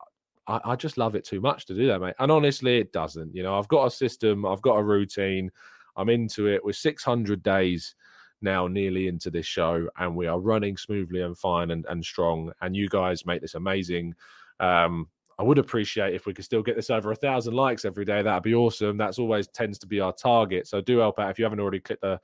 I, 0.47 0.59
I, 0.65 0.75
just 0.75 0.97
love 0.97 1.15
it 1.15 1.23
too 1.23 1.41
much 1.41 1.65
to 1.67 1.73
do 1.73 1.87
that, 1.87 1.99
mate. 1.99 2.15
And 2.19 2.31
honestly, 2.31 2.77
it 2.77 2.91
doesn't. 2.91 3.35
You 3.35 3.43
know, 3.43 3.57
I've 3.57 3.67
got 3.67 3.85
a 3.85 3.91
system, 3.91 4.45
I've 4.45 4.61
got 4.61 4.77
a 4.77 4.83
routine, 4.83 5.51
I'm 5.95 6.09
into 6.09 6.47
it. 6.47 6.63
We're 6.63 6.73
600 6.73 7.43
days 7.43 7.95
now, 8.41 8.67
nearly 8.67 9.07
into 9.07 9.29
this 9.29 9.45
show, 9.45 9.87
and 9.97 10.15
we 10.15 10.27
are 10.27 10.39
running 10.39 10.77
smoothly 10.77 11.21
and 11.21 11.37
fine 11.37 11.71
and, 11.71 11.85
and 11.89 12.03
strong. 12.03 12.51
And 12.61 12.75
you 12.75 12.89
guys 12.89 13.25
make 13.25 13.41
this 13.41 13.55
amazing. 13.55 14.15
Um, 14.59 15.07
I 15.37 15.43
would 15.43 15.57
appreciate 15.57 16.13
if 16.13 16.25
we 16.25 16.33
could 16.33 16.45
still 16.45 16.61
get 16.61 16.75
this 16.75 16.89
over 16.89 17.11
a 17.11 17.15
thousand 17.15 17.55
likes 17.55 17.85
every 17.85 18.05
day. 18.05 18.21
That'd 18.21 18.43
be 18.43 18.53
awesome. 18.53 18.97
That's 18.97 19.17
always 19.17 19.47
tends 19.47 19.79
to 19.79 19.87
be 19.87 19.99
our 19.99 20.13
target. 20.13 20.67
So 20.67 20.81
do 20.81 20.99
help 20.99 21.19
out 21.19 21.31
if 21.31 21.39
you 21.39 21.45
haven't 21.45 21.59
already 21.59 21.79
clicked 21.79 22.01
the, 22.01 22.19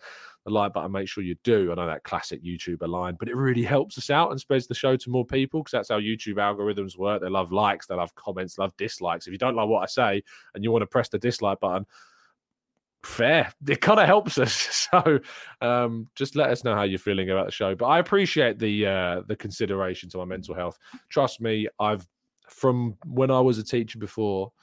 the 0.48 0.54
like 0.54 0.72
button. 0.72 0.92
Make 0.92 1.10
sure 1.10 1.24
you 1.24 1.36
do. 1.44 1.72
I 1.72 1.76
know 1.76 1.88
that 1.88 2.04
classic 2.04 2.42
YouTuber 2.44 2.88
line, 2.88 3.18
but 3.20 3.28
it 3.28 3.36
really 3.36 3.64
helps 3.64 3.98
us 3.98 4.10
out 4.10 4.32
and 4.32 4.40
spreads 4.40 4.66
the 4.66 4.74
show 4.74 4.96
to 4.96 5.10
more 5.10 5.26
people 5.26 5.62
because 5.62 5.72
that's 5.72 5.90
how 5.90 6.00
YouTube 6.00 6.36
algorithms 6.36 6.98
work. 6.98 7.22
They 7.22 7.30
love 7.30 7.52
likes, 7.52 7.86
they 7.86 7.96
love 7.96 8.16
comments, 8.16 8.58
love 8.58 8.76
dislikes. 8.78 9.28
If 9.28 9.34
you 9.34 9.38
don't 9.38 9.56
like 9.56 9.68
what 9.68 9.84
I 9.84 9.88
say 9.88 10.24
and 10.56 10.64
you 10.64 10.72
want 10.72 10.84
to 10.84 10.88
press 10.88 11.10
the 11.10 11.20
dislike 11.20 11.60
button, 11.60 11.86
fair. 13.04 13.52
It 13.68 13.82
kind 13.82 14.00
of 14.00 14.08
helps 14.08 14.38
us. 14.38 14.88
So 14.88 15.20
um, 15.60 16.08
just 16.16 16.38
let 16.38 16.50
us 16.50 16.64
know 16.64 16.74
how 16.74 16.84
you're 16.84 16.98
feeling 16.98 17.30
about 17.30 17.48
the 17.48 17.52
show. 17.52 17.76
But 17.76 17.88
I 17.88 18.00
appreciate 18.00 18.58
the 18.58 18.86
uh, 18.86 19.22
the 19.28 19.36
consideration 19.36 20.10
to 20.12 20.18
my 20.20 20.24
mental 20.24 20.56
health. 20.56 20.80
Trust 21.10 21.42
me, 21.42 21.68
I've 21.78 22.08
from 22.48 22.96
when 23.06 23.30
I 23.30 23.42
was 23.42 23.58
a 23.58 23.66
teacher 23.66 24.00
before 24.00 24.54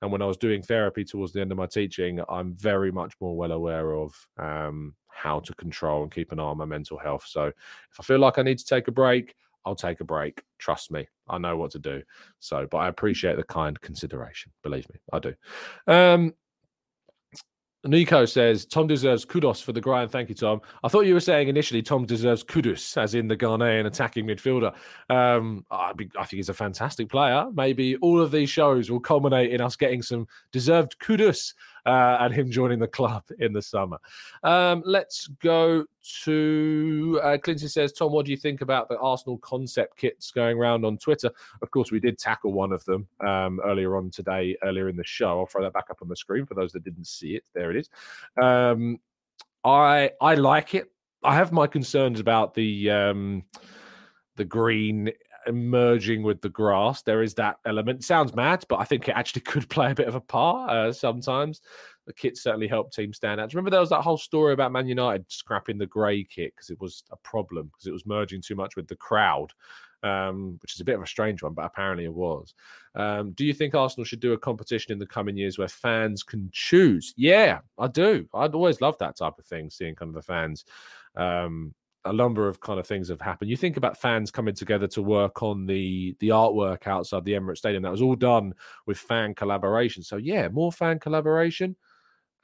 and 0.00 0.10
when 0.10 0.22
I 0.22 0.26
was 0.26 0.38
doing 0.38 0.62
therapy 0.62 1.04
towards 1.04 1.32
the 1.32 1.42
end 1.42 1.52
of 1.52 1.58
my 1.58 1.66
teaching, 1.66 2.20
I'm 2.30 2.54
very 2.54 2.90
much 2.90 3.14
more 3.20 3.36
well 3.36 3.52
aware 3.52 3.92
of 3.94 4.14
um, 4.38 4.94
how 5.14 5.40
to 5.40 5.54
control 5.54 6.02
and 6.02 6.12
keep 6.12 6.32
an 6.32 6.40
eye 6.40 6.44
on 6.44 6.58
my 6.58 6.64
mental 6.64 6.98
health. 6.98 7.24
So 7.26 7.46
if 7.46 8.00
I 8.00 8.02
feel 8.02 8.18
like 8.18 8.38
I 8.38 8.42
need 8.42 8.58
to 8.58 8.64
take 8.64 8.88
a 8.88 8.92
break, 8.92 9.34
I'll 9.64 9.74
take 9.74 10.00
a 10.00 10.04
break. 10.04 10.42
Trust 10.58 10.90
me, 10.90 11.06
I 11.28 11.38
know 11.38 11.56
what 11.56 11.70
to 11.72 11.78
do. 11.78 12.02
So, 12.40 12.66
but 12.70 12.78
I 12.78 12.88
appreciate 12.88 13.36
the 13.36 13.44
kind 13.44 13.80
consideration. 13.80 14.52
Believe 14.62 14.86
me, 14.90 15.00
I 15.12 15.18
do. 15.18 15.34
Um, 15.86 16.34
Nico 17.86 18.24
says 18.24 18.64
Tom 18.64 18.86
deserves 18.86 19.26
kudos 19.26 19.60
for 19.60 19.72
the 19.72 19.80
grind. 19.80 20.10
Thank 20.10 20.30
you, 20.30 20.34
Tom. 20.34 20.60
I 20.82 20.88
thought 20.88 21.02
you 21.02 21.12
were 21.12 21.20
saying 21.20 21.48
initially 21.48 21.82
Tom 21.82 22.06
deserves 22.06 22.42
Kudus, 22.42 22.96
as 22.96 23.14
in 23.14 23.28
the 23.28 23.36
Ghanaian 23.36 23.84
attacking 23.84 24.26
midfielder. 24.26 24.74
Um, 25.10 25.66
I, 25.70 25.90
I 25.90 26.24
think 26.24 26.38
he's 26.38 26.48
a 26.48 26.54
fantastic 26.54 27.10
player. 27.10 27.46
Maybe 27.52 27.96
all 27.96 28.20
of 28.20 28.30
these 28.30 28.48
shows 28.48 28.90
will 28.90 29.00
culminate 29.00 29.52
in 29.52 29.60
us 29.60 29.76
getting 29.76 30.00
some 30.00 30.26
deserved 30.50 30.96
Kudus 30.98 31.52
uh, 31.86 32.18
and 32.20 32.34
him 32.34 32.50
joining 32.50 32.78
the 32.78 32.88
club 32.88 33.24
in 33.38 33.52
the 33.52 33.62
summer. 33.62 33.98
Um, 34.42 34.82
let's 34.84 35.26
go 35.42 35.84
to 36.22 37.20
uh, 37.22 37.38
Clinton 37.42 37.68
says, 37.68 37.92
Tom, 37.92 38.12
what 38.12 38.26
do 38.26 38.30
you 38.30 38.36
think 38.36 38.60
about 38.60 38.88
the 38.88 38.98
Arsenal 38.98 39.38
concept 39.38 39.96
kits 39.96 40.30
going 40.30 40.58
around 40.58 40.84
on 40.84 40.98
Twitter? 40.98 41.30
Of 41.62 41.70
course, 41.70 41.90
we 41.90 42.00
did 42.00 42.18
tackle 42.18 42.52
one 42.52 42.72
of 42.72 42.84
them 42.84 43.06
um, 43.26 43.60
earlier 43.64 43.96
on 43.96 44.10
today, 44.10 44.56
earlier 44.62 44.88
in 44.88 44.96
the 44.96 45.04
show. 45.04 45.40
I'll 45.40 45.46
throw 45.46 45.62
that 45.62 45.72
back 45.72 45.86
up 45.90 46.02
on 46.02 46.08
the 46.08 46.16
screen 46.16 46.46
for 46.46 46.54
those 46.54 46.72
that 46.72 46.84
didn't 46.84 47.06
see 47.06 47.36
it. 47.36 47.44
There 47.54 47.70
it 47.70 47.76
is. 47.76 47.88
Um, 48.40 48.98
I 49.64 50.10
I 50.20 50.34
like 50.34 50.74
it. 50.74 50.90
I 51.22 51.34
have 51.34 51.52
my 51.52 51.66
concerns 51.66 52.20
about 52.20 52.52
the 52.54 52.90
um, 52.90 53.44
the 54.36 54.44
green 54.44 55.10
merging 55.52 56.22
with 56.22 56.40
the 56.40 56.48
grass. 56.48 57.02
There 57.02 57.22
is 57.22 57.34
that 57.34 57.56
element. 57.66 58.04
Sounds 58.04 58.34
mad, 58.34 58.64
but 58.68 58.80
I 58.80 58.84
think 58.84 59.08
it 59.08 59.12
actually 59.12 59.40
could 59.46 59.68
play 59.68 59.90
a 59.90 59.94
bit 59.94 60.08
of 60.08 60.14
a 60.14 60.20
part 60.20 60.70
uh, 60.70 60.92
sometimes. 60.92 61.60
The 62.06 62.12
kit 62.12 62.36
certainly 62.36 62.68
helped 62.68 62.94
teams 62.94 63.16
stand 63.16 63.40
out. 63.40 63.52
Remember 63.54 63.70
there 63.70 63.80
was 63.80 63.90
that 63.90 64.02
whole 64.02 64.18
story 64.18 64.52
about 64.52 64.72
Man 64.72 64.86
United 64.86 65.24
scrapping 65.28 65.78
the 65.78 65.86
grey 65.86 66.24
kit 66.24 66.52
because 66.54 66.70
it 66.70 66.80
was 66.80 67.04
a 67.10 67.16
problem 67.16 67.66
because 67.66 67.86
it 67.86 67.92
was 67.92 68.06
merging 68.06 68.42
too 68.42 68.54
much 68.54 68.76
with 68.76 68.88
the 68.88 68.96
crowd. 68.96 69.52
Um, 70.02 70.58
which 70.60 70.74
is 70.74 70.82
a 70.82 70.84
bit 70.84 70.96
of 70.96 71.02
a 71.02 71.06
strange 71.06 71.42
one, 71.42 71.54
but 71.54 71.64
apparently 71.64 72.04
it 72.04 72.12
was. 72.12 72.52
Um, 72.94 73.32
do 73.32 73.46
you 73.46 73.54
think 73.54 73.74
Arsenal 73.74 74.04
should 74.04 74.20
do 74.20 74.34
a 74.34 74.38
competition 74.38 74.92
in 74.92 74.98
the 74.98 75.06
coming 75.06 75.34
years 75.34 75.56
where 75.56 75.66
fans 75.66 76.22
can 76.22 76.50
choose? 76.52 77.14
Yeah, 77.16 77.60
I 77.78 77.88
do. 77.88 78.28
I'd 78.34 78.54
always 78.54 78.82
love 78.82 78.98
that 78.98 79.16
type 79.16 79.38
of 79.38 79.46
thing, 79.46 79.70
seeing 79.70 79.94
kind 79.94 80.10
of 80.10 80.14
the 80.14 80.20
fans 80.20 80.66
um, 81.16 81.74
a 82.04 82.12
number 82.12 82.48
of 82.48 82.60
kind 82.60 82.78
of 82.78 82.86
things 82.86 83.08
have 83.08 83.20
happened. 83.20 83.50
You 83.50 83.56
think 83.56 83.76
about 83.76 84.00
fans 84.00 84.30
coming 84.30 84.54
together 84.54 84.86
to 84.88 85.02
work 85.02 85.42
on 85.42 85.66
the 85.66 86.16
the 86.20 86.28
artwork 86.28 86.86
outside 86.86 87.24
the 87.24 87.32
Emirates 87.32 87.58
Stadium. 87.58 87.82
That 87.82 87.92
was 87.92 88.02
all 88.02 88.16
done 88.16 88.54
with 88.86 88.98
fan 88.98 89.34
collaboration. 89.34 90.02
So 90.02 90.16
yeah, 90.16 90.48
more 90.48 90.72
fan 90.72 90.98
collaboration, 90.98 91.76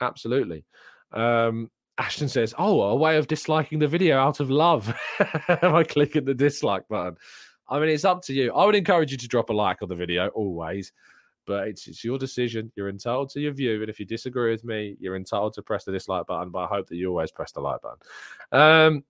absolutely. 0.00 0.64
Um, 1.12 1.70
Ashton 1.98 2.28
says, 2.28 2.54
"Oh, 2.58 2.80
a 2.82 2.96
way 2.96 3.18
of 3.18 3.26
disliking 3.26 3.78
the 3.78 3.88
video 3.88 4.18
out 4.18 4.40
of 4.40 4.50
love 4.50 4.94
by 5.48 5.84
clicking 5.84 6.24
the 6.24 6.34
dislike 6.34 6.88
button." 6.88 7.16
I 7.68 7.78
mean, 7.78 7.90
it's 7.90 8.04
up 8.04 8.22
to 8.22 8.32
you. 8.32 8.52
I 8.52 8.64
would 8.64 8.74
encourage 8.74 9.12
you 9.12 9.18
to 9.18 9.28
drop 9.28 9.50
a 9.50 9.52
like 9.52 9.82
on 9.82 9.88
the 9.88 9.94
video 9.94 10.28
always, 10.28 10.92
but 11.46 11.68
it's, 11.68 11.86
it's 11.86 12.02
your 12.02 12.18
decision. 12.18 12.72
You're 12.74 12.88
entitled 12.88 13.30
to 13.30 13.40
your 13.40 13.52
view, 13.52 13.80
and 13.82 13.90
if 13.90 14.00
you 14.00 14.06
disagree 14.06 14.50
with 14.50 14.64
me, 14.64 14.96
you're 14.98 15.16
entitled 15.16 15.52
to 15.54 15.62
press 15.62 15.84
the 15.84 15.92
dislike 15.92 16.26
button. 16.26 16.50
But 16.50 16.64
I 16.64 16.66
hope 16.66 16.88
that 16.88 16.96
you 16.96 17.10
always 17.10 17.30
press 17.30 17.52
the 17.52 17.60
like 17.60 17.80
button. 17.82 17.98
Um, 18.50 19.04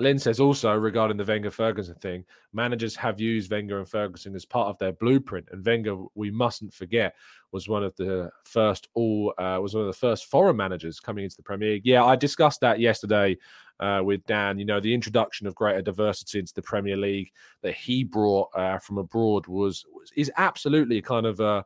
Lynn 0.00 0.18
says 0.18 0.38
also 0.38 0.74
regarding 0.76 1.16
the 1.16 1.24
Wenger 1.24 1.50
Ferguson 1.50 1.96
thing, 1.96 2.24
managers 2.52 2.94
have 2.96 3.20
used 3.20 3.50
Wenger 3.50 3.78
and 3.78 3.88
Ferguson 3.88 4.34
as 4.36 4.44
part 4.44 4.68
of 4.68 4.78
their 4.78 4.92
blueprint. 4.92 5.48
And 5.50 5.64
Wenger, 5.64 5.96
we 6.14 6.30
mustn't 6.30 6.72
forget, 6.72 7.14
was 7.50 7.68
one 7.68 7.82
of 7.82 7.96
the 7.96 8.30
first 8.44 8.88
all 8.94 9.34
uh, 9.38 9.58
was 9.60 9.74
one 9.74 9.82
of 9.82 9.88
the 9.88 9.98
first 9.98 10.26
foreign 10.26 10.56
managers 10.56 11.00
coming 11.00 11.24
into 11.24 11.36
the 11.36 11.42
Premier 11.42 11.72
League. 11.72 11.86
Yeah, 11.86 12.04
I 12.04 12.14
discussed 12.14 12.60
that 12.60 12.78
yesterday 12.78 13.36
uh, 13.80 14.00
with 14.04 14.24
Dan. 14.26 14.58
You 14.58 14.66
know, 14.66 14.80
the 14.80 14.94
introduction 14.94 15.46
of 15.46 15.54
greater 15.54 15.82
diversity 15.82 16.38
into 16.38 16.54
the 16.54 16.62
Premier 16.62 16.96
League 16.96 17.32
that 17.62 17.74
he 17.74 18.04
brought 18.04 18.50
uh, 18.54 18.78
from 18.78 18.98
abroad 18.98 19.46
was, 19.48 19.84
was 19.92 20.12
is 20.14 20.30
absolutely 20.36 21.02
kind 21.02 21.26
of 21.26 21.40
a 21.40 21.64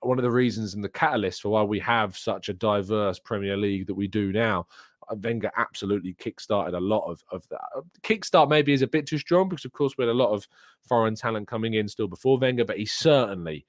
one 0.00 0.18
of 0.18 0.22
the 0.22 0.30
reasons 0.30 0.74
and 0.74 0.84
the 0.84 0.88
catalyst 0.88 1.42
for 1.42 1.48
why 1.48 1.62
we 1.62 1.80
have 1.80 2.16
such 2.16 2.48
a 2.48 2.54
diverse 2.54 3.18
Premier 3.18 3.56
League 3.56 3.86
that 3.86 3.94
we 3.94 4.06
do 4.06 4.32
now. 4.32 4.66
Wenger 5.10 5.50
absolutely 5.56 6.14
kickstarted 6.14 6.74
a 6.74 6.80
lot 6.80 7.04
of, 7.10 7.22
of 7.30 7.46
that. 7.48 7.60
Uh, 7.76 7.82
kickstart 8.02 8.48
maybe 8.48 8.72
is 8.72 8.82
a 8.82 8.86
bit 8.86 9.06
too 9.06 9.18
strong 9.18 9.48
because, 9.48 9.64
of 9.64 9.72
course, 9.72 9.94
we 9.96 10.04
had 10.04 10.10
a 10.10 10.14
lot 10.14 10.30
of 10.30 10.48
foreign 10.88 11.14
talent 11.14 11.48
coming 11.48 11.74
in 11.74 11.88
still 11.88 12.08
before 12.08 12.38
Wenger, 12.38 12.64
but 12.64 12.78
he 12.78 12.86
certainly 12.86 13.66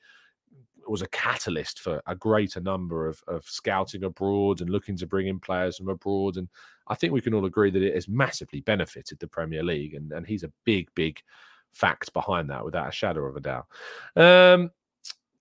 was 0.87 1.01
a 1.01 1.07
catalyst 1.07 1.79
for 1.79 2.01
a 2.05 2.15
greater 2.15 2.59
number 2.59 3.07
of, 3.07 3.21
of 3.27 3.43
scouting 3.45 4.03
abroad 4.03 4.61
and 4.61 4.69
looking 4.69 4.95
to 4.97 5.07
bring 5.07 5.27
in 5.27 5.39
players 5.39 5.77
from 5.77 5.89
abroad. 5.89 6.37
And 6.37 6.47
I 6.87 6.95
think 6.95 7.11
we 7.11 7.21
can 7.21 7.33
all 7.33 7.45
agree 7.45 7.71
that 7.71 7.81
it 7.81 7.95
has 7.95 8.07
massively 8.07 8.61
benefited 8.61 9.19
the 9.19 9.27
Premier 9.27 9.63
League. 9.63 9.95
And, 9.95 10.11
and 10.11 10.25
he's 10.25 10.43
a 10.43 10.51
big, 10.63 10.89
big 10.95 11.21
fact 11.71 12.13
behind 12.13 12.49
that 12.49 12.63
without 12.63 12.87
a 12.87 12.91
shadow 12.91 13.25
of 13.25 13.35
a 13.35 13.41
doubt. 13.41 13.65
Um, 14.15 14.71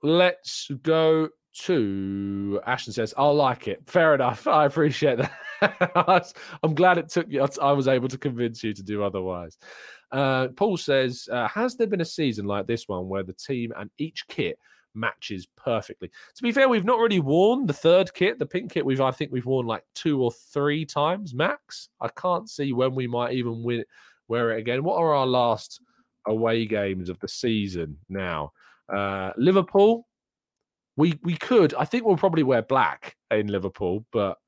let's 0.03 0.71
go 0.83 1.29
to 1.63 2.61
Ashton 2.67 2.93
says, 2.93 3.15
I'll 3.17 3.35
like 3.35 3.69
it. 3.69 3.83
Fair 3.87 4.15
enough. 4.15 4.47
I 4.47 4.67
appreciate 4.67 5.19
that. 5.19 6.33
I'm 6.63 6.75
glad 6.75 6.99
it 6.99 7.09
took 7.09 7.27
you. 7.29 7.47
I 7.61 7.73
was 7.73 7.89
able 7.89 8.09
to 8.09 8.19
convince 8.19 8.63
you 8.63 8.75
to 8.75 8.83
do 8.83 9.03
otherwise. 9.03 9.57
Uh, 10.11 10.49
Paul 10.49 10.77
says, 10.77 11.29
uh, 11.31 11.49
Has 11.49 11.77
there 11.77 11.87
been 11.87 12.01
a 12.01 12.05
season 12.05 12.47
like 12.47 12.67
this 12.67 12.89
one 12.89 13.09
where 13.09 13.23
the 13.23 13.33
team 13.33 13.73
and 13.77 13.91
each 13.99 14.27
kit 14.29 14.59
matches 14.95 15.47
perfectly? 15.57 16.11
To 16.37 16.43
be 16.43 16.53
fair, 16.53 16.69
we've 16.69 16.85
not 16.85 16.99
really 16.99 17.21
worn 17.21 17.67
the 17.67 17.73
third 17.73 18.13
kit, 18.15 18.39
the 18.39 18.47
pink 18.47 18.73
kit. 18.73 18.85
We've, 18.85 19.01
I 19.01 19.11
think, 19.11 19.33
we've 19.33 19.47
worn 19.47 19.67
like 19.67 19.85
two 19.95 20.23
or 20.23 20.33
three 20.53 20.85
times 20.85 21.35
max. 21.35 21.89
I 22.01 22.09
can't 22.09 22.49
see 22.49 22.73
when 22.73 22.95
we 22.95 23.07
might 23.07 23.33
even 23.35 23.63
win 23.63 23.85
wear 24.29 24.53
it 24.53 24.59
again. 24.59 24.85
What 24.85 24.99
are 24.99 25.15
our 25.15 25.27
last 25.27 25.81
away 26.27 26.67
games 26.67 27.09
of 27.09 27.19
the 27.21 27.29
season 27.29 27.99
now? 28.09 28.53
Uh, 28.93 29.33
Liverpool, 29.37 30.07
we 30.97 31.19
we 31.23 31.37
could. 31.37 31.75
I 31.75 31.85
think 31.85 32.05
we'll 32.05 32.17
probably 32.17 32.43
wear 32.43 32.63
black 32.63 33.17
in 33.31 33.49
Liverpool, 33.49 34.05
but 34.13 34.39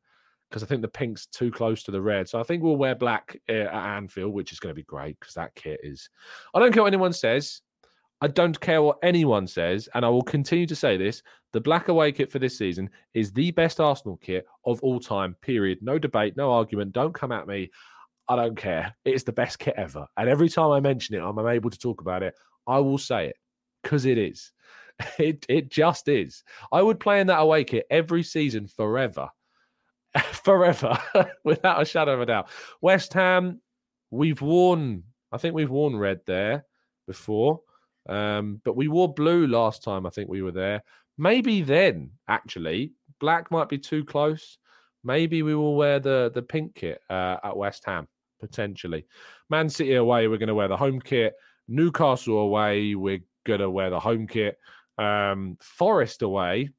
because 0.49 0.63
I 0.63 0.67
think 0.67 0.83
the 0.83 0.89
pink's 0.89 1.27
too 1.27 1.51
close 1.51 1.83
to 1.85 1.91
the 1.91 2.01
red. 2.01 2.29
So 2.29 2.39
I 2.39 2.45
think 2.45 2.63
we'll 2.63 2.77
wear 2.77 2.95
black 2.95 3.37
uh, 3.49 3.53
at 3.53 3.97
Anfield, 3.97 4.33
which 4.33 4.53
is 4.53 4.61
going 4.61 4.71
to 4.71 4.79
be 4.79 4.85
great 4.85 5.19
because 5.19 5.35
that 5.35 5.55
kit 5.55 5.81
is. 5.83 6.09
I 6.55 6.61
don't 6.61 6.73
care 6.73 6.83
what 6.83 6.93
anyone 6.93 7.13
says. 7.13 7.61
I 8.21 8.29
don't 8.29 8.59
care 8.59 8.81
what 8.81 8.99
anyone 9.03 9.47
says, 9.47 9.89
and 9.95 10.05
I 10.05 10.09
will 10.09 10.23
continue 10.23 10.67
to 10.67 10.77
say 10.77 10.97
this: 10.97 11.23
the 11.53 11.61
black 11.61 11.89
away 11.89 12.13
kit 12.13 12.31
for 12.31 12.39
this 12.39 12.57
season 12.57 12.91
is 13.13 13.33
the 13.33 13.51
best 13.51 13.81
Arsenal 13.81 14.17
kit 14.19 14.47
of 14.65 14.81
all 14.83 15.01
time. 15.01 15.37
Period. 15.43 15.79
No 15.83 15.99
debate, 15.99 16.37
no 16.37 16.53
argument. 16.53 16.93
Don't 16.93 17.15
come 17.15 17.33
at 17.33 17.47
me. 17.47 17.71
I 18.29 18.37
don't 18.37 18.57
care. 18.57 18.95
It's 19.05 19.25
the 19.25 19.33
best 19.33 19.59
kit 19.59 19.75
ever. 19.77 20.07
And 20.17 20.29
every 20.29 20.49
time 20.49 20.71
I 20.71 20.81
mention 20.81 21.15
it, 21.15 21.23
I'm 21.23 21.39
able 21.47 21.71
to 21.71 21.79
talk 21.79 22.01
about 22.01 22.23
it. 22.23 22.35
I 22.67 22.79
will 22.79 22.99
say 22.99 23.29
it 23.29 23.37
because 23.83 24.05
it 24.05 24.19
is. 24.19 24.53
It 25.19 25.45
it 25.49 25.71
just 25.71 26.09
is. 26.09 26.43
I 26.73 26.81
would 26.81 27.01
play 27.01 27.21
in 27.21 27.27
that 27.27 27.41
away 27.41 27.65
kit 27.65 27.87
every 27.91 28.23
season 28.23 28.67
forever. 28.67 29.29
forever, 30.33 30.99
without 31.45 31.83
a 31.83 31.85
shadow 31.85 32.15
of 32.15 32.21
a 32.21 32.27
doubt. 32.27 32.49
West 32.81 33.13
Ham, 33.13 33.61
we've 34.11 34.41
worn, 34.41 35.03
I 35.33 35.39
think 35.39 35.55
we've 35.55 35.71
worn 35.71 35.97
red 35.97 36.21
there 36.27 36.65
before. 37.07 37.61
Um, 38.09 38.61
but 38.65 38.77
we 38.77 38.89
wore 38.89 39.13
blue 39.13 39.47
last 39.47 39.83
time 39.83 40.07
I 40.07 40.11
think 40.11 40.29
we 40.29 40.43
were 40.43 40.53
there. 40.53 40.83
Maybe 41.19 41.63
then, 41.63 42.11
actually, 42.29 42.93
black 43.21 43.51
might 43.51 43.69
be 43.69 43.79
too 43.79 44.05
close. 44.05 44.59
Maybe 45.03 45.43
we 45.43 45.55
will 45.55 45.77
wear 45.77 46.01
the 46.01 46.31
the 46.35 46.43
pink 46.43 46.75
kit 46.75 47.01
uh, 47.11 47.37
at 47.43 47.57
West 47.57 47.85
Ham 47.87 48.09
potentially. 48.41 49.07
Man 49.49 49.69
City 49.69 49.95
away, 49.95 50.29
we're 50.29 50.39
going 50.39 50.49
to 50.49 50.55
wear 50.55 50.69
the 50.69 50.77
home 50.77 51.01
kit. 51.01 51.35
Newcastle 51.69 52.39
away, 52.39 52.95
we're 52.95 53.25
going 53.45 53.61
to 53.61 53.71
wear 53.71 53.91
the 53.91 54.01
home 54.01 54.27
kit. 54.27 54.59
Um, 54.99 55.57
Forest 55.61 56.23
away, 56.23 56.71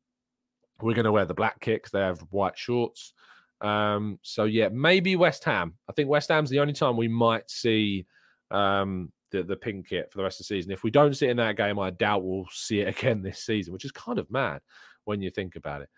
we're 0.81 0.93
going 0.93 1.05
to 1.05 1.11
wear 1.11 1.25
the 1.25 1.33
black 1.33 1.59
because 1.59 1.91
they 1.91 1.99
have 1.99 2.19
white 2.29 2.57
shorts. 2.57 3.13
Um, 3.61 4.19
so 4.21 4.43
yeah, 4.43 4.69
maybe 4.69 5.15
West 5.15 5.43
Ham. 5.45 5.73
I 5.89 5.93
think 5.93 6.09
West 6.09 6.29
Ham's 6.29 6.49
the 6.49 6.59
only 6.59 6.73
time 6.73 6.97
we 6.97 7.07
might 7.07 7.49
see 7.49 8.05
um, 8.51 9.11
the 9.31 9.43
the 9.43 9.55
pink 9.55 9.87
kit 9.87 10.11
for 10.11 10.17
the 10.17 10.23
rest 10.23 10.39
of 10.39 10.47
the 10.47 10.55
season. 10.55 10.71
If 10.71 10.83
we 10.83 10.91
don't 10.91 11.15
see 11.15 11.27
it 11.27 11.31
in 11.31 11.37
that 11.37 11.57
game, 11.57 11.79
I 11.79 11.89
doubt 11.89 12.23
we'll 12.23 12.47
see 12.51 12.81
it 12.81 12.87
again 12.97 13.21
this 13.21 13.43
season, 13.43 13.73
which 13.73 13.85
is 13.85 13.91
kind 13.91 14.19
of 14.19 14.29
mad 14.31 14.61
when 15.05 15.21
you 15.21 15.29
think 15.29 15.55
about 15.55 15.81
it. 15.81 15.89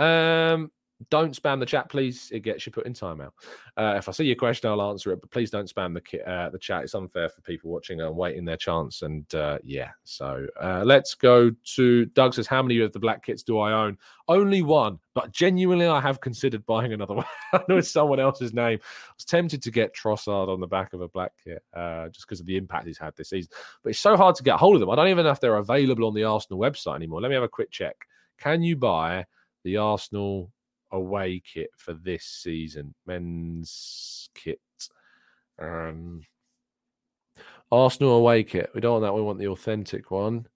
Um, 0.00 0.70
don't 1.10 1.40
spam 1.40 1.60
the 1.60 1.66
chat, 1.66 1.88
please. 1.88 2.28
It 2.32 2.40
gets 2.40 2.66
you 2.66 2.72
put 2.72 2.86
in 2.86 2.92
timeout. 2.92 3.30
Uh, 3.76 3.94
if 3.96 4.08
I 4.08 4.12
see 4.12 4.24
your 4.24 4.36
question, 4.36 4.68
I'll 4.68 4.82
answer 4.82 5.12
it, 5.12 5.20
but 5.20 5.30
please 5.30 5.50
don't 5.50 5.72
spam 5.72 5.94
the 5.94 6.28
uh, 6.28 6.50
the 6.50 6.58
chat. 6.58 6.82
It's 6.82 6.94
unfair 6.94 7.28
for 7.28 7.40
people 7.42 7.70
watching 7.70 8.00
and 8.00 8.16
waiting 8.16 8.44
their 8.44 8.56
chance. 8.56 9.02
And 9.02 9.32
uh, 9.34 9.58
yeah, 9.62 9.90
so 10.02 10.46
uh, 10.60 10.82
let's 10.84 11.14
go 11.14 11.52
to 11.76 12.06
Doug 12.06 12.34
says, 12.34 12.48
"How 12.48 12.62
many 12.62 12.80
of 12.80 12.92
the 12.92 12.98
black 12.98 13.24
kits 13.24 13.44
do 13.44 13.58
I 13.58 13.72
own? 13.72 13.96
Only 14.26 14.62
one, 14.62 14.98
but 15.14 15.30
genuinely, 15.30 15.86
I 15.86 16.00
have 16.00 16.20
considered 16.20 16.66
buying 16.66 16.92
another 16.92 17.14
one. 17.14 17.26
I 17.52 17.62
know 17.68 17.78
it's 17.78 17.90
someone 17.90 18.18
else's 18.18 18.52
name. 18.52 18.80
I 18.82 19.12
was 19.16 19.24
tempted 19.24 19.62
to 19.62 19.70
get 19.70 19.94
Trossard 19.94 20.48
on 20.48 20.58
the 20.58 20.66
back 20.66 20.94
of 20.94 21.00
a 21.00 21.08
black 21.08 21.32
kit 21.42 21.62
uh, 21.74 22.08
just 22.08 22.26
because 22.26 22.40
of 22.40 22.46
the 22.46 22.56
impact 22.56 22.88
he's 22.88 22.98
had 22.98 23.14
this 23.16 23.30
season, 23.30 23.50
but 23.84 23.90
it's 23.90 24.00
so 24.00 24.16
hard 24.16 24.34
to 24.34 24.42
get 24.42 24.56
hold 24.56 24.74
of 24.74 24.80
them. 24.80 24.90
I 24.90 24.96
don't 24.96 25.08
even 25.08 25.24
know 25.24 25.30
if 25.30 25.40
they're 25.40 25.56
available 25.56 26.08
on 26.08 26.14
the 26.14 26.24
Arsenal 26.24 26.58
website 26.58 26.96
anymore. 26.96 27.20
Let 27.20 27.28
me 27.28 27.34
have 27.34 27.44
a 27.44 27.48
quick 27.48 27.70
check. 27.70 27.96
Can 28.38 28.62
you 28.62 28.74
buy 28.74 29.26
the 29.62 29.76
Arsenal?" 29.76 30.50
Away 30.90 31.42
kit 31.44 31.70
for 31.76 31.94
this 31.94 32.24
season, 32.24 32.94
men's 33.06 34.28
kit. 34.34 34.60
Um, 35.58 36.22
Arsenal 37.70 38.12
away 38.12 38.44
kit. 38.44 38.70
We 38.74 38.80
don't 38.80 38.92
want 38.92 39.04
that. 39.04 39.14
We 39.14 39.22
want 39.22 39.38
the 39.38 39.48
authentic 39.48 40.10
one. 40.10 40.46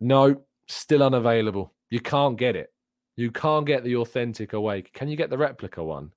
No, 0.00 0.42
still 0.66 1.02
unavailable. 1.02 1.72
You 1.90 2.00
can't 2.00 2.38
get 2.38 2.56
it. 2.56 2.72
You 3.16 3.30
can't 3.30 3.66
get 3.66 3.84
the 3.84 3.96
authentic 3.96 4.54
away. 4.54 4.82
Can 4.82 5.08
you 5.08 5.16
get 5.16 5.30
the 5.30 5.38
replica 5.38 5.82
one? 5.82 6.12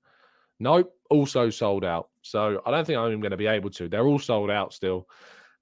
Nope, 0.58 0.94
also 1.10 1.50
sold 1.50 1.84
out. 1.84 2.08
So 2.22 2.62
I 2.64 2.70
don't 2.70 2.86
think 2.86 2.98
I'm 2.98 3.08
even 3.08 3.20
going 3.20 3.32
to 3.32 3.36
be 3.36 3.46
able 3.46 3.70
to. 3.70 3.88
They're 3.88 4.06
all 4.06 4.18
sold 4.18 4.50
out 4.50 4.72
still. 4.72 5.06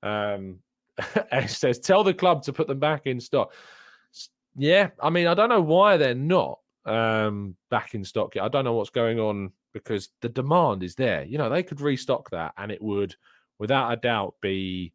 Um, 0.02 0.60
it 1.32 1.50
says, 1.50 1.80
tell 1.80 2.04
the 2.04 2.14
club 2.14 2.44
to 2.44 2.52
put 2.52 2.68
them 2.68 2.78
back 2.78 3.06
in 3.06 3.20
stock. 3.20 3.52
Yeah, 4.56 4.90
I 5.02 5.10
mean, 5.10 5.26
I 5.26 5.34
don't 5.34 5.48
know 5.48 5.60
why 5.60 5.96
they're 5.96 6.14
not 6.14 6.60
um, 6.86 7.56
back 7.70 7.94
in 7.94 8.04
stock 8.04 8.34
yet. 8.34 8.44
I 8.44 8.48
don't 8.48 8.64
know 8.64 8.74
what's 8.74 8.90
going 8.90 9.18
on 9.18 9.52
because 9.72 10.10
the 10.20 10.28
demand 10.28 10.82
is 10.82 10.94
there. 10.94 11.24
You 11.24 11.38
know, 11.38 11.50
they 11.50 11.62
could 11.62 11.80
restock 11.80 12.30
that 12.30 12.54
and 12.56 12.70
it 12.70 12.82
would, 12.82 13.14
without 13.58 13.92
a 13.92 13.96
doubt, 13.96 14.34
be 14.40 14.92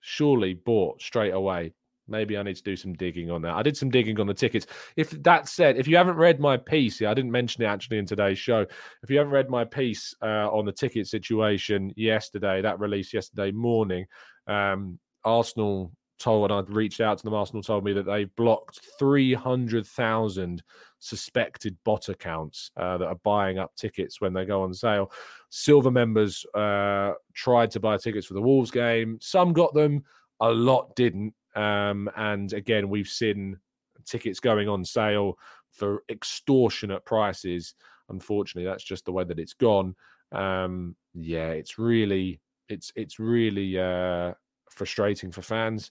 surely 0.00 0.54
bought 0.54 1.00
straight 1.00 1.32
away. 1.32 1.72
Maybe 2.06 2.36
I 2.36 2.42
need 2.42 2.56
to 2.56 2.62
do 2.62 2.76
some 2.76 2.92
digging 2.92 3.30
on 3.30 3.40
that. 3.42 3.54
I 3.54 3.62
did 3.62 3.78
some 3.78 3.88
digging 3.88 4.20
on 4.20 4.26
the 4.26 4.34
tickets. 4.34 4.66
If 4.94 5.10
that 5.22 5.48
said, 5.48 5.78
if 5.78 5.88
you 5.88 5.96
haven't 5.96 6.16
read 6.16 6.38
my 6.38 6.58
piece, 6.58 7.00
yeah, 7.00 7.10
I 7.10 7.14
didn't 7.14 7.32
mention 7.32 7.62
it 7.62 7.66
actually 7.66 7.96
in 7.96 8.04
today's 8.04 8.38
show. 8.38 8.66
If 9.02 9.08
you 9.08 9.16
haven't 9.16 9.32
read 9.32 9.48
my 9.48 9.64
piece 9.64 10.14
uh, 10.20 10.50
on 10.50 10.66
the 10.66 10.72
ticket 10.72 11.06
situation 11.06 11.94
yesterday, 11.96 12.60
that 12.60 12.78
released 12.78 13.14
yesterday 13.14 13.52
morning, 13.52 14.04
um, 14.46 14.98
Arsenal 15.24 15.92
told, 16.18 16.50
and 16.50 16.58
I'd 16.58 16.70
reached 16.70 17.00
out 17.00 17.18
to 17.18 17.24
them, 17.24 17.34
Arsenal 17.34 17.62
told 17.62 17.84
me 17.84 17.92
that 17.92 18.06
they've 18.06 18.34
blocked 18.36 18.80
300,000 18.98 20.62
suspected 20.98 21.76
bot 21.84 22.08
accounts 22.08 22.70
uh, 22.76 22.96
that 22.98 23.06
are 23.06 23.18
buying 23.24 23.58
up 23.58 23.74
tickets 23.76 24.20
when 24.20 24.32
they 24.32 24.44
go 24.44 24.62
on 24.62 24.72
sale. 24.72 25.10
Silver 25.50 25.90
members 25.90 26.44
uh, 26.54 27.12
tried 27.34 27.70
to 27.72 27.80
buy 27.80 27.96
tickets 27.96 28.26
for 28.26 28.34
the 28.34 28.42
Wolves 28.42 28.70
game. 28.70 29.18
Some 29.20 29.52
got 29.52 29.74
them, 29.74 30.04
a 30.40 30.50
lot 30.50 30.94
didn't. 30.96 31.34
Um, 31.54 32.10
and 32.16 32.52
again, 32.52 32.88
we've 32.88 33.08
seen 33.08 33.58
tickets 34.04 34.40
going 34.40 34.68
on 34.68 34.84
sale 34.84 35.38
for 35.70 36.02
extortionate 36.10 37.04
prices. 37.04 37.74
Unfortunately, 38.08 38.68
that's 38.68 38.84
just 38.84 39.04
the 39.04 39.12
way 39.12 39.24
that 39.24 39.38
it's 39.38 39.54
gone. 39.54 39.94
Um, 40.32 40.96
yeah, 41.14 41.50
it's 41.50 41.78
really, 41.78 42.40
it's 42.68 42.92
it's 42.96 43.18
really 43.18 43.78
uh, 43.78 44.32
frustrating 44.70 45.30
for 45.30 45.42
fans 45.42 45.90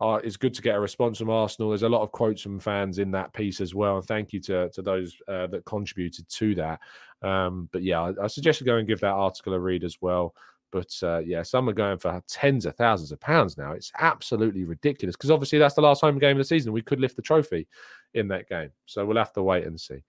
uh, 0.00 0.18
it's 0.24 0.36
good 0.36 0.54
to 0.54 0.62
get 0.62 0.76
a 0.76 0.80
response 0.80 1.18
from 1.18 1.28
Arsenal. 1.28 1.70
There's 1.70 1.82
a 1.82 1.88
lot 1.88 2.02
of 2.02 2.10
quotes 2.10 2.40
from 2.40 2.58
fans 2.58 2.98
in 2.98 3.10
that 3.10 3.34
piece 3.34 3.60
as 3.60 3.74
well. 3.74 3.96
And 3.96 4.06
thank 4.06 4.32
you 4.32 4.40
to, 4.40 4.70
to 4.70 4.82
those 4.82 5.14
uh, 5.28 5.46
that 5.48 5.64
contributed 5.66 6.26
to 6.28 6.54
that. 6.54 6.80
Um, 7.22 7.68
but 7.70 7.82
yeah, 7.82 8.00
I, 8.00 8.24
I, 8.24 8.26
suggest 8.26 8.60
you 8.60 8.66
go 8.66 8.76
and 8.76 8.88
give 8.88 9.00
that 9.00 9.08
article 9.08 9.52
a 9.52 9.60
read 9.60 9.84
as 9.84 9.98
well. 10.00 10.34
But 10.72 10.90
uh, 11.02 11.18
yeah, 11.18 11.42
some 11.42 11.68
are 11.68 11.74
going 11.74 11.98
for 11.98 12.22
tens 12.28 12.64
of 12.64 12.76
thousands 12.76 13.12
of 13.12 13.20
pounds 13.20 13.58
now. 13.58 13.72
It's 13.72 13.92
absolutely 13.98 14.64
ridiculous 14.64 15.16
because 15.16 15.30
obviously 15.30 15.58
that's 15.58 15.74
the 15.74 15.82
last 15.82 16.00
home 16.00 16.18
game 16.18 16.32
of 16.32 16.38
the 16.38 16.44
season. 16.44 16.72
We 16.72 16.80
could 16.80 17.00
lift 17.00 17.16
the 17.16 17.22
trophy 17.22 17.66
in 18.14 18.28
that 18.28 18.48
game. 18.48 18.70
So 18.86 19.04
we'll 19.04 19.16
have 19.16 19.32
to 19.34 19.42
wait 19.42 19.66
and 19.66 19.80
see. 19.80 20.02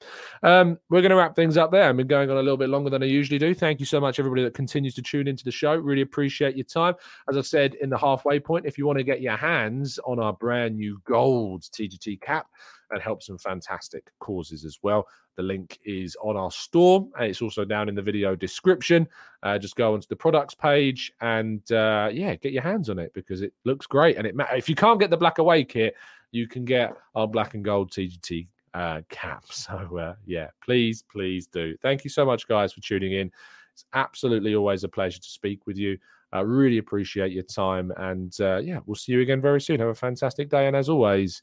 Um, 0.44 0.80
we're 0.90 1.02
going 1.02 1.12
to 1.12 1.16
wrap 1.16 1.36
things 1.36 1.58
up 1.58 1.72
there. 1.72 1.84
I've 1.84 1.98
been 1.98 2.08
going 2.08 2.30
on 2.30 2.38
a 2.38 2.42
little 2.42 2.58
bit 2.58 2.70
longer 2.70 2.90
than 2.90 3.04
I 3.04 3.06
usually 3.06 3.40
do. 3.40 3.54
Thank 3.54 3.80
you 3.80 3.86
so 3.86 4.00
much, 4.00 4.20
everybody 4.20 4.44
that 4.44 4.54
continues 4.54 4.96
to 4.96 5.02
tune 5.02 5.28
into 5.28 5.44
the 5.44 5.52
show. 5.52 5.76
Really 5.76 6.02
appreciate 6.02 6.56
your 6.56 6.66
time. 6.66 6.96
As 7.30 7.38
I 7.38 7.42
said 7.42 7.76
in 7.76 7.90
the 7.90 7.98
halfway 7.98 8.40
point, 8.40 8.66
if 8.66 8.78
you 8.78 8.86
want 8.86 8.98
to 8.98 9.04
get 9.04 9.22
your 9.22 9.38
hands 9.38 10.00
on 10.06 10.20
our 10.20 10.34
brand 10.34 10.78
new 10.78 11.02
gold 11.06 11.64
TGT 11.64 12.22
cap, 12.22 12.48
and 12.92 13.02
help 13.02 13.24
some 13.24 13.38
fantastic 13.38 14.12
causes 14.20 14.66
as 14.66 14.80
well. 14.84 15.08
The 15.38 15.44
link 15.44 15.80
is 15.86 16.16
on 16.22 16.36
our 16.36 16.52
store 16.52 17.08
and 17.18 17.26
it's 17.26 17.42
also 17.42 17.64
down 17.66 17.90
in 17.90 17.96
the 17.96 18.02
video 18.02 18.36
description. 18.36 19.08
Uh, 19.44 19.58
just 19.58 19.76
go 19.76 19.94
onto 19.94 20.08
the 20.08 20.16
products 20.16 20.54
page 20.54 21.12
and 21.22 21.70
uh, 21.72 22.10
yeah, 22.12 22.36
get 22.36 22.52
your 22.52 22.64
hands 22.64 22.90
on 22.90 23.00
it 23.00 23.14
because 23.14 23.42
it 23.42 23.54
looks 23.64 23.88
great. 23.88 24.18
And 24.18 24.28
it 24.28 24.36
if 24.54 24.70
you 24.70 24.76
can't 24.76 25.00
get 25.00 25.10
the 25.10 25.18
black 25.18 25.38
away 25.38 25.64
kit, 25.64 25.96
you 26.32 26.48
can 26.48 26.66
get 26.66 26.96
our 27.16 27.28
black 27.28 27.54
and 27.54 27.64
gold 27.64 27.92
TGT 27.92 28.48
uh, 28.74 29.02
cap. 29.10 29.44
So 29.52 29.98
uh, 29.98 30.16
yeah, 30.26 30.48
please, 30.64 31.04
please 31.12 31.48
do. 31.48 31.76
Thank 31.82 32.04
you 32.04 32.10
so 32.10 32.26
much, 32.26 32.48
guys, 32.48 32.74
for 32.74 32.82
tuning 32.82 33.14
in. 33.14 33.32
It's 33.74 33.86
absolutely 33.94 34.56
always 34.56 34.84
a 34.84 34.90
pleasure 34.90 35.20
to 35.20 35.30
speak 35.30 35.66
with 35.66 35.78
you. 35.78 35.98
I 36.34 36.42
really 36.42 36.78
appreciate 36.78 37.32
your 37.32 37.44
time. 37.44 37.92
And 37.98 38.36
uh, 38.40 38.58
yeah, 38.58 38.80
we'll 38.86 38.96
see 38.96 39.12
you 39.12 39.22
again 39.22 39.42
very 39.42 39.62
soon. 39.62 39.80
Have 39.80 39.90
a 39.90 39.96
fantastic 39.96 40.50
day. 40.50 40.68
And 40.68 40.76
as 40.76 40.90
always, 40.90 41.42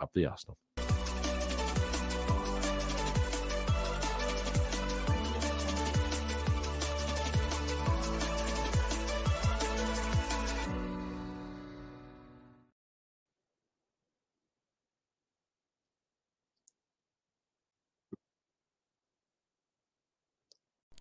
up 0.00 0.10
the 0.14 0.26
Arsenal. 0.26 0.56